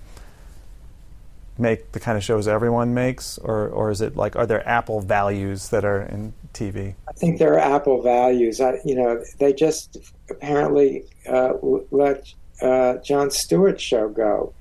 make 1.56 1.92
the 1.92 2.00
kind 2.00 2.18
of 2.18 2.24
shows 2.24 2.48
everyone 2.48 2.94
makes, 2.94 3.38
or 3.38 3.68
or 3.68 3.90
is 3.90 4.00
it 4.00 4.16
like 4.16 4.36
are 4.36 4.46
there 4.46 4.66
Apple 4.68 5.00
values 5.00 5.68
that 5.70 5.84
are 5.84 6.02
in 6.02 6.34
TV? 6.52 6.94
I 7.08 7.12
think 7.12 7.38
there 7.38 7.54
are 7.54 7.76
Apple 7.76 8.02
values. 8.02 8.60
I, 8.60 8.78
you 8.84 8.96
know, 8.96 9.22
they 9.38 9.52
just 9.52 9.96
apparently 10.28 11.04
uh, 11.28 11.54
let 11.90 12.32
uh, 12.60 12.96
Jon 12.98 13.30
Stewart's 13.30 13.82
show 13.82 14.08
go 14.08 14.52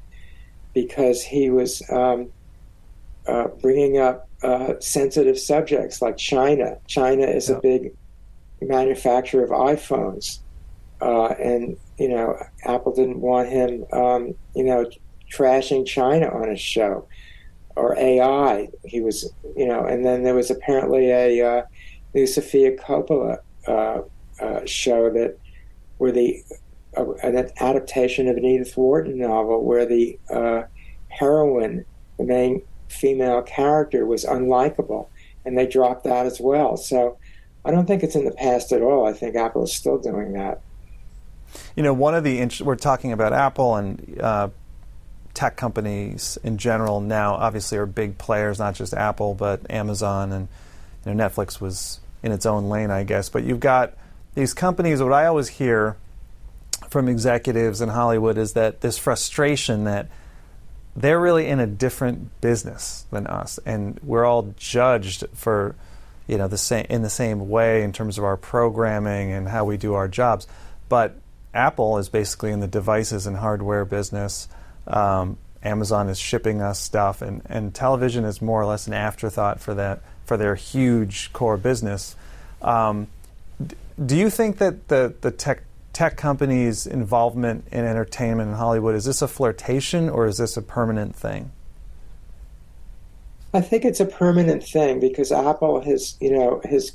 because 0.74 1.22
he 1.22 1.50
was 1.50 1.82
um, 1.90 2.30
uh, 3.28 3.48
bringing 3.62 3.98
up 3.98 4.28
uh, 4.42 4.74
sensitive 4.80 5.40
subjects 5.40 6.02
like 6.02 6.18
China. 6.18 6.78
China 6.88 7.26
is 7.26 7.50
a 7.50 7.60
big 7.60 7.96
manufacturer 8.62 9.44
of 9.44 9.50
iPhones, 9.50 10.40
uh, 11.02 11.28
and 11.40 11.78
you 11.98 12.10
know 12.10 12.38
Apple 12.66 12.94
didn't 12.94 13.20
want 13.20 13.50
him, 13.50 13.86
um, 13.94 14.34
you 14.56 14.64
know, 14.64 14.86
trashing 15.32 15.86
China 15.86 16.28
on 16.28 16.50
his 16.50 16.60
show 16.60 17.08
or 17.76 17.98
AI. 17.98 18.68
He 18.86 19.02
was, 19.02 19.32
you 19.56 19.68
know, 19.68 19.86
and 19.86 20.06
then 20.06 20.24
there 20.24 20.36
was 20.36 20.52
apparently 20.52 21.10
a 21.12 21.46
uh, 21.46 21.64
new 22.14 22.28
Sofia 22.28 22.76
Coppola 22.78 23.38
uh, 23.68 24.02
uh, 24.40 24.66
show 24.66 25.10
that 25.12 25.38
where 25.98 26.12
the 26.12 26.44
an 26.96 27.50
adaptation 27.60 28.28
of 28.28 28.38
an 28.38 28.46
Edith 28.46 28.76
Wharton 28.78 29.18
novel 29.18 29.64
where 29.64 29.86
the 29.86 30.20
uh, 30.30 30.64
heroine, 31.10 31.86
the 32.18 32.24
main 32.24 32.62
female 32.88 33.42
character, 33.42 34.06
was 34.06 34.26
unlikable, 34.26 35.08
and 35.46 35.58
they 35.58 35.68
dropped 35.68 36.04
that 36.04 36.26
as 36.26 36.40
well. 36.40 36.78
So 36.78 37.18
I 37.66 37.72
don't 37.72 37.86
think 37.86 38.04
it's 38.04 38.16
in 38.16 38.26
the 38.26 38.32
past 38.32 38.72
at 38.72 38.82
all. 38.82 39.08
I 39.08 39.14
think 39.14 39.36
Apple 39.36 39.64
is 39.64 39.74
still 39.74 39.98
doing 39.98 40.34
that. 40.34 40.62
You 41.76 41.84
know, 41.84 41.94
one 41.94 42.16
of 42.16 42.24
the 42.24 42.40
int- 42.40 42.62
we're 42.62 42.76
talking 42.76 43.12
about 43.12 43.34
Apple 43.34 43.76
and 43.76 44.20
uh, 44.20 44.50
tech 45.34 45.56
companies 45.56 46.38
in 46.44 46.58
general 46.58 47.00
now. 47.02 47.36
Obviously, 47.36 47.78
are 47.78 47.86
big 47.86 48.18
players, 48.18 48.60
not 48.60 48.76
just 48.76 48.94
Apple, 48.94 49.34
but 49.34 49.70
Amazon 49.70 50.32
and 50.32 50.48
you 51.06 51.14
know, 51.14 51.28
Netflix 51.28 51.62
was 51.62 52.00
in 52.22 52.32
its 52.32 52.46
own 52.46 52.70
lane, 52.70 52.92
I 52.92 53.04
guess. 53.04 53.30
But 53.30 53.44
you've 53.44 53.60
got 53.60 53.94
these 54.36 54.54
companies. 54.54 55.02
What 55.02 55.14
I 55.14 55.26
always 55.26 55.48
hear 55.48 55.98
from 56.90 57.08
executives 57.08 57.82
in 57.82 57.90
Hollywood 57.90 58.38
is 58.38 58.54
that 58.54 58.82
this 58.82 58.98
frustration 58.98 59.86
that 59.86 60.08
they're 60.96 61.20
really 61.20 61.48
in 61.48 61.60
a 61.60 61.68
different 61.68 62.40
business 62.42 63.06
than 63.12 63.28
us, 63.28 63.60
and 63.66 64.00
we're 64.04 64.26
all 64.26 64.54
judged 64.58 65.24
for 65.34 65.76
you 66.28 66.38
know 66.38 66.48
the 66.48 66.58
same 66.58 66.86
in 66.90 67.02
the 67.02 67.10
same 67.10 67.50
way 67.50 67.84
in 67.84 67.92
terms 67.92 68.18
of 68.18 68.24
our 68.24 68.38
programming 68.38 69.32
and 69.32 69.48
how 69.48 69.66
we 69.66 69.78
do 69.78 69.94
our 69.94 70.08
jobs. 70.08 70.48
But 70.90 71.16
Apple 71.54 71.98
is 71.98 72.10
basically 72.10 72.52
in 72.52 72.60
the 72.60 72.68
devices 72.68 73.28
and 73.28 73.38
hardware 73.38 73.86
business. 73.86 74.48
Um, 74.88 75.38
Amazon 75.64 76.10
is 76.10 76.20
shipping 76.20 76.62
us 76.62 76.80
stuff, 76.80 77.22
and, 77.22 77.42
and 77.46 77.74
television 77.74 78.26
is 78.26 78.42
more 78.42 78.62
or 78.62 78.66
less 78.66 78.86
an 78.88 78.94
afterthought 78.94 79.60
for 79.60 79.74
that 79.76 80.02
for 80.26 80.38
their 80.38 80.56
huge 80.56 81.32
core 81.34 81.58
business. 81.58 82.16
Um, 82.62 83.08
do 84.04 84.16
you 84.16 84.30
think 84.30 84.58
that 84.58 84.88
the 84.88 85.14
the 85.22 85.32
tech 85.32 85.64
tech 85.94 86.18
companies' 86.18 86.86
involvement 86.88 87.68
in 87.72 87.86
entertainment 87.86 88.50
in 88.50 88.56
Hollywood 88.56 88.96
is 88.96 89.06
this 89.06 89.22
a 89.22 89.28
flirtation 89.28 90.10
or 90.10 90.26
is 90.26 90.38
this 90.38 90.58
a 90.58 90.62
permanent 90.62 91.16
thing? 91.16 91.52
I 93.54 93.62
think 93.62 93.86
it's 93.86 94.00
a 94.00 94.06
permanent 94.06 94.64
thing 94.64 95.00
because 95.00 95.32
Apple 95.32 95.80
has, 95.82 96.18
you 96.20 96.32
know, 96.32 96.60
has 96.68 96.92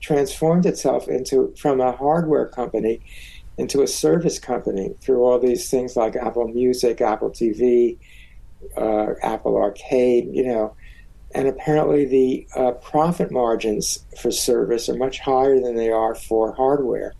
transformed 0.00 0.64
itself 0.64 1.08
into 1.08 1.52
from 1.58 1.80
a 1.80 1.90
hardware 1.90 2.46
company 2.46 3.00
into 3.58 3.82
a 3.82 3.86
service 3.86 4.38
company 4.38 4.94
through 5.00 5.22
all 5.24 5.38
these 5.38 5.68
things 5.68 5.96
like 5.96 6.14
Apple 6.14 6.46
Music, 6.48 7.00
Apple 7.00 7.30
TV, 7.30 7.96
uh, 8.76 9.14
Apple 9.22 9.56
Arcade, 9.56 10.28
you 10.32 10.44
know, 10.44 10.76
and 11.34 11.48
apparently 11.48 12.04
the 12.04 12.46
uh, 12.54 12.72
profit 12.72 13.30
margins 13.30 14.04
for 14.20 14.30
service 14.30 14.88
are 14.88 14.96
much 14.96 15.18
higher 15.20 15.58
than 15.60 15.74
they 15.74 15.90
are 15.90 16.14
for 16.14 16.52
hardware. 16.54 17.14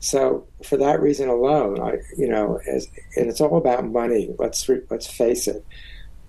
So 0.00 0.46
for 0.64 0.76
that 0.76 1.00
reason 1.00 1.28
alone, 1.28 1.80
I, 1.80 1.98
you 2.16 2.28
know, 2.28 2.60
as, 2.70 2.88
and 3.16 3.28
it's 3.28 3.40
all 3.40 3.56
about 3.56 3.86
money. 3.86 4.34
Let's 4.38 4.68
let's 4.90 5.06
face 5.06 5.48
it 5.48 5.64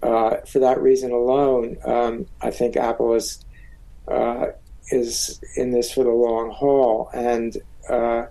uh, 0.01 0.37
for 0.41 0.59
that 0.59 0.81
reason 0.81 1.11
alone, 1.11 1.77
um, 1.85 2.25
I 2.41 2.51
think 2.51 2.77
Apple 2.77 3.13
is 3.15 3.43
uh, 4.07 4.47
is 4.91 5.41
in 5.55 5.71
this 5.71 5.91
for 5.91 6.03
the 6.03 6.11
long 6.11 6.51
haul, 6.51 7.09
and 7.13 7.57
uh, 7.89 8.25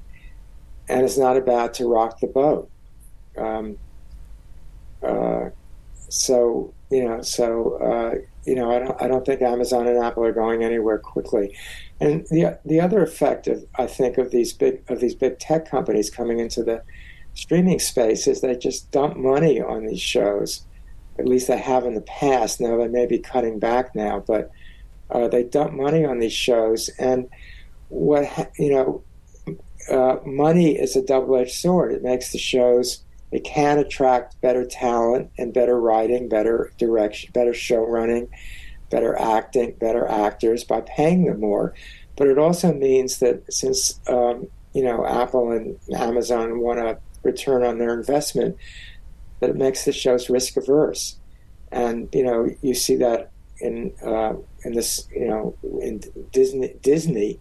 and 0.88 1.04
it's 1.04 1.18
not 1.18 1.36
about 1.36 1.74
to 1.74 1.88
rock 1.88 2.20
the 2.20 2.28
boat. 2.28 2.70
Um, 3.36 3.78
uh, 5.02 5.50
so 6.08 6.72
you 6.90 7.04
know, 7.04 7.22
so 7.22 7.74
uh, 7.78 8.14
you 8.46 8.54
know, 8.54 8.70
I 8.70 8.78
don't 8.78 9.02
I 9.02 9.08
don't 9.08 9.26
think 9.26 9.42
Amazon 9.42 9.86
and 9.86 10.02
Apple 10.02 10.24
are 10.24 10.32
going 10.32 10.62
anywhere 10.62 10.98
quickly. 10.98 11.56
And 12.00 12.26
the 12.30 12.58
the 12.64 12.80
other 12.80 13.02
effect 13.02 13.46
of 13.48 13.64
I 13.76 13.86
think 13.86 14.18
of 14.18 14.30
these 14.30 14.52
big 14.52 14.82
of 14.88 15.00
these 15.00 15.14
big 15.14 15.38
tech 15.38 15.70
companies 15.70 16.10
coming 16.10 16.40
into 16.40 16.62
the 16.62 16.82
streaming 17.34 17.78
space 17.78 18.26
is 18.26 18.40
they 18.40 18.56
just 18.56 18.90
dump 18.90 19.16
money 19.16 19.60
on 19.60 19.86
these 19.86 20.00
shows 20.00 20.64
at 21.18 21.28
least 21.28 21.48
they 21.48 21.58
have 21.58 21.84
in 21.84 21.94
the 21.94 22.00
past. 22.02 22.60
Now 22.60 22.76
they 22.76 22.88
may 22.88 23.06
be 23.06 23.18
cutting 23.18 23.58
back 23.58 23.94
now, 23.94 24.22
but 24.26 24.50
uh, 25.10 25.28
they 25.28 25.44
dump 25.44 25.72
money 25.72 26.04
on 26.04 26.18
these 26.18 26.32
shows, 26.32 26.90
and 26.98 27.28
what 27.88 28.50
you 28.58 28.70
know, 28.70 29.04
uh, 29.90 30.16
money 30.24 30.76
is 30.76 30.96
a 30.96 31.02
double-edged 31.02 31.54
sword. 31.54 31.92
It 31.92 32.02
makes 32.02 32.32
the 32.32 32.38
shows. 32.38 33.02
It 33.32 33.44
can 33.44 33.78
attract 33.78 34.40
better 34.40 34.64
talent 34.64 35.30
and 35.36 35.52
better 35.52 35.78
writing, 35.80 36.28
better 36.28 36.72
direction, 36.78 37.30
better 37.32 37.52
show 37.52 37.84
running, 37.84 38.28
better 38.90 39.18
acting, 39.18 39.74
better 39.80 40.06
actors 40.06 40.64
by 40.64 40.80
paying 40.82 41.24
them 41.24 41.40
more. 41.40 41.74
But 42.16 42.28
it 42.28 42.38
also 42.38 42.72
means 42.72 43.18
that 43.18 43.52
since 43.52 44.00
um, 44.08 44.48
you 44.72 44.82
know 44.82 45.04
Apple 45.06 45.50
and 45.50 45.78
Amazon 45.94 46.60
want 46.60 46.78
a 46.78 46.98
return 47.22 47.64
on 47.64 47.78
their 47.78 47.92
investment, 47.92 48.56
that 49.40 49.50
it 49.50 49.56
makes 49.56 49.84
the 49.84 49.92
shows 49.92 50.30
risk 50.30 50.56
averse. 50.56 51.16
And 51.72 52.08
you 52.12 52.22
know, 52.22 52.48
you 52.62 52.74
see 52.74 52.96
that 52.96 53.32
in 53.58 53.92
uh, 54.04 54.34
in 54.64 54.72
this, 54.72 55.08
you 55.14 55.28
know, 55.28 55.56
in 55.80 56.00
Disney 56.32 56.74
Disney 56.80 57.40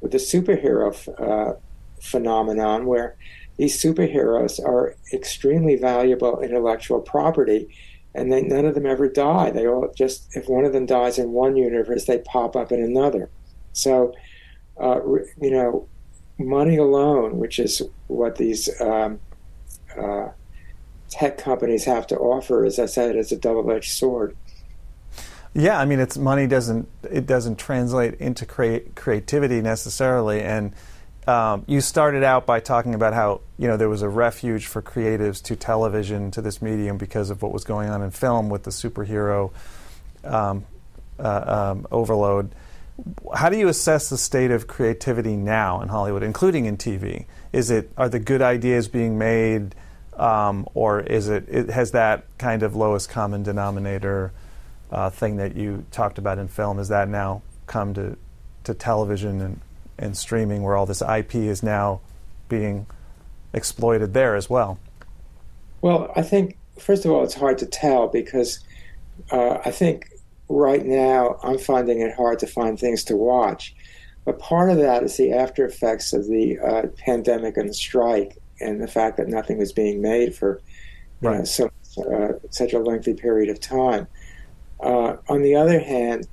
with 0.00 0.12
the 0.12 0.18
superhero 0.18 0.92
uh, 1.18 1.58
phenomenon, 2.00 2.86
where 2.86 3.16
these 3.56 3.82
superheroes 3.82 4.62
are 4.62 4.96
extremely 5.12 5.76
valuable 5.76 6.40
intellectual 6.40 7.00
property, 7.00 7.68
and 8.14 8.32
they, 8.32 8.42
none 8.42 8.64
of 8.64 8.74
them 8.74 8.86
ever 8.86 9.08
die. 9.08 9.50
They 9.50 9.66
all 9.66 9.92
just 9.96 10.36
if 10.36 10.48
one 10.48 10.64
of 10.64 10.72
them 10.72 10.86
dies 10.86 11.18
in 11.18 11.32
one 11.32 11.56
universe, 11.56 12.04
they 12.04 12.18
pop 12.18 12.56
up 12.56 12.72
in 12.72 12.82
another. 12.82 13.30
So, 13.72 14.14
uh, 14.80 15.00
you 15.40 15.50
know, 15.50 15.88
money 16.38 16.76
alone, 16.76 17.38
which 17.38 17.58
is 17.58 17.82
what 18.08 18.36
these 18.36 18.68
um, 18.80 19.20
uh, 19.98 20.28
tech 21.08 21.38
companies 21.38 21.84
have 21.84 22.06
to 22.08 22.16
offer, 22.16 22.64
as 22.64 22.78
I 22.78 22.86
said, 22.86 23.16
is 23.16 23.32
a 23.32 23.36
double-edged 23.36 23.92
sword. 23.92 24.36
Yeah, 25.54 25.80
I 25.80 25.86
mean, 25.86 26.00
it's 26.00 26.18
money 26.18 26.46
doesn't 26.46 26.86
it 27.10 27.26
doesn't 27.26 27.56
translate 27.56 28.14
into 28.14 28.44
creativity 28.44 29.62
necessarily, 29.62 30.42
and 30.42 30.74
um, 31.26 31.64
you 31.66 31.80
started 31.80 32.22
out 32.22 32.46
by 32.46 32.60
talking 32.60 32.94
about 32.94 33.12
how 33.12 33.40
you 33.58 33.66
know 33.66 33.76
there 33.76 33.88
was 33.88 34.02
a 34.02 34.08
refuge 34.08 34.66
for 34.66 34.80
creatives 34.80 35.42
to 35.44 35.56
television 35.56 36.30
to 36.30 36.40
this 36.40 36.62
medium 36.62 36.98
because 36.98 37.30
of 37.30 37.42
what 37.42 37.52
was 37.52 37.64
going 37.64 37.88
on 37.88 38.02
in 38.02 38.10
film 38.10 38.48
with 38.48 38.62
the 38.62 38.70
superhero 38.70 39.50
um, 40.24 40.64
uh, 41.18 41.72
um, 41.74 41.86
overload. 41.90 42.54
How 43.34 43.48
do 43.48 43.58
you 43.58 43.68
assess 43.68 44.08
the 44.08 44.16
state 44.16 44.50
of 44.50 44.66
creativity 44.68 45.36
now 45.36 45.82
in 45.82 45.88
Hollywood, 45.88 46.22
including 46.22 46.64
in 46.66 46.76
TV? 46.76 47.26
Is 47.52 47.70
it 47.70 47.90
are 47.96 48.08
the 48.08 48.20
good 48.20 48.40
ideas 48.40 48.86
being 48.86 49.18
made, 49.18 49.74
um, 50.16 50.66
or 50.74 51.00
is 51.00 51.28
it, 51.28 51.46
it, 51.48 51.70
has 51.70 51.90
that 51.90 52.24
kind 52.38 52.62
of 52.62 52.76
lowest 52.76 53.10
common 53.10 53.42
denominator 53.42 54.32
uh, 54.92 55.10
thing 55.10 55.36
that 55.36 55.56
you 55.56 55.84
talked 55.90 56.18
about 56.18 56.38
in 56.38 56.46
film? 56.46 56.78
Is 56.78 56.88
that 56.88 57.08
now 57.08 57.42
come 57.66 57.94
to 57.94 58.16
to 58.64 58.74
television 58.74 59.40
and 59.40 59.60
and 59.98 60.16
streaming, 60.16 60.62
where 60.62 60.76
all 60.76 60.86
this 60.86 61.02
IP 61.02 61.36
is 61.36 61.62
now 61.62 62.00
being 62.48 62.86
exploited 63.52 64.14
there 64.14 64.36
as 64.36 64.50
well? 64.50 64.78
Well, 65.80 66.12
I 66.16 66.22
think 66.22 66.56
first 66.78 67.04
of 67.04 67.10
all, 67.10 67.24
it's 67.24 67.34
hard 67.34 67.58
to 67.58 67.66
tell 67.66 68.08
because 68.08 68.60
uh, 69.30 69.58
I 69.64 69.70
think 69.70 70.10
right 70.48 70.84
now 70.84 71.38
I'm 71.42 71.58
finding 71.58 72.00
it 72.00 72.14
hard 72.14 72.38
to 72.40 72.46
find 72.46 72.78
things 72.78 73.04
to 73.04 73.16
watch. 73.16 73.74
But 74.24 74.38
part 74.38 74.70
of 74.70 74.78
that 74.78 75.02
is 75.02 75.16
the 75.16 75.32
after 75.32 75.64
effects 75.64 76.12
of 76.12 76.26
the 76.26 76.58
uh, 76.58 76.82
pandemic 76.98 77.56
and 77.56 77.68
the 77.68 77.74
strike, 77.74 78.38
and 78.60 78.80
the 78.82 78.88
fact 78.88 79.16
that 79.18 79.28
nothing 79.28 79.58
was 79.58 79.72
being 79.72 80.02
made 80.02 80.34
for 80.34 80.60
right. 81.20 81.38
know, 81.38 81.44
so, 81.44 81.70
uh, 81.98 82.32
such 82.50 82.72
a 82.72 82.78
lengthy 82.78 83.14
period 83.14 83.48
of 83.50 83.60
time. 83.60 84.06
Uh, 84.80 85.16
on 85.28 85.42
the 85.42 85.54
other 85.54 85.78
hand, 85.78 86.26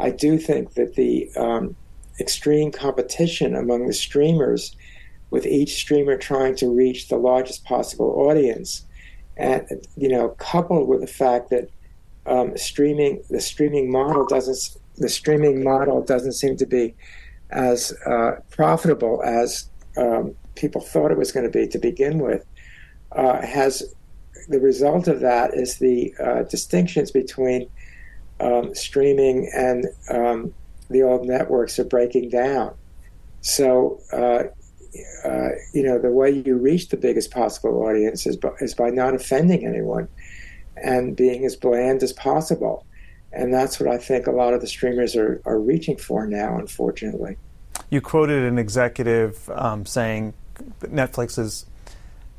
I 0.00 0.10
do 0.10 0.38
think 0.38 0.74
that 0.74 0.94
the 0.94 1.30
um, 1.36 1.76
extreme 2.20 2.70
competition 2.72 3.54
among 3.54 3.86
the 3.86 3.92
streamers, 3.92 4.76
with 5.30 5.46
each 5.46 5.74
streamer 5.74 6.16
trying 6.16 6.54
to 6.56 6.68
reach 6.68 7.08
the 7.08 7.16
largest 7.16 7.64
possible 7.64 8.10
audience, 8.28 8.84
and 9.36 9.66
you 9.96 10.08
know, 10.08 10.30
coupled 10.38 10.88
with 10.88 11.00
the 11.00 11.06
fact 11.06 11.50
that 11.50 11.68
um, 12.26 12.56
streaming 12.56 13.22
the 13.30 13.40
streaming 13.40 13.90
model 13.90 14.26
doesn't 14.26 14.80
the 14.96 15.08
streaming 15.08 15.62
model 15.62 16.02
doesn't 16.02 16.32
seem 16.32 16.56
to 16.56 16.66
be 16.66 16.94
as 17.50 17.92
uh, 18.06 18.32
profitable 18.50 19.22
as 19.22 19.68
um, 19.96 20.34
people 20.54 20.80
thought 20.80 21.10
it 21.10 21.18
was 21.18 21.32
going 21.32 21.44
to 21.44 21.50
be 21.50 21.68
to 21.68 21.78
begin 21.78 22.18
with. 22.18 22.44
Uh, 23.12 23.40
has 23.44 23.94
the 24.48 24.60
result 24.60 25.08
of 25.08 25.20
that 25.20 25.54
is 25.54 25.78
the 25.78 26.14
uh, 26.22 26.42
distinctions 26.44 27.10
between 27.10 27.68
um, 28.40 28.74
streaming 28.74 29.50
and 29.54 29.86
um, 30.10 30.54
the 30.90 31.02
old 31.02 31.26
networks 31.26 31.78
are 31.78 31.84
breaking 31.84 32.30
down. 32.30 32.74
So, 33.40 34.00
uh, 34.12 34.44
uh, 35.24 35.48
you 35.72 35.82
know, 35.82 35.98
the 35.98 36.10
way 36.10 36.30
you 36.30 36.56
reach 36.56 36.88
the 36.88 36.96
biggest 36.96 37.30
possible 37.30 37.82
audience 37.82 38.26
is 38.26 38.36
by, 38.36 38.50
is 38.60 38.74
by 38.74 38.90
not 38.90 39.14
offending 39.14 39.66
anyone 39.66 40.08
and 40.76 41.16
being 41.16 41.44
as 41.44 41.56
bland 41.56 42.02
as 42.02 42.12
possible. 42.12 42.84
And 43.32 43.52
that's 43.52 43.78
what 43.78 43.88
I 43.88 43.98
think 43.98 44.26
a 44.26 44.30
lot 44.30 44.54
of 44.54 44.60
the 44.60 44.66
streamers 44.66 45.16
are, 45.16 45.42
are 45.44 45.60
reaching 45.60 45.96
for 45.96 46.26
now, 46.26 46.58
unfortunately. 46.58 47.36
You 47.90 48.00
quoted 48.00 48.44
an 48.44 48.58
executive 48.58 49.48
um, 49.50 49.84
saying 49.84 50.34
that 50.80 50.92
Netflix 50.92 51.38
is 51.38 51.66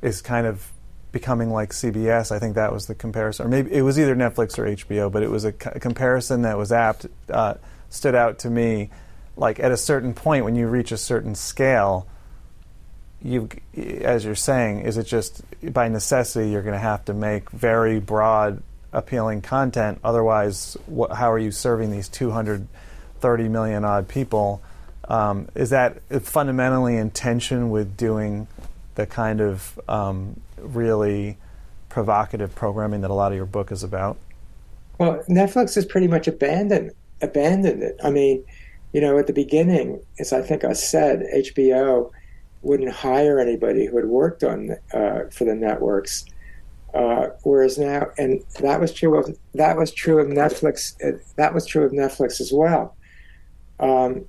is 0.01 0.21
kind 0.21 0.45
of 0.45 0.71
becoming 1.11 1.51
like 1.51 1.71
CBS. 1.71 2.31
I 2.31 2.39
think 2.39 2.55
that 2.55 2.71
was 2.71 2.87
the 2.87 2.95
comparison, 2.95 3.45
or 3.45 3.49
maybe 3.49 3.71
it 3.71 3.81
was 3.81 3.99
either 3.99 4.15
Netflix 4.15 4.57
or 4.57 4.65
HBO, 4.65 5.11
but 5.11 5.23
it 5.23 5.31
was 5.31 5.45
a, 5.45 5.49
a 5.49 5.79
comparison 5.79 6.41
that 6.41 6.57
was 6.57 6.71
apt. 6.71 7.05
Uh, 7.29 7.55
stood 7.89 8.15
out 8.15 8.39
to 8.39 8.49
me. 8.49 8.89
Like 9.35 9.59
at 9.59 9.71
a 9.71 9.77
certain 9.77 10.13
point, 10.13 10.45
when 10.45 10.55
you 10.55 10.67
reach 10.67 10.91
a 10.91 10.97
certain 10.97 11.35
scale, 11.35 12.07
you, 13.21 13.49
as 13.75 14.25
you're 14.25 14.35
saying, 14.35 14.81
is 14.81 14.97
it 14.97 15.05
just 15.05 15.41
by 15.73 15.87
necessity 15.87 16.49
you're 16.49 16.61
going 16.61 16.73
to 16.73 16.79
have 16.79 17.05
to 17.05 17.13
make 17.13 17.49
very 17.51 17.99
broad, 17.99 18.61
appealing 18.91 19.41
content? 19.41 19.99
Otherwise, 20.03 20.77
what, 20.85 21.11
how 21.11 21.31
are 21.31 21.39
you 21.39 21.51
serving 21.51 21.91
these 21.91 22.09
230 22.09 23.47
million 23.49 23.85
odd 23.85 24.07
people? 24.07 24.61
Um, 25.07 25.47
is 25.55 25.69
that 25.69 26.01
fundamentally 26.23 26.97
in 26.97 27.11
tension 27.11 27.69
with 27.69 27.95
doing 27.95 28.47
the 28.95 29.05
kind 29.05 29.41
of 29.41 29.79
um, 29.87 30.39
really 30.57 31.37
provocative 31.89 32.53
programming 32.55 33.01
that 33.01 33.11
a 33.11 33.13
lot 33.13 33.31
of 33.31 33.35
your 33.35 33.45
book 33.45 33.71
is 33.71 33.83
about? 33.83 34.17
Well, 34.97 35.23
Netflix 35.29 35.75
has 35.75 35.85
pretty 35.85 36.07
much 36.07 36.27
abandoned 36.27 36.91
abandoned 37.21 37.83
it. 37.83 37.99
I 38.03 38.09
mean, 38.09 38.43
you 38.93 39.01
know, 39.01 39.17
at 39.17 39.27
the 39.27 39.33
beginning, 39.33 40.01
as 40.19 40.33
I 40.33 40.41
think 40.41 40.63
I 40.63 40.73
said, 40.73 41.23
HBO 41.35 42.11
wouldn't 42.61 42.91
hire 42.91 43.39
anybody 43.39 43.85
who 43.85 43.97
had 43.97 44.05
worked 44.05 44.43
on 44.43 44.71
uh, 44.93 45.21
for 45.31 45.45
the 45.45 45.55
networks. 45.55 46.25
Uh, 46.93 47.27
whereas 47.43 47.77
now, 47.77 48.07
and 48.17 48.43
that 48.59 48.79
was 48.79 48.91
true 48.91 49.17
of 49.17 49.37
that 49.53 49.77
was 49.77 49.91
true 49.91 50.19
of 50.19 50.27
Netflix. 50.27 50.95
Uh, 51.03 51.19
that 51.35 51.53
was 51.53 51.65
true 51.65 51.83
of 51.83 51.91
Netflix 51.91 52.39
as 52.39 52.51
well. 52.51 52.95
Um, 53.79 54.25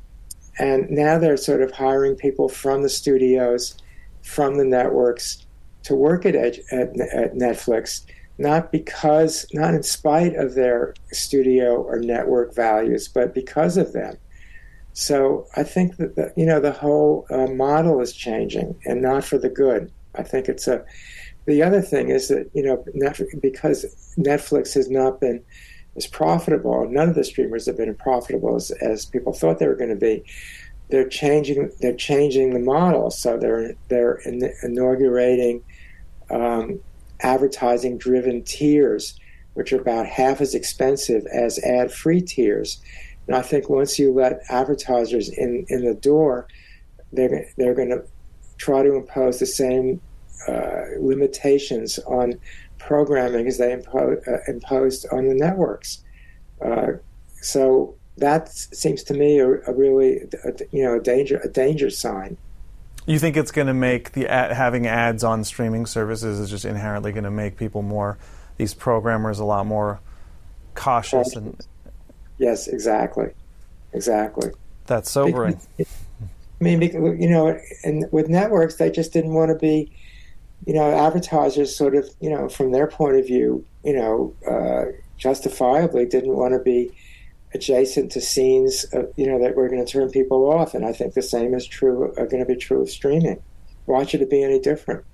and 0.59 0.91
now 0.91 1.19
they're 1.19 1.37
sort 1.37 1.63
of 1.63 1.71
hiring 1.71 2.17
people 2.17 2.49
from 2.49 2.83
the 2.83 2.89
studios, 2.89 3.79
from 4.23 4.59
the 4.59 4.65
networks, 4.65 5.47
to 5.85 5.95
work 5.95 6.27
at, 6.27 6.35
at, 6.35 6.59
at 6.73 7.35
Netflix 7.35 8.05
not 8.39 8.71
because, 8.71 9.47
not 9.53 9.75
in 9.75 9.83
spite 9.83 10.37
of 10.37 10.55
their 10.55 10.95
studio 11.11 11.83
or 11.83 11.99
network 11.99 12.55
values, 12.55 13.09
but 13.09 13.35
because 13.35 13.77
of 13.77 13.93
them. 13.93 14.17
So 14.93 15.47
I 15.57 15.65
think 15.65 15.97
that 15.97 16.17
the, 16.17 16.33
you 16.37 16.47
know 16.47 16.61
the 16.61 16.73
whole 16.73 17.27
uh, 17.31 17.47
model 17.47 18.01
is 18.01 18.13
changing, 18.13 18.81
and 18.85 19.03
not 19.03 19.25
for 19.25 19.39
the 19.39 19.49
good. 19.49 19.93
I 20.15 20.23
think 20.23 20.49
it's 20.49 20.67
a. 20.67 20.85
The 21.47 21.63
other 21.63 21.81
thing 21.81 22.11
is 22.11 22.29
that 22.29 22.51
you 22.55 22.63
know 22.63 22.85
Netflix, 22.97 23.41
because 23.41 24.15
Netflix 24.19 24.75
has 24.75 24.91
not 24.91 25.21
been 25.21 25.43
as 25.97 26.07
profitable, 26.07 26.89
none 26.89 27.09
of 27.09 27.15
the 27.15 27.25
streamers 27.25 27.67
have 27.67 27.77
been 27.77 27.95
profitable 27.95 28.57
as, 28.57 28.71
as 28.83 29.07
people 29.07 29.33
thought 29.33 29.59
they 29.59 29.69
were 29.69 29.77
going 29.77 29.91
to 29.91 29.97
be. 29.97 30.25
They're 30.91 31.09
changing. 31.09 31.71
They're 31.81 31.95
changing 31.95 32.55
the 32.55 32.61
model, 32.61 33.11
so 33.11 33.37
they're 33.37 33.75
they're 33.89 34.17
in, 34.25 34.53
inaugurating 34.63 35.63
um, 36.31 36.81
advertising 37.21 37.99
driven 37.99 38.43
tiers, 38.43 39.19
which 39.55 39.73
are 39.73 39.81
about 39.81 40.07
half 40.07 40.41
as 40.41 40.55
expensive 40.55 41.27
as 41.27 41.59
ad 41.61 41.93
free 41.93 42.21
tiers. 42.21 42.81
And 43.27 43.37
I 43.37 43.43
think 43.43 43.69
once 43.69 43.99
you 43.99 44.13
let 44.13 44.41
advertisers 44.49 45.29
in, 45.29 45.67
in 45.69 45.85
the 45.85 45.95
door, 45.95 46.49
they're, 47.13 47.47
they're 47.57 47.75
going 47.75 47.91
to 47.91 48.05
try 48.57 48.83
to 48.83 48.95
impose 48.95 49.39
the 49.39 49.47
same 49.47 50.01
uh, 50.47 50.83
limitations 50.99 51.99
on 52.01 52.39
programming 52.79 53.47
as 53.47 53.59
they 53.59 53.75
impo- 53.75 54.27
uh, 54.27 54.39
imposed 54.47 55.07
on 55.13 55.29
the 55.29 55.35
networks. 55.35 56.03
Uh, 56.65 56.93
so 57.41 57.95
that 58.17 58.49
seems 58.49 59.03
to 59.05 59.15
me 59.15 59.39
a, 59.39 59.49
a 59.49 59.75
really, 59.75 60.21
a, 60.45 60.53
you 60.71 60.83
know, 60.83 60.97
a 60.97 61.01
danger, 61.01 61.41
a 61.45 61.49
danger 61.49 61.91
sign. 61.91 62.37
You 63.09 63.19
think 63.19 63.39
it's 63.39 63.53
going 63.53 63.69
to 63.69 63.75
make 63.75 64.13
the 64.13 64.29
ad, 64.29 64.53
having 64.53 64.87
ads 64.87 65.25
on 65.25 65.43
streaming 65.43 65.87
services 65.87 66.39
is 66.39 66.51
just 66.51 66.67
inherently 66.67 67.11
going 67.11 67.25
to 67.25 67.31
make 67.31 67.57
people 67.57 67.81
more 67.81 68.19
these 68.59 68.75
programmers 68.75 69.39
a 69.39 69.47
lot 69.47 69.65
more 69.65 70.01
cautious 70.75 71.35
and 71.35 71.59
yes, 72.37 72.69
exactly, 72.69 73.31
exactly. 73.95 74.51
That's 74.87 75.11
sobering. 75.11 75.59
I 75.81 75.85
mean, 76.61 76.83
you 76.83 77.31
know, 77.31 77.59
and 77.83 78.05
with 78.13 78.29
networks, 78.29 78.75
they 78.75 78.91
just 78.91 79.15
didn't 79.15 79.33
want 79.33 79.51
to 79.51 79.55
be, 79.55 79.91
you 80.67 80.75
know, 80.75 80.91
advertisers 80.91 81.75
sort 81.75 81.95
of, 81.95 82.11
you 82.21 82.29
know, 82.29 82.49
from 82.51 82.73
their 82.73 82.89
point 82.89 83.17
of 83.17 83.27
view, 83.27 83.65
you 83.85 83.95
know, 83.95 84.35
uh, 84.47 84.93
justifiably 85.17 86.05
didn't 86.05 86.37
want 86.37 86.53
to 86.53 86.59
be 86.59 86.93
adjacent 87.55 88.13
to 88.13 88.21
scenes, 88.21 88.87
uh, 88.93 89.05
you 89.17 89.27
know, 89.27 89.43
that 89.43 89.57
we're 89.57 89.69
going 89.69 89.85
to 89.85 89.91
turn 89.91 90.11
people 90.11 90.51
off. 90.51 90.75
And 90.75 90.85
I 90.85 90.93
think 90.93 91.15
the 91.15 91.23
same 91.23 91.55
is 91.55 91.67
true, 91.67 92.15
are 92.17 92.27
going 92.27 92.41
to 92.41 92.47
be 92.47 92.57
true 92.57 92.83
of 92.83 92.91
streaming. 92.91 93.43
Why 93.87 94.05
should 94.05 94.21
it 94.21 94.31
be 94.31 94.43
any 94.43 94.61
different? 94.61 95.05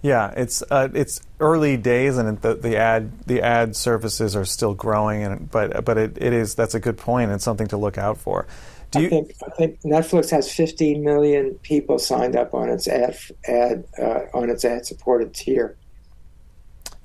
Yeah, 0.00 0.32
it's 0.36 0.62
uh, 0.70 0.88
it's 0.94 1.20
early 1.40 1.76
days, 1.76 2.18
and 2.18 2.40
the, 2.40 2.54
the 2.54 2.76
ad 2.76 3.10
the 3.26 3.42
ad 3.42 3.74
services 3.74 4.36
are 4.36 4.44
still 4.44 4.72
growing, 4.72 5.24
and 5.24 5.50
but 5.50 5.84
but 5.84 5.98
it, 5.98 6.18
it 6.20 6.32
is 6.32 6.54
that's 6.54 6.74
a 6.74 6.80
good 6.80 6.96
point 6.96 7.32
and 7.32 7.42
something 7.42 7.66
to 7.68 7.76
look 7.76 7.98
out 7.98 8.16
for. 8.16 8.46
Do 8.92 9.00
you, 9.00 9.06
I 9.06 9.10
think 9.10 9.32
I 9.44 9.50
think 9.50 9.80
Netflix 9.82 10.30
has 10.30 10.52
15 10.52 11.02
million 11.02 11.54
people 11.62 11.98
signed 11.98 12.36
up 12.36 12.54
on 12.54 12.68
its 12.68 12.86
ad 12.86 13.16
ad 13.46 13.84
uh, 14.00 14.20
on 14.32 14.50
its 14.50 14.64
ad 14.64 14.86
supported 14.86 15.34
tier. 15.34 15.76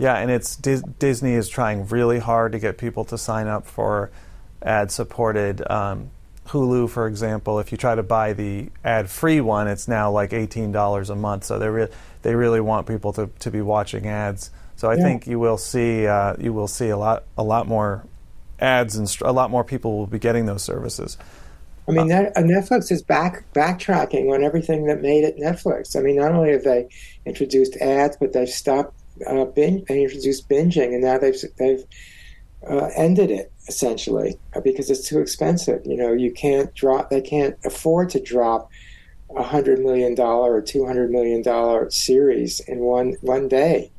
Yeah, 0.03 0.17
and 0.17 0.29
it's 0.29 0.57
Dis- 0.57 0.83
Disney 0.99 1.31
is 1.31 1.47
trying 1.47 1.87
really 1.87 2.19
hard 2.19 2.51
to 2.51 2.59
get 2.59 2.77
people 2.77 3.05
to 3.05 3.17
sign 3.17 3.47
up 3.47 3.65
for 3.65 4.11
ad 4.61 4.91
supported. 4.91 5.65
Um, 5.71 6.11
Hulu, 6.47 6.89
for 6.89 7.07
example, 7.07 7.57
if 7.59 7.71
you 7.71 7.77
try 7.77 7.95
to 7.95 8.03
buy 8.03 8.33
the 8.33 8.67
ad 8.83 9.09
free 9.09 9.39
one, 9.39 9.69
it's 9.69 9.87
now 9.87 10.11
like 10.11 10.33
eighteen 10.33 10.73
dollars 10.73 11.09
a 11.09 11.15
month. 11.15 11.45
So 11.45 11.57
they 11.57 11.69
re- 11.69 11.87
they 12.21 12.35
really 12.35 12.59
want 12.59 12.85
people 12.85 13.13
to, 13.13 13.29
to 13.39 13.49
be 13.49 13.61
watching 13.61 14.05
ads. 14.05 14.51
So 14.75 14.89
I 14.89 14.95
yeah. 14.95 15.03
think 15.03 15.25
you 15.25 15.39
will 15.39 15.57
see 15.57 16.05
uh, 16.05 16.35
you 16.37 16.51
will 16.51 16.67
see 16.67 16.89
a 16.89 16.97
lot 16.97 17.23
a 17.37 17.43
lot 17.43 17.69
more 17.69 18.03
ads 18.59 18.97
and 18.97 19.09
st- 19.09 19.29
a 19.29 19.31
lot 19.31 19.51
more 19.51 19.63
people 19.63 19.97
will 19.97 20.07
be 20.07 20.19
getting 20.19 20.45
those 20.47 20.63
services. 20.63 21.17
I 21.87 21.91
mean, 21.93 22.11
uh, 22.11 22.29
Netflix 22.35 22.91
is 22.91 23.01
back 23.01 23.45
backtracking 23.53 24.33
on 24.33 24.43
everything 24.43 24.85
that 24.87 25.01
made 25.01 25.23
it 25.23 25.37
Netflix. 25.37 25.95
I 25.95 26.01
mean, 26.01 26.17
not 26.17 26.33
only 26.33 26.51
have 26.51 26.65
they 26.65 26.89
introduced 27.25 27.77
ads, 27.77 28.17
but 28.17 28.33
they've 28.33 28.49
stopped 28.49 28.97
uh, 29.27 29.45
binge. 29.45 29.85
They 29.85 30.03
introduced 30.03 30.49
binging, 30.49 30.93
and 30.93 31.01
now 31.01 31.17
they've 31.17 31.35
they've 31.57 31.83
uh, 32.69 32.89
ended 32.95 33.31
it 33.31 33.51
essentially 33.67 34.37
uh, 34.55 34.61
because 34.61 34.89
it's 34.89 35.07
too 35.07 35.19
expensive. 35.19 35.85
You 35.85 35.97
know, 35.97 36.13
you 36.13 36.31
can't 36.31 36.73
drop. 36.73 37.09
They 37.09 37.21
can't 37.21 37.57
afford 37.65 38.09
to 38.11 38.19
drop 38.19 38.69
a 39.35 39.43
hundred 39.43 39.79
million 39.79 40.15
dollar 40.15 40.53
or 40.53 40.61
two 40.61 40.85
hundred 40.85 41.11
million 41.11 41.41
dollar 41.41 41.89
series 41.89 42.59
in 42.61 42.79
one 42.79 43.15
one 43.21 43.47
day. 43.47 43.91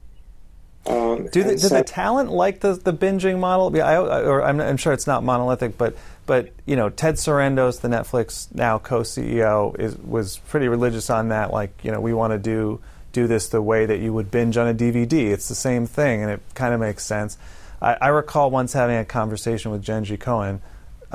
Um, 0.87 1.29
do, 1.33 1.43
the, 1.43 1.53
do 1.53 1.59
so, 1.59 1.79
the 1.79 1.83
talent 1.83 2.31
like 2.31 2.61
the, 2.61 2.75
the 2.75 2.93
binging 2.93 3.39
model? 3.39 3.75
I, 3.81 3.97
or 3.97 4.43
I'm, 4.43 4.61
I'm, 4.61 4.77
sure 4.77 4.93
it's 4.93 5.07
not 5.07 5.25
monolithic, 5.25 5.79
but 5.79 5.97
but 6.27 6.53
you 6.67 6.77
know 6.77 6.91
Ted 6.91 7.15
Sarandos, 7.15 7.81
the 7.81 7.89
Netflix 7.89 8.55
now 8.55 8.79
co-CEO, 8.79 9.79
is 9.81 9.97
was 9.97 10.39
pretty 10.49 10.69
religious 10.69 11.09
on 11.09 11.29
that. 11.29 11.53
Like 11.53 11.73
you 11.83 11.91
know 11.91 12.01
we 12.01 12.13
want 12.13 12.33
to 12.33 12.39
do 12.39 12.81
do 13.15 13.27
this 13.27 13.49
the 13.49 13.63
way 13.63 13.87
that 13.87 14.01
you 14.01 14.13
would 14.13 14.31
binge 14.31 14.59
on 14.59 14.69
a 14.69 14.75
DVD. 14.75 15.31
It's 15.31 15.49
the 15.49 15.55
same 15.55 15.87
thing, 15.87 16.23
and 16.23 16.31
it 16.31 16.41
kind 16.55 16.75
of 16.75 16.81
makes 16.81 17.05
sense. 17.05 17.39
I, 17.81 17.97
I 18.01 18.09
recall 18.09 18.51
once 18.51 18.75
having 18.75 18.97
a 18.97 19.05
conversation 19.05 19.71
with 19.71 19.83
Jenji 19.83 20.19
Kohan, 20.19 20.61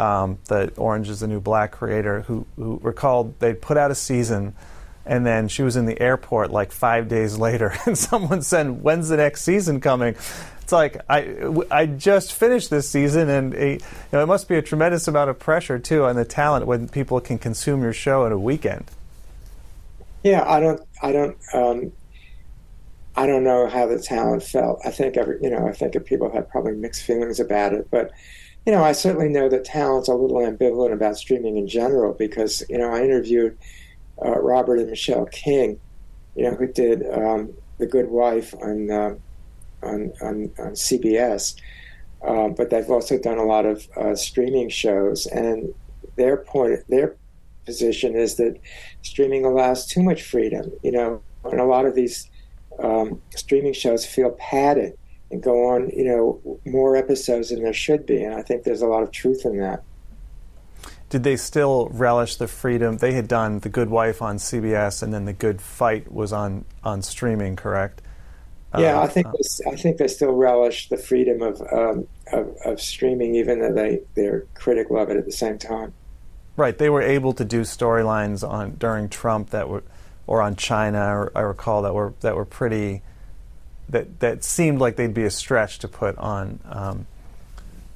um, 0.01 0.39
the 0.45 0.73
Orange 0.77 1.09
is 1.09 1.19
the 1.19 1.27
New 1.27 1.39
Black 1.39 1.71
creator, 1.71 2.21
who, 2.21 2.47
who 2.55 2.79
recalled 2.81 3.39
they'd 3.39 3.61
put 3.61 3.77
out 3.77 3.91
a 3.91 3.95
season 3.95 4.55
and 5.09 5.25
then 5.25 5.47
she 5.47 5.63
was 5.63 5.75
in 5.75 5.85
the 5.87 5.99
airport 5.99 6.51
like 6.51 6.71
five 6.71 7.07
days 7.07 7.37
later, 7.37 7.73
and 7.85 7.97
someone 7.97 8.41
said, 8.43 8.83
"When's 8.83 9.09
the 9.09 9.17
next 9.17 9.41
season 9.41 9.81
coming?" 9.81 10.15
It's 10.61 10.71
like 10.71 11.01
I, 11.09 11.35
I 11.71 11.87
just 11.87 12.31
finished 12.31 12.69
this 12.69 12.87
season, 12.87 13.27
and 13.27 13.53
you 13.53 13.79
know, 14.13 14.21
it 14.21 14.27
must 14.27 14.47
be 14.47 14.55
a 14.55 14.61
tremendous 14.61 15.07
amount 15.07 15.31
of 15.31 15.39
pressure 15.39 15.79
too 15.79 16.05
on 16.05 16.15
the 16.15 16.25
talent 16.25 16.67
when 16.67 16.87
people 16.87 17.19
can 17.19 17.39
consume 17.39 17.81
your 17.81 17.91
show 17.91 18.25
in 18.27 18.31
a 18.31 18.37
weekend. 18.37 18.85
Yeah, 20.23 20.43
I 20.45 20.59
don't, 20.59 20.81
I 21.01 21.11
don't, 21.11 21.37
um, 21.53 21.91
I 23.15 23.25
don't 23.25 23.43
know 23.43 23.67
how 23.67 23.85
the 23.85 23.99
talent 23.99 24.43
felt. 24.43 24.79
I 24.85 24.91
think 24.91 25.17
every, 25.17 25.39
you 25.41 25.49
know, 25.49 25.67
I 25.67 25.73
think 25.73 26.03
people 26.05 26.31
had 26.31 26.49
probably 26.49 26.73
mixed 26.73 27.03
feelings 27.03 27.39
about 27.39 27.73
it, 27.73 27.87
but 27.91 28.11
you 28.65 28.71
know, 28.75 28.83
I 28.83 28.91
certainly 28.91 29.29
know 29.29 29.49
that 29.49 29.65
talent's 29.65 30.09
a 30.09 30.13
little 30.13 30.37
ambivalent 30.37 30.93
about 30.93 31.17
streaming 31.17 31.57
in 31.57 31.67
general 31.67 32.13
because 32.13 32.63
you 32.69 32.77
know 32.77 32.91
I 32.93 33.01
interviewed 33.01 33.57
uh, 34.23 34.39
Robert 34.39 34.79
and 34.79 34.89
Michelle 34.89 35.25
King, 35.25 35.79
you 36.35 36.43
know, 36.43 36.55
who 36.55 36.67
did 36.67 37.03
um, 37.11 37.53
The 37.77 37.87
Good 37.87 38.09
Wife 38.09 38.53
on 38.61 38.91
uh, 38.91 39.15
on, 39.81 40.13
on, 40.21 40.51
on, 40.59 40.73
CBS, 40.73 41.55
uh, 42.21 42.49
but 42.49 42.69
they've 42.69 42.89
also 42.89 43.17
done 43.17 43.37
a 43.37 43.45
lot 43.45 43.65
of 43.65 43.87
uh, 43.97 44.13
streaming 44.13 44.69
shows, 44.69 45.25
and 45.25 45.73
their 46.17 46.37
point, 46.37 46.81
their 46.89 47.15
position 47.69 48.15
is 48.15 48.35
that 48.35 48.59
streaming 49.03 49.45
allows 49.45 49.85
too 49.85 50.01
much 50.01 50.23
freedom, 50.23 50.71
you 50.81 50.91
know, 50.91 51.21
and 51.43 51.59
a 51.59 51.65
lot 51.65 51.85
of 51.85 51.93
these 51.93 52.27
um, 52.83 53.21
streaming 53.35 53.73
shows 53.73 54.05
feel 54.05 54.31
padded 54.31 54.97
and 55.29 55.43
go 55.43 55.69
on, 55.69 55.89
you 55.91 56.05
know, 56.05 56.59
more 56.65 56.95
episodes 56.95 57.49
than 57.49 57.61
there 57.61 57.73
should 57.73 58.07
be. 58.07 58.23
And 58.23 58.33
I 58.33 58.41
think 58.41 58.63
there's 58.63 58.81
a 58.81 58.87
lot 58.87 59.03
of 59.03 59.11
truth 59.11 59.45
in 59.45 59.59
that. 59.59 59.83
Did 61.09 61.23
they 61.23 61.37
still 61.37 61.89
relish 61.91 62.37
the 62.37 62.47
freedom? 62.47 62.97
They 62.97 63.13
had 63.13 63.27
done 63.27 63.59
The 63.59 63.69
Good 63.69 63.89
Wife 63.89 64.21
on 64.21 64.37
CBS, 64.37 65.03
and 65.03 65.13
then 65.13 65.25
The 65.25 65.33
Good 65.33 65.61
Fight 65.61 66.11
was 66.11 66.33
on 66.33 66.65
on 66.83 67.01
streaming, 67.01 67.55
correct? 67.55 68.01
Yeah, 68.77 68.99
uh, 68.99 69.03
I 69.03 69.07
think 69.07 69.27
uh, 69.27 69.31
they, 69.31 69.71
I 69.71 69.75
think 69.75 69.97
they 69.97 70.07
still 70.07 70.33
relish 70.33 70.89
the 70.89 70.97
freedom 70.97 71.41
of, 71.41 71.61
um, 71.73 72.07
of, 72.31 72.55
of 72.63 72.79
streaming, 72.79 73.35
even 73.35 73.59
though 73.59 73.73
they 73.73 74.01
they're 74.15 74.45
critical 74.53 74.99
of 74.99 75.09
it 75.09 75.17
at 75.17 75.25
the 75.25 75.31
same 75.31 75.57
time. 75.57 75.93
Right, 76.59 76.77
they 76.77 76.89
were 76.89 77.01
able 77.01 77.31
to 77.35 77.45
do 77.45 77.61
storylines 77.61 78.45
on 78.45 78.75
during 78.75 79.07
Trump 79.07 79.51
that 79.51 79.69
were 79.69 79.81
or 80.27 80.41
on 80.41 80.57
China, 80.57 80.99
or, 80.99 81.31
I 81.33 81.39
recall 81.39 81.83
that 81.83 81.93
were 81.93 82.13
that 82.19 82.35
were 82.35 82.43
pretty 82.43 83.01
that 83.87 84.19
that 84.19 84.43
seemed 84.43 84.79
like 84.79 84.97
they'd 84.97 85.13
be 85.13 85.23
a 85.23 85.31
stretch 85.31 85.79
to 85.79 85.87
put 85.87 86.17
on 86.17 86.59
um, 86.65 87.07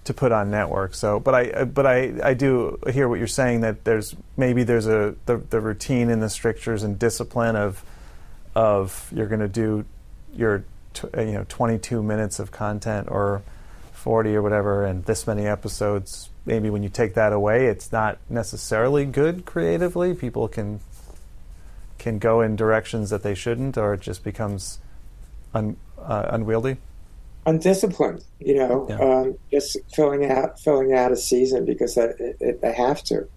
to 0.05 0.13
put 0.13 0.31
on 0.31 0.49
network. 0.49 0.95
So, 0.95 1.19
but 1.19 1.35
I 1.35 1.65
but 1.65 1.85
I, 1.85 2.13
I 2.23 2.33
do 2.35 2.79
hear 2.89 3.09
what 3.09 3.19
you're 3.19 3.27
saying 3.27 3.59
that 3.61 3.83
there's 3.83 4.15
maybe 4.37 4.63
there's 4.63 4.87
a 4.87 5.15
the, 5.25 5.35
the 5.37 5.59
routine 5.59 6.09
and 6.09 6.23
the 6.23 6.29
strictures 6.29 6.83
and 6.83 6.97
discipline 6.97 7.57
of 7.57 7.83
of 8.55 9.11
you're 9.13 9.27
going 9.27 9.41
to 9.41 9.49
do 9.49 9.83
your 10.33 10.63
t- 10.93 11.09
you 11.17 11.33
know 11.33 11.45
22 11.49 12.01
minutes 12.01 12.39
of 12.39 12.51
content 12.51 13.09
or 13.11 13.41
40 13.91 14.37
or 14.37 14.41
whatever 14.41 14.85
and 14.85 15.03
this 15.03 15.27
many 15.27 15.47
episodes 15.47 16.29
maybe 16.45 16.69
when 16.69 16.83
you 16.83 16.89
take 16.89 17.13
that 17.13 17.31
away 17.31 17.67
it's 17.67 17.91
not 17.91 18.17
necessarily 18.29 19.05
good 19.05 19.45
creatively 19.45 20.13
people 20.13 20.47
can 20.47 20.79
can 22.03 22.19
go 22.19 22.41
in 22.41 22.55
directions 22.55 23.09
that 23.09 23.23
they 23.23 23.33
shouldn't, 23.33 23.77
or 23.77 23.93
it 23.93 24.01
just 24.01 24.23
becomes 24.25 24.79
un, 25.53 25.77
uh, 25.97 26.25
unwieldy? 26.27 26.75
Undisciplined, 27.45 28.23
you 28.39 28.55
know, 28.55 28.85
yeah. 28.89 28.99
um, 28.99 29.37
just 29.49 29.77
filling 29.93 30.29
out 30.29 30.59
filling 30.59 30.93
out 30.93 31.11
a 31.11 31.15
season 31.15 31.65
because 31.65 31.95
they, 31.95 32.55
they 32.61 32.73
have 32.73 33.03
to. 33.03 33.27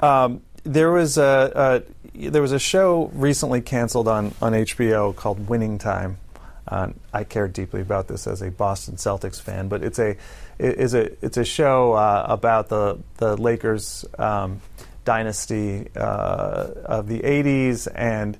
Um, 0.00 0.42
there 0.64 0.90
was 0.90 1.16
a, 1.16 1.84
a, 2.14 2.30
there 2.30 2.42
was 2.42 2.52
a 2.52 2.58
show 2.58 3.10
recently 3.14 3.60
canceled 3.60 4.08
on 4.08 4.34
on 4.42 4.52
HBO 4.52 5.14
called 5.14 5.48
Winning 5.48 5.78
Time. 5.78 6.18
Uh, 6.68 6.88
I 7.12 7.24
care 7.24 7.48
deeply 7.48 7.80
about 7.80 8.08
this 8.08 8.26
as 8.26 8.42
a 8.42 8.50
Boston 8.50 8.96
Celtics 8.96 9.40
fan, 9.40 9.68
but 9.68 9.84
it's 9.84 9.98
a 9.98 10.16
it 10.58 10.78
is 10.78 10.94
a 10.94 11.12
it's 11.24 11.36
a 11.36 11.44
show 11.44 11.92
uh, 11.92 12.26
about 12.28 12.68
the 12.68 12.98
the 13.18 13.36
Lakers. 13.36 14.04
Um, 14.18 14.60
dynasty 15.06 15.88
uh, 15.96 16.66
of 16.84 17.08
the 17.08 17.20
80s, 17.20 17.88
and 17.94 18.36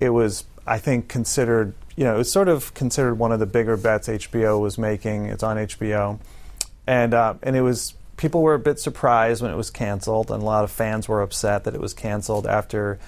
it 0.00 0.08
was, 0.08 0.44
I 0.66 0.78
think, 0.78 1.08
considered, 1.08 1.74
you 1.96 2.04
know, 2.04 2.14
it 2.14 2.18
was 2.18 2.32
sort 2.32 2.48
of 2.48 2.72
considered 2.72 3.18
one 3.18 3.32
of 3.32 3.40
the 3.40 3.46
bigger 3.46 3.76
bets 3.76 4.08
HBO 4.08 4.58
was 4.58 4.78
making. 4.78 5.26
It's 5.26 5.42
on 5.42 5.58
HBO. 5.58 6.18
And, 6.86 7.12
uh, 7.12 7.34
and 7.42 7.54
it 7.54 7.60
was, 7.60 7.92
people 8.16 8.40
were 8.40 8.54
a 8.54 8.58
bit 8.58 8.78
surprised 8.80 9.42
when 9.42 9.50
it 9.50 9.56
was 9.56 9.68
canceled, 9.68 10.30
and 10.30 10.42
a 10.42 10.46
lot 10.46 10.64
of 10.64 10.70
fans 10.70 11.06
were 11.08 11.20
upset 11.20 11.64
that 11.64 11.74
it 11.74 11.80
was 11.80 11.92
canceled 11.92 12.46
after 12.46 12.98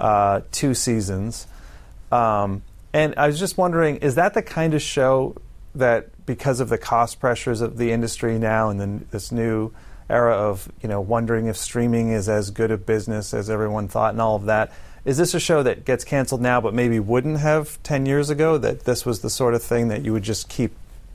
uh, 0.00 0.40
two 0.50 0.74
seasons. 0.74 1.46
Um, 2.10 2.62
and 2.96 3.14
I 3.18 3.26
was 3.26 3.38
just 3.38 3.58
wondering, 3.58 3.96
is 3.96 4.14
that 4.14 4.32
the 4.32 4.42
kind 4.42 4.72
of 4.72 4.80
show 4.80 5.36
that, 5.74 6.24
because 6.24 6.60
of 6.60 6.68
the 6.70 6.78
cost 6.78 7.20
pressures 7.20 7.60
of 7.60 7.76
the 7.76 7.92
industry 7.92 8.38
now 8.38 8.70
and 8.70 8.80
then 8.80 9.06
this 9.10 9.30
new 9.30 9.72
era 10.08 10.34
of 10.34 10.70
you 10.82 10.88
know 10.88 11.00
wondering 11.00 11.46
if 11.46 11.56
streaming 11.56 12.10
is 12.10 12.28
as 12.28 12.50
good 12.50 12.70
a 12.70 12.78
business 12.78 13.34
as 13.34 13.50
everyone 13.50 13.88
thought 13.88 14.12
and 14.14 14.20
all 14.20 14.36
of 14.36 14.46
that. 14.46 14.72
Is 15.04 15.18
this 15.18 15.34
a 15.34 15.40
show 15.40 15.62
that 15.62 15.84
gets 15.84 16.04
canceled 16.04 16.40
now, 16.40 16.60
but 16.60 16.74
maybe 16.74 16.98
wouldn't 16.98 17.38
have 17.38 17.80
ten 17.82 18.06
years 18.06 18.30
ago? 18.30 18.56
That 18.56 18.84
this 18.84 19.04
was 19.04 19.20
the 19.20 19.30
sort 19.30 19.54
of 19.54 19.62
thing 19.62 19.88
that 19.88 20.04
you 20.04 20.12
would 20.12 20.22
just 20.22 20.48
keep 20.48 20.72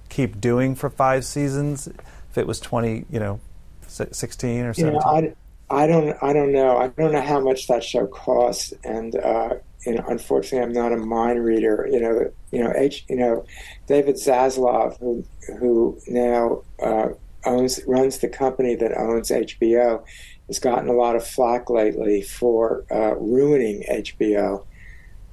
keep 0.09 0.39
doing 0.39 0.75
for 0.75 0.89
five 0.89 1.25
seasons 1.25 1.87
if 1.87 2.37
it 2.37 2.45
was 2.45 2.59
twenty, 2.59 3.05
you 3.09 3.19
know, 3.19 3.39
sixteen 3.87 4.65
or 4.65 4.73
seventeen. 4.73 5.01
You 5.01 5.21
know, 5.21 5.35
I, 5.69 5.83
I 5.83 5.87
don't, 5.87 6.17
I 6.21 6.33
don't 6.33 6.51
know. 6.51 6.77
I 6.77 6.89
don't 6.89 7.11
know 7.11 7.21
how 7.21 7.39
much 7.39 7.67
that 7.67 7.83
show 7.83 8.07
costs, 8.07 8.73
and 8.83 9.15
uh, 9.15 9.55
you 9.85 9.95
know, 9.95 10.03
unfortunately, 10.07 10.65
I'm 10.65 10.73
not 10.73 10.93
a 10.93 10.97
mind 10.97 11.43
reader. 11.43 11.87
You 11.91 11.99
know, 11.99 12.31
you 12.51 12.63
know, 12.63 12.73
H, 12.75 13.05
you 13.09 13.15
know, 13.15 13.45
David 13.87 14.15
Zaslav, 14.15 14.99
who 14.99 15.23
who 15.59 15.99
now 16.07 16.63
uh, 16.81 17.09
owns 17.45 17.79
runs 17.87 18.19
the 18.19 18.29
company 18.29 18.75
that 18.75 18.95
owns 18.97 19.29
HBO 19.29 20.03
has 20.47 20.59
gotten 20.59 20.89
a 20.89 20.93
lot 20.93 21.15
of 21.15 21.25
flack 21.25 21.69
lately 21.69 22.21
for 22.21 22.85
uh, 22.91 23.15
ruining 23.15 23.83
HBO. 23.89 24.65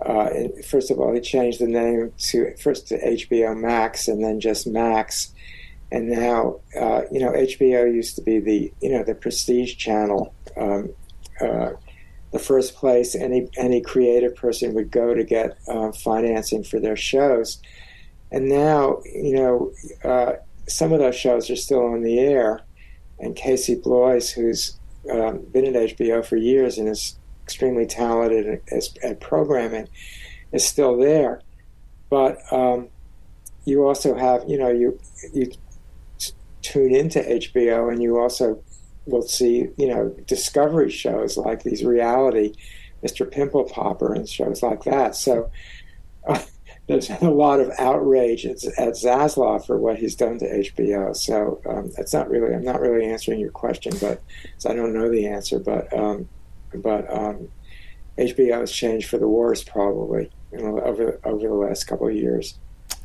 Uh, 0.00 0.28
first 0.64 0.90
of 0.90 1.00
all, 1.00 1.12
he 1.12 1.20
changed 1.20 1.60
the 1.60 1.66
name 1.66 2.12
to 2.16 2.56
first 2.56 2.88
to 2.88 2.98
HBO 2.98 3.58
Max 3.58 4.08
and 4.08 4.22
then 4.22 4.40
just 4.40 4.66
Max, 4.66 5.34
and 5.90 6.08
now 6.08 6.60
uh, 6.78 7.02
you 7.10 7.20
know 7.20 7.32
HBO 7.32 7.92
used 7.92 8.16
to 8.16 8.22
be 8.22 8.38
the 8.38 8.72
you 8.80 8.90
know 8.90 9.02
the 9.02 9.14
prestige 9.14 9.76
channel, 9.76 10.32
um, 10.56 10.90
uh, 11.40 11.70
the 12.30 12.38
first 12.38 12.74
place 12.74 13.14
any 13.14 13.48
any 13.56 13.80
creative 13.80 14.34
person 14.36 14.74
would 14.74 14.90
go 14.90 15.14
to 15.14 15.24
get 15.24 15.58
uh, 15.68 15.92
financing 15.92 16.62
for 16.62 16.78
their 16.78 16.96
shows, 16.96 17.60
and 18.30 18.48
now 18.48 19.00
you 19.04 19.34
know 19.34 19.72
uh, 20.04 20.32
some 20.66 20.92
of 20.92 20.98
those 20.98 21.16
shows 21.16 21.50
are 21.50 21.56
still 21.56 21.84
on 21.84 22.02
the 22.02 22.18
air, 22.18 22.60
and 23.18 23.34
Casey 23.34 23.74
Bloys, 23.74 24.30
who's 24.30 24.78
um, 25.10 25.40
been 25.52 25.64
at 25.74 25.96
HBO 25.96 26.24
for 26.24 26.36
years 26.36 26.78
and 26.78 26.88
is 26.88 27.18
extremely 27.44 27.86
talented 27.86 28.60
at, 28.70 28.82
at 29.02 29.20
programming, 29.20 29.88
is 30.52 30.66
still 30.66 30.98
there. 30.98 31.40
But 32.10 32.40
um, 32.52 32.88
you 33.64 33.86
also 33.86 34.14
have, 34.14 34.44
you 34.48 34.58
know, 34.58 34.70
you 34.70 34.98
you 35.32 35.50
tune 36.62 36.94
into 36.94 37.20
HBO, 37.20 37.90
and 37.90 38.02
you 38.02 38.18
also 38.18 38.62
will 39.08 39.22
see, 39.22 39.68
you 39.76 39.88
know, 39.88 40.14
discovery 40.26 40.90
shows 40.90 41.36
like 41.36 41.62
these 41.62 41.84
reality, 41.84 42.54
Mr. 43.02 43.30
Pimple 43.30 43.64
Popper, 43.64 44.14
and 44.14 44.28
shows 44.28 44.62
like 44.62 44.84
that. 44.84 45.16
So. 45.16 45.50
Uh, 46.26 46.40
there's 46.88 47.10
a 47.10 47.28
lot 47.28 47.60
of 47.60 47.70
outrage 47.78 48.46
at, 48.46 48.64
at 48.78 48.94
Zaslav 48.94 49.66
for 49.66 49.78
what 49.78 49.98
he's 49.98 50.16
done 50.16 50.38
to 50.38 50.46
HBO. 50.46 51.14
So 51.14 51.60
um, 51.68 51.90
that's 51.94 52.14
not 52.14 52.30
really. 52.30 52.54
I'm 52.54 52.64
not 52.64 52.80
really 52.80 53.04
answering 53.04 53.40
your 53.40 53.50
question, 53.50 53.92
but 54.00 54.22
I 54.66 54.72
don't 54.72 54.94
know 54.94 55.10
the 55.10 55.26
answer. 55.26 55.58
But 55.58 55.92
um, 55.96 56.28
but 56.74 57.06
HBO 57.08 58.54
um, 58.54 58.60
has 58.60 58.72
changed 58.72 59.08
for 59.08 59.18
the 59.18 59.28
worse 59.28 59.62
probably 59.62 60.30
you 60.50 60.58
know, 60.58 60.80
over 60.80 61.20
over 61.24 61.46
the 61.46 61.54
last 61.54 61.84
couple 61.84 62.08
of 62.08 62.14
years. 62.14 62.58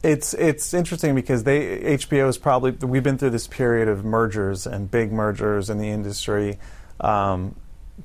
It's 0.03 0.33
it's 0.33 0.73
interesting 0.73 1.15
because 1.15 1.43
they 1.45 1.79
HBO 1.97 2.27
is 2.27 2.37
probably 2.37 2.71
we've 2.71 3.03
been 3.03 3.17
through 3.17 3.29
this 3.29 3.47
period 3.47 3.87
of 3.87 4.03
mergers 4.03 4.67
and 4.67 4.91
big 4.91 5.11
mergers 5.11 5.69
in 5.69 5.77
the 5.77 5.89
industry. 5.89 6.59
Um, 6.99 7.55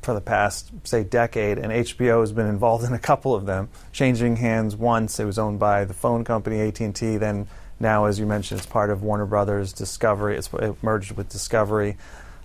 for 0.02 0.14
the 0.14 0.20
past, 0.20 0.70
say, 0.84 1.02
decade, 1.02 1.58
and 1.58 1.72
HBO 1.72 2.20
has 2.20 2.32
been 2.32 2.46
involved 2.46 2.84
in 2.84 2.92
a 2.92 2.98
couple 2.98 3.34
of 3.34 3.46
them, 3.46 3.68
changing 3.90 4.36
hands 4.36 4.76
once. 4.76 5.18
It 5.18 5.24
was 5.24 5.38
owned 5.38 5.58
by 5.58 5.84
the 5.84 5.94
phone 5.94 6.24
company 6.24 6.60
AT&T. 6.60 7.16
Then 7.16 7.46
now, 7.80 8.04
as 8.04 8.18
you 8.18 8.26
mentioned, 8.26 8.60
it's 8.60 8.66
part 8.66 8.90
of 8.90 9.02
Warner 9.02 9.26
Brothers 9.26 9.72
Discovery. 9.72 10.36
It's 10.36 10.50
it 10.54 10.82
merged 10.82 11.12
with 11.12 11.28
Discovery. 11.28 11.96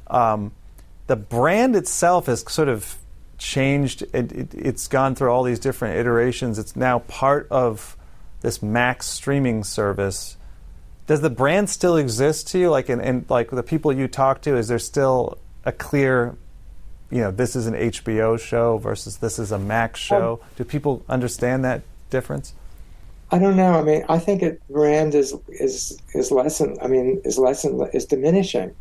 Um, 0.08 0.52
the 1.08 1.16
brand 1.16 1.76
itself 1.76 2.28
has 2.28 2.50
sort 2.50 2.70
of 2.70 2.98
changed. 3.38 4.04
It, 4.14 4.32
it, 4.32 4.54
it's 4.54 4.88
gone 4.88 5.16
through 5.16 5.30
all 5.30 5.44
these 5.44 5.60
different 5.60 5.98
iterations. 5.98 6.60
It's 6.60 6.76
now 6.76 7.00
part 7.00 7.48
of 7.52 7.98
this 8.44 8.62
Max 8.62 9.08
streaming 9.08 9.64
service. 9.64 10.38
Does 11.08 11.22
the 11.22 11.32
brand 11.32 11.70
still 11.70 11.98
exist 11.98 12.48
to 12.50 12.60
you? 12.60 12.70
Like, 12.70 12.88
and, 12.90 13.02
and 13.02 13.26
like 13.30 13.50
the 13.50 13.64
people 13.64 13.92
you 13.92 14.08
talk 14.08 14.42
to, 14.44 14.56
is 14.56 14.68
there 14.68 14.80
still 14.80 15.40
a 15.66 15.72
clear 15.72 16.38
you 17.14 17.22
know 17.22 17.30
this 17.30 17.56
is 17.56 17.68
an 17.68 17.76
HBO 17.76 18.40
show 18.40 18.78
versus 18.78 19.18
this 19.18 19.38
is 19.38 19.52
a 19.52 19.60
Max 19.60 20.00
show? 20.00 20.40
Um, 20.42 20.50
Do 20.58 20.64
people 20.64 21.04
understand 21.08 21.64
that 21.64 21.84
difference? 22.10 22.54
I 23.32 23.40
don't 23.40 23.56
know. 23.56 23.74
I 23.74 23.84
mean, 23.84 24.04
I 24.10 24.20
think 24.20 24.42
it 24.42 24.62
brand 24.68 25.14
is 25.16 25.36
is 25.48 25.98
is 26.14 26.32
lessen. 26.32 26.78
I 26.82 26.88
mean, 26.88 27.22
is 27.24 27.38
lessen 27.38 27.80
is 27.94 28.06
diminishing 28.06 28.76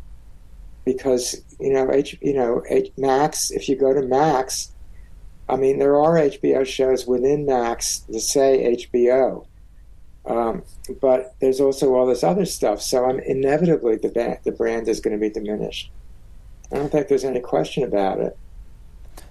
because 0.83 1.41
you 1.59 1.71
know 1.73 1.91
H 1.91 2.17
you 2.21 2.33
know 2.33 2.63
H, 2.67 2.91
Max. 2.97 3.51
If 3.51 3.69
you 3.69 3.75
go 3.75 3.93
to 3.93 4.01
Max, 4.01 4.71
I 5.47 5.55
mean, 5.55 5.77
there 5.77 5.99
are 5.99 6.15
HBO 6.15 6.65
shows 6.65 7.05
within 7.05 7.45
Max 7.45 7.99
that 8.09 8.21
say 8.21 8.75
HBO, 8.75 9.45
um, 10.25 10.63
but 11.01 11.35
there's 11.41 11.59
also 11.59 11.93
all 11.93 12.05
this 12.05 12.23
other 12.23 12.45
stuff. 12.45 12.81
So 12.81 13.05
I'm 13.05 13.19
inevitably 13.19 13.97
the 13.97 14.39
the 14.43 14.51
brand 14.51 14.87
is 14.87 14.99
going 14.99 15.17
to 15.17 15.21
be 15.21 15.29
diminished. 15.29 15.91
I 16.71 16.77
don't 16.77 16.91
think 16.91 17.07
there's 17.07 17.25
any 17.25 17.39
question 17.39 17.83
about 17.83 18.19
it. 18.19 18.37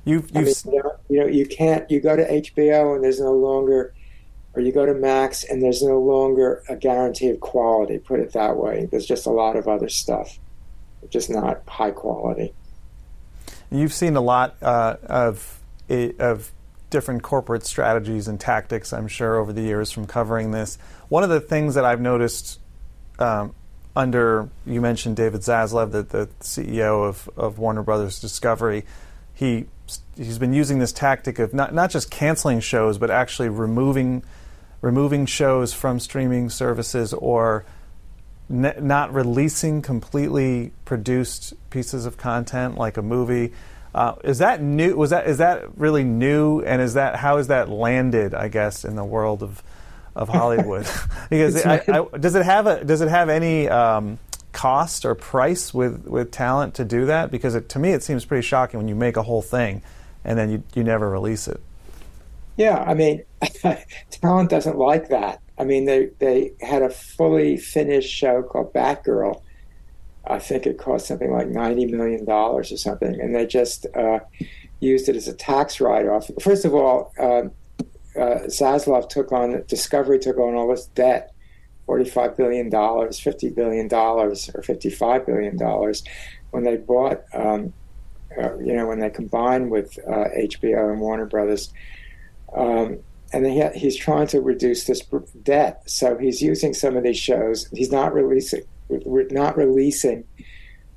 You've, 0.05 0.31
you've 0.35 0.37
I 0.37 0.41
mean, 0.43 0.55
you, 0.67 0.83
know, 0.83 0.97
you 1.09 1.21
know, 1.21 1.27
you 1.27 1.47
can't. 1.47 1.91
You 1.91 2.01
go 2.01 2.17
to 2.17 2.25
HBO 2.25 2.95
and 2.95 3.03
there's 3.03 3.21
no 3.21 3.33
longer, 3.33 3.95
or 4.55 4.63
you 4.63 4.73
go 4.73 4.85
to 4.85 4.95
Max 4.95 5.45
and 5.45 5.63
there's 5.63 5.83
no 5.83 5.99
longer 5.99 6.63
a 6.69 6.77
guarantee 6.77 7.31
of 7.31 7.41
quality. 7.41 7.99
Put 7.99 8.21
it 8.21 8.33
that 8.33 8.57
way. 8.57 8.87
There's 8.91 9.07
just 9.07 9.27
a 9.27 9.31
lot 9.31 9.57
of 9.57 9.67
other 9.67 9.89
stuff, 9.89 10.39
just 11.09 11.31
not 11.31 11.63
high 11.67 11.91
quality. 11.91 12.53
You've 13.71 13.93
seen 13.93 14.17
a 14.17 14.21
lot 14.21 14.57
uh, 14.63 14.97
of 15.05 15.61
of 15.89 16.53
different 16.93 17.25
corporate 17.25 17.67
strategies 17.67 18.29
and 18.29 18.39
tactics, 18.39 18.93
I'm 18.93 19.09
sure, 19.09 19.37
over 19.37 19.53
the 19.53 19.63
years 19.63 19.91
from 19.91 20.07
covering 20.07 20.53
this. 20.53 20.79
One 21.09 21.25
of 21.25 21.31
the 21.31 21.41
things 21.41 21.75
that 21.75 21.85
I've 21.85 22.01
noticed 22.01 22.61
um, 23.19 23.55
under 23.95 24.49
you 24.65 24.81
mentioned 24.81 25.17
David 25.17 25.41
Zaslav, 25.41 25.93
the, 25.93 26.03
the 26.03 26.29
CEO 26.41 27.07
of, 27.09 27.29
of 27.37 27.59
Warner 27.59 27.83
Brothers 27.83 28.21
Discovery. 28.21 28.85
He 29.35 29.67
he's 30.17 30.39
been 30.39 30.53
using 30.53 30.79
this 30.79 30.93
tactic 30.93 31.39
of 31.39 31.53
not 31.53 31.75
not 31.75 31.91
just 31.91 32.11
canceling 32.11 32.61
shows, 32.61 32.99
but 32.99 33.11
actually 33.11 33.49
removing 33.49 34.23
removing 34.81 35.27
shows 35.27 35.73
from 35.73 36.01
streaming 36.01 36.51
services 36.51 37.13
or 37.13 37.65
not 38.49 39.15
releasing 39.15 39.81
completely 39.81 40.73
produced 40.85 41.55
pieces 41.71 42.05
of 42.05 42.17
content 42.17 42.77
like 42.77 42.97
a 42.97 43.03
movie. 43.03 43.53
Uh, 43.95 44.15
is 44.25 44.39
that 44.39 44.63
new? 44.63 44.97
Was 44.97 45.11
that 45.11 45.27
is 45.27 45.39
that 45.39 45.77
really 45.77 46.05
new? 46.05 46.61
And 46.61 46.81
is 46.81 46.95
that 46.95 47.17
how 47.17 47.37
is 47.37 47.49
that 47.49 47.69
landed? 47.69 48.35
I 48.35 48.49
guess 48.49 48.85
in 48.85 48.97
the 48.97 49.05
world 49.05 49.43
of 49.43 49.63
of 50.15 50.29
Hollywood 50.29 50.87
because 51.31 51.65
I, 51.65 51.83
I, 51.89 52.19
does 52.19 52.35
it 52.35 52.45
have 52.45 52.67
a 52.67 52.85
does 52.85 53.01
it 53.01 53.09
have 53.09 53.29
any 53.29 53.69
um, 53.69 54.19
cost 54.53 55.05
or 55.05 55.15
price 55.15 55.75
with 55.75 56.07
with 56.07 56.31
talent 56.31 56.75
to 56.75 56.85
do 56.85 57.07
that? 57.07 57.31
Because 57.31 57.55
it, 57.55 57.69
to 57.71 57.79
me, 57.79 57.91
it 57.91 58.03
seems 58.03 58.25
pretty 58.25 58.47
shocking 58.47 58.79
when 58.79 58.89
you 58.89 58.95
make 58.95 59.17
a 59.17 59.23
whole 59.23 59.43
thing 59.43 59.83
and 60.25 60.39
then 60.39 60.51
you 60.51 60.63
you 60.75 60.85
never 60.85 61.09
release 61.11 61.49
it. 61.49 61.61
Yeah, 62.57 62.79
I 62.79 62.95
mean, 62.95 63.25
talent 64.11 64.51
doesn't 64.51 64.77
like 64.77 65.09
that. 65.09 65.41
I 65.59 65.65
mean, 65.65 65.85
they 65.85 66.11
they 66.19 66.53
had 66.61 66.83
a 66.83 66.91
fully 66.91 67.57
finished 67.57 68.11
show 68.11 68.43
called 68.43 68.73
Batgirl. 68.73 69.43
I 70.27 70.39
think 70.39 70.67
it 70.67 70.79
cost 70.79 71.07
something 71.07 71.33
like 71.33 71.49
ninety 71.49 71.87
million 71.87 72.25
dollars 72.25 72.73
or 72.73 72.77
something, 72.77 73.21
and 73.21 73.35
they 73.35 73.47
just 73.47 73.87
uh, 73.95 74.21
used 74.81 75.09
it 75.09 75.17
as 75.17 75.29
a 75.29 75.35
tax 75.35 75.81
write-off. 75.81 76.31
First 76.41 76.65
of 76.65 76.75
all. 76.75 77.13
Uh, 77.19 77.43
uh, 78.17 78.45
Zaslav 78.47 79.09
took 79.09 79.33
on, 79.33 79.65
Discovery 79.67 80.19
took 80.19 80.39
on 80.39 80.55
all 80.55 80.69
this 80.69 80.87
debt, 80.89 81.33
$45 81.89 82.37
billion, 82.37 82.71
$50 82.71 83.55
billion, 83.55 83.87
or 83.87 84.31
$55 84.31 85.27
billion, 85.27 85.95
when 86.51 86.65
they 86.65 86.77
bought, 86.77 87.23
um, 87.33 87.73
uh, 88.39 88.57
you 88.59 88.75
know, 88.75 88.87
when 88.87 89.01
they 89.01 89.11
combined 89.11 89.71
with 89.71 89.99
uh, 90.07 90.29
HBO 90.37 90.91
and 90.91 91.01
Warner 91.01 91.27
Brothers. 91.27 91.73
Um, 92.55 92.99
and 93.33 93.47
he, 93.47 93.67
he's 93.75 93.97
trying 93.97 94.27
to 94.29 94.41
reduce 94.41 94.85
this 94.85 95.03
debt. 95.43 95.83
So 95.87 96.19
he's 96.19 96.43
using 96.43 96.75
some 96.75 96.97
of 96.97 97.03
these 97.03 97.19
shows. 97.19 97.67
He's 97.73 97.91
not 97.91 98.13
releasing, 98.13 98.63
not 99.31 99.57
releasing 99.57 100.25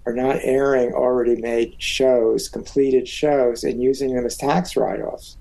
or 0.06 0.14
not 0.14 0.38
airing 0.42 0.94
already 0.94 1.36
made 1.36 1.82
shows, 1.82 2.48
completed 2.48 3.08
shows, 3.08 3.64
and 3.64 3.82
using 3.82 4.14
them 4.14 4.26
as 4.26 4.38
tax 4.38 4.76
write-offs 4.76 5.38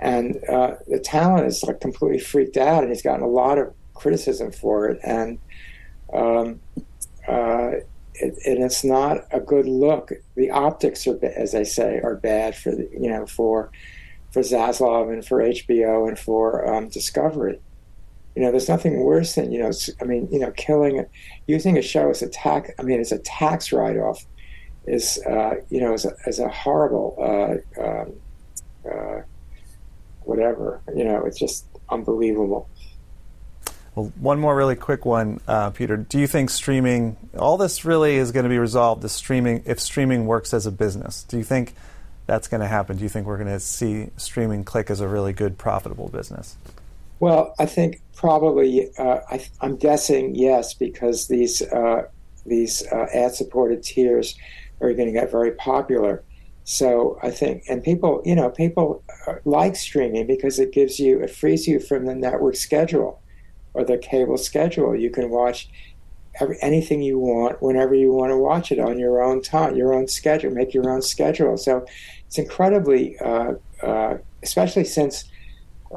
and 0.00 0.42
uh, 0.48 0.76
the 0.88 0.98
talent 0.98 1.46
is 1.46 1.62
like 1.62 1.80
completely 1.80 2.18
freaked 2.18 2.56
out, 2.56 2.82
and 2.82 2.90
he's 2.90 3.02
gotten 3.02 3.22
a 3.22 3.28
lot 3.28 3.58
of 3.58 3.72
criticism 3.94 4.50
for 4.50 4.88
it, 4.88 4.98
and 5.04 5.38
um, 6.12 6.60
uh, 7.28 7.72
it, 8.14 8.34
and 8.46 8.64
it's 8.64 8.82
not 8.82 9.26
a 9.30 9.40
good 9.40 9.66
look. 9.66 10.10
The 10.36 10.50
optics 10.50 11.06
are, 11.06 11.18
as 11.22 11.54
I 11.54 11.64
say, 11.64 12.00
are 12.02 12.16
bad 12.16 12.56
for 12.56 12.70
the, 12.70 12.88
you 12.92 13.10
know 13.10 13.26
for 13.26 13.70
for 14.32 14.40
Zaslav 14.40 15.12
and 15.12 15.24
for 15.24 15.42
HBO 15.42 16.08
and 16.08 16.18
for 16.18 16.74
um, 16.74 16.88
Discovery. 16.88 17.60
You 18.40 18.46
know, 18.46 18.52
there's 18.52 18.70
nothing 18.70 19.00
worse 19.00 19.34
than 19.34 19.52
you 19.52 19.58
know. 19.58 19.70
I 20.00 20.04
mean, 20.04 20.26
you 20.32 20.38
know, 20.38 20.50
killing, 20.52 21.04
using 21.46 21.76
a 21.76 21.82
show 21.82 22.08
as 22.08 22.22
a 22.22 22.28
tax. 22.30 22.70
I 22.78 22.82
mean, 22.82 22.98
as 22.98 23.12
a 23.12 23.18
tax 23.18 23.70
write-off 23.70 24.24
is 24.86 25.18
uh, 25.26 25.56
you 25.68 25.78
know 25.78 25.92
as 25.92 26.06
a, 26.06 26.16
as 26.24 26.38
a 26.38 26.48
horrible 26.48 27.16
uh, 27.20 27.82
um, 27.84 28.14
uh, 28.90 29.20
whatever. 30.22 30.80
You 30.96 31.04
know, 31.04 31.26
it's 31.26 31.38
just 31.38 31.66
unbelievable. 31.90 32.66
Well, 33.94 34.10
one 34.18 34.40
more 34.40 34.56
really 34.56 34.76
quick 34.76 35.04
one, 35.04 35.42
uh, 35.46 35.68
Peter. 35.68 35.98
Do 35.98 36.18
you 36.18 36.26
think 36.26 36.48
streaming, 36.48 37.18
all 37.38 37.58
this 37.58 37.84
really 37.84 38.16
is 38.16 38.32
going 38.32 38.44
to 38.44 38.48
be 38.48 38.58
resolved 38.58 39.04
if 39.04 39.10
streaming, 39.10 39.64
if 39.66 39.78
streaming 39.78 40.26
works 40.26 40.54
as 40.54 40.64
a 40.64 40.72
business? 40.72 41.24
Do 41.24 41.36
you 41.36 41.44
think 41.44 41.74
that's 42.24 42.48
going 42.48 42.62
to 42.62 42.68
happen? 42.68 42.96
Do 42.96 43.02
you 43.02 43.10
think 43.10 43.26
we're 43.26 43.36
going 43.36 43.52
to 43.52 43.60
see 43.60 44.08
streaming 44.16 44.64
click 44.64 44.88
as 44.88 45.02
a 45.02 45.08
really 45.08 45.34
good, 45.34 45.58
profitable 45.58 46.08
business? 46.08 46.56
Well, 47.20 47.54
I 47.58 47.66
think 47.66 48.02
probably, 48.16 48.90
uh, 48.98 49.20
I, 49.30 49.46
am 49.62 49.76
guessing 49.76 50.34
yes, 50.34 50.72
because 50.74 51.28
these 51.28 51.60
uh, 51.62 52.08
these 52.46 52.82
uh, 52.90 53.06
ad-supported 53.12 53.82
tiers 53.82 54.34
are 54.80 54.92
going 54.94 55.06
to 55.06 55.12
get 55.12 55.30
very 55.30 55.52
popular. 55.52 56.24
So 56.64 57.18
I 57.22 57.30
think, 57.30 57.64
and 57.68 57.84
people, 57.84 58.22
you 58.24 58.34
know, 58.34 58.48
people 58.48 59.02
uh, 59.26 59.34
like 59.44 59.76
streaming 59.76 60.26
because 60.26 60.58
it 60.58 60.72
gives 60.72 60.98
you, 60.98 61.20
it 61.20 61.30
frees 61.30 61.68
you 61.68 61.78
from 61.78 62.06
the 62.06 62.14
network 62.14 62.56
schedule 62.56 63.20
or 63.74 63.84
the 63.84 63.98
cable 63.98 64.38
schedule. 64.38 64.96
You 64.96 65.10
can 65.10 65.28
watch 65.28 65.68
every, 66.40 66.56
anything 66.62 67.02
you 67.02 67.18
want 67.18 67.60
whenever 67.60 67.94
you 67.94 68.12
want 68.12 68.30
to 68.30 68.36
watch 68.38 68.72
it 68.72 68.78
on 68.78 68.98
your 68.98 69.22
own 69.22 69.42
time, 69.42 69.76
your 69.76 69.92
own 69.92 70.08
schedule, 70.08 70.50
make 70.50 70.72
your 70.72 70.88
own 70.88 71.02
schedule. 71.02 71.58
So 71.58 71.84
it's 72.26 72.38
incredibly, 72.38 73.18
uh, 73.18 73.54
uh, 73.82 74.18
especially 74.42 74.84
since 74.84 75.24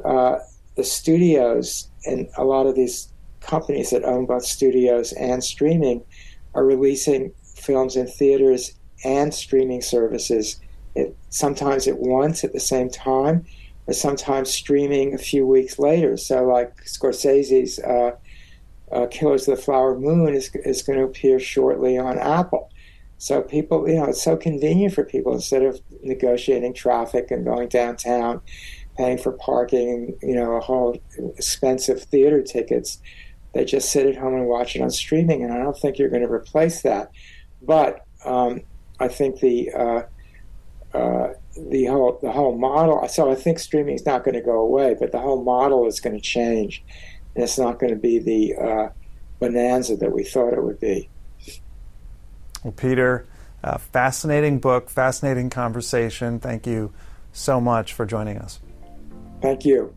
uh, 0.03 0.39
the 0.75 0.83
studios 0.83 1.89
and 2.05 2.27
a 2.37 2.43
lot 2.43 2.65
of 2.65 2.75
these 2.75 3.09
companies 3.39 3.91
that 3.91 4.03
own 4.03 4.25
both 4.25 4.45
studios 4.45 5.13
and 5.13 5.43
streaming 5.43 6.03
are 6.53 6.65
releasing 6.65 7.33
films 7.55 7.95
in 7.95 8.07
theaters 8.07 8.73
and 9.03 9.33
streaming 9.33 9.81
services 9.81 10.59
it, 10.95 11.15
sometimes 11.29 11.87
at 11.87 11.97
once 11.97 12.43
at 12.43 12.53
the 12.53 12.59
same 12.59 12.89
time, 12.89 13.45
or 13.87 13.93
sometimes 13.93 14.49
streaming 14.49 15.13
a 15.13 15.17
few 15.17 15.45
weeks 15.45 15.79
later. 15.79 16.17
So, 16.17 16.45
like 16.45 16.85
Scorsese's 16.85 17.79
uh, 17.79 18.11
uh, 18.91 19.07
Killers 19.07 19.47
of 19.47 19.57
the 19.57 19.61
Flower 19.61 19.97
Moon 19.97 20.33
is, 20.33 20.51
is 20.53 20.83
going 20.83 20.99
to 20.99 21.05
appear 21.05 21.39
shortly 21.39 21.97
on 21.97 22.19
Apple. 22.19 22.69
So, 23.17 23.41
people, 23.41 23.87
you 23.87 23.95
know, 23.95 24.05
it's 24.05 24.21
so 24.21 24.35
convenient 24.35 24.93
for 24.93 25.03
people 25.03 25.33
instead 25.33 25.63
of 25.63 25.81
negotiating 26.01 26.73
traffic 26.73 27.31
and 27.31 27.45
going 27.45 27.69
downtown 27.69 28.41
paying 28.97 29.17
for 29.17 29.31
parking, 29.33 30.17
you 30.21 30.35
know, 30.35 30.53
a 30.53 30.59
whole 30.59 30.97
expensive 31.37 32.03
theater 32.03 32.41
tickets. 32.41 32.99
They 33.53 33.65
just 33.65 33.91
sit 33.91 34.07
at 34.07 34.15
home 34.15 34.35
and 34.35 34.47
watch 34.47 34.75
it 34.75 34.81
on 34.81 34.89
streaming, 34.89 35.43
and 35.43 35.53
I 35.53 35.57
don't 35.57 35.77
think 35.77 35.99
you're 35.99 36.09
going 36.09 36.23
to 36.23 36.31
replace 36.31 36.81
that. 36.81 37.11
But 37.61 38.05
um, 38.25 38.61
I 38.99 39.07
think 39.07 39.39
the 39.39 39.71
uh, 39.71 40.01
uh, 40.97 41.33
the 41.55 41.85
whole 41.85 42.19
the 42.21 42.31
whole 42.31 42.57
model. 42.57 43.07
So 43.07 43.31
I 43.31 43.35
think 43.35 43.59
streaming 43.59 43.95
is 43.95 44.05
not 44.05 44.23
going 44.23 44.35
to 44.35 44.41
go 44.41 44.59
away, 44.59 44.95
but 44.99 45.11
the 45.11 45.19
whole 45.19 45.43
model 45.43 45.87
is 45.87 45.99
going 45.99 46.15
to 46.15 46.21
change, 46.21 46.83
and 47.35 47.43
it's 47.43 47.57
not 47.57 47.79
going 47.79 47.93
to 47.93 47.99
be 47.99 48.19
the 48.19 48.55
uh, 48.55 48.89
bonanza 49.39 49.97
that 49.97 50.11
we 50.11 50.23
thought 50.23 50.53
it 50.53 50.63
would 50.63 50.79
be. 50.79 51.09
Well, 52.63 52.73
Peter, 52.73 53.25
fascinating 53.91 54.59
book, 54.59 54.89
fascinating 54.89 55.49
conversation. 55.49 56.39
Thank 56.39 56.65
you 56.65 56.93
so 57.33 57.59
much 57.59 57.93
for 57.93 58.05
joining 58.05 58.37
us. 58.37 58.59
Thank 59.43 59.65
you. 59.65 59.93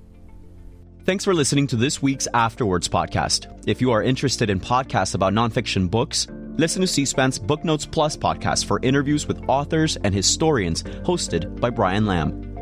Thanks 1.05 1.25
for 1.25 1.33
listening 1.33 1.69
to 1.69 1.77
this 1.77 2.03
week's 2.03 2.27
After 2.35 2.67
Words 2.67 2.89
podcast. 2.89 3.47
If 3.69 3.81
you 3.81 3.93
are 3.93 4.03
interested 4.03 4.51
in 4.51 4.59
podcasts 4.59 5.15
about 5.15 5.33
nonfiction 5.33 5.89
books, 5.89 6.27
listen 6.57 6.81
to 6.81 6.89
C 6.89 7.05
SPAN's 7.05 7.39
Book 7.39 7.65
Notes 7.65 7.87
Plus 7.87 8.17
podcast 8.17 8.65
for 8.65 8.81
interviews 8.83 9.29
with 9.29 9.41
authors 9.49 9.97
and 9.99 10.13
historians 10.13 10.83
hosted 10.83 11.61
by 11.61 11.71
Brian 11.71 12.07
Lamb. 12.07 12.56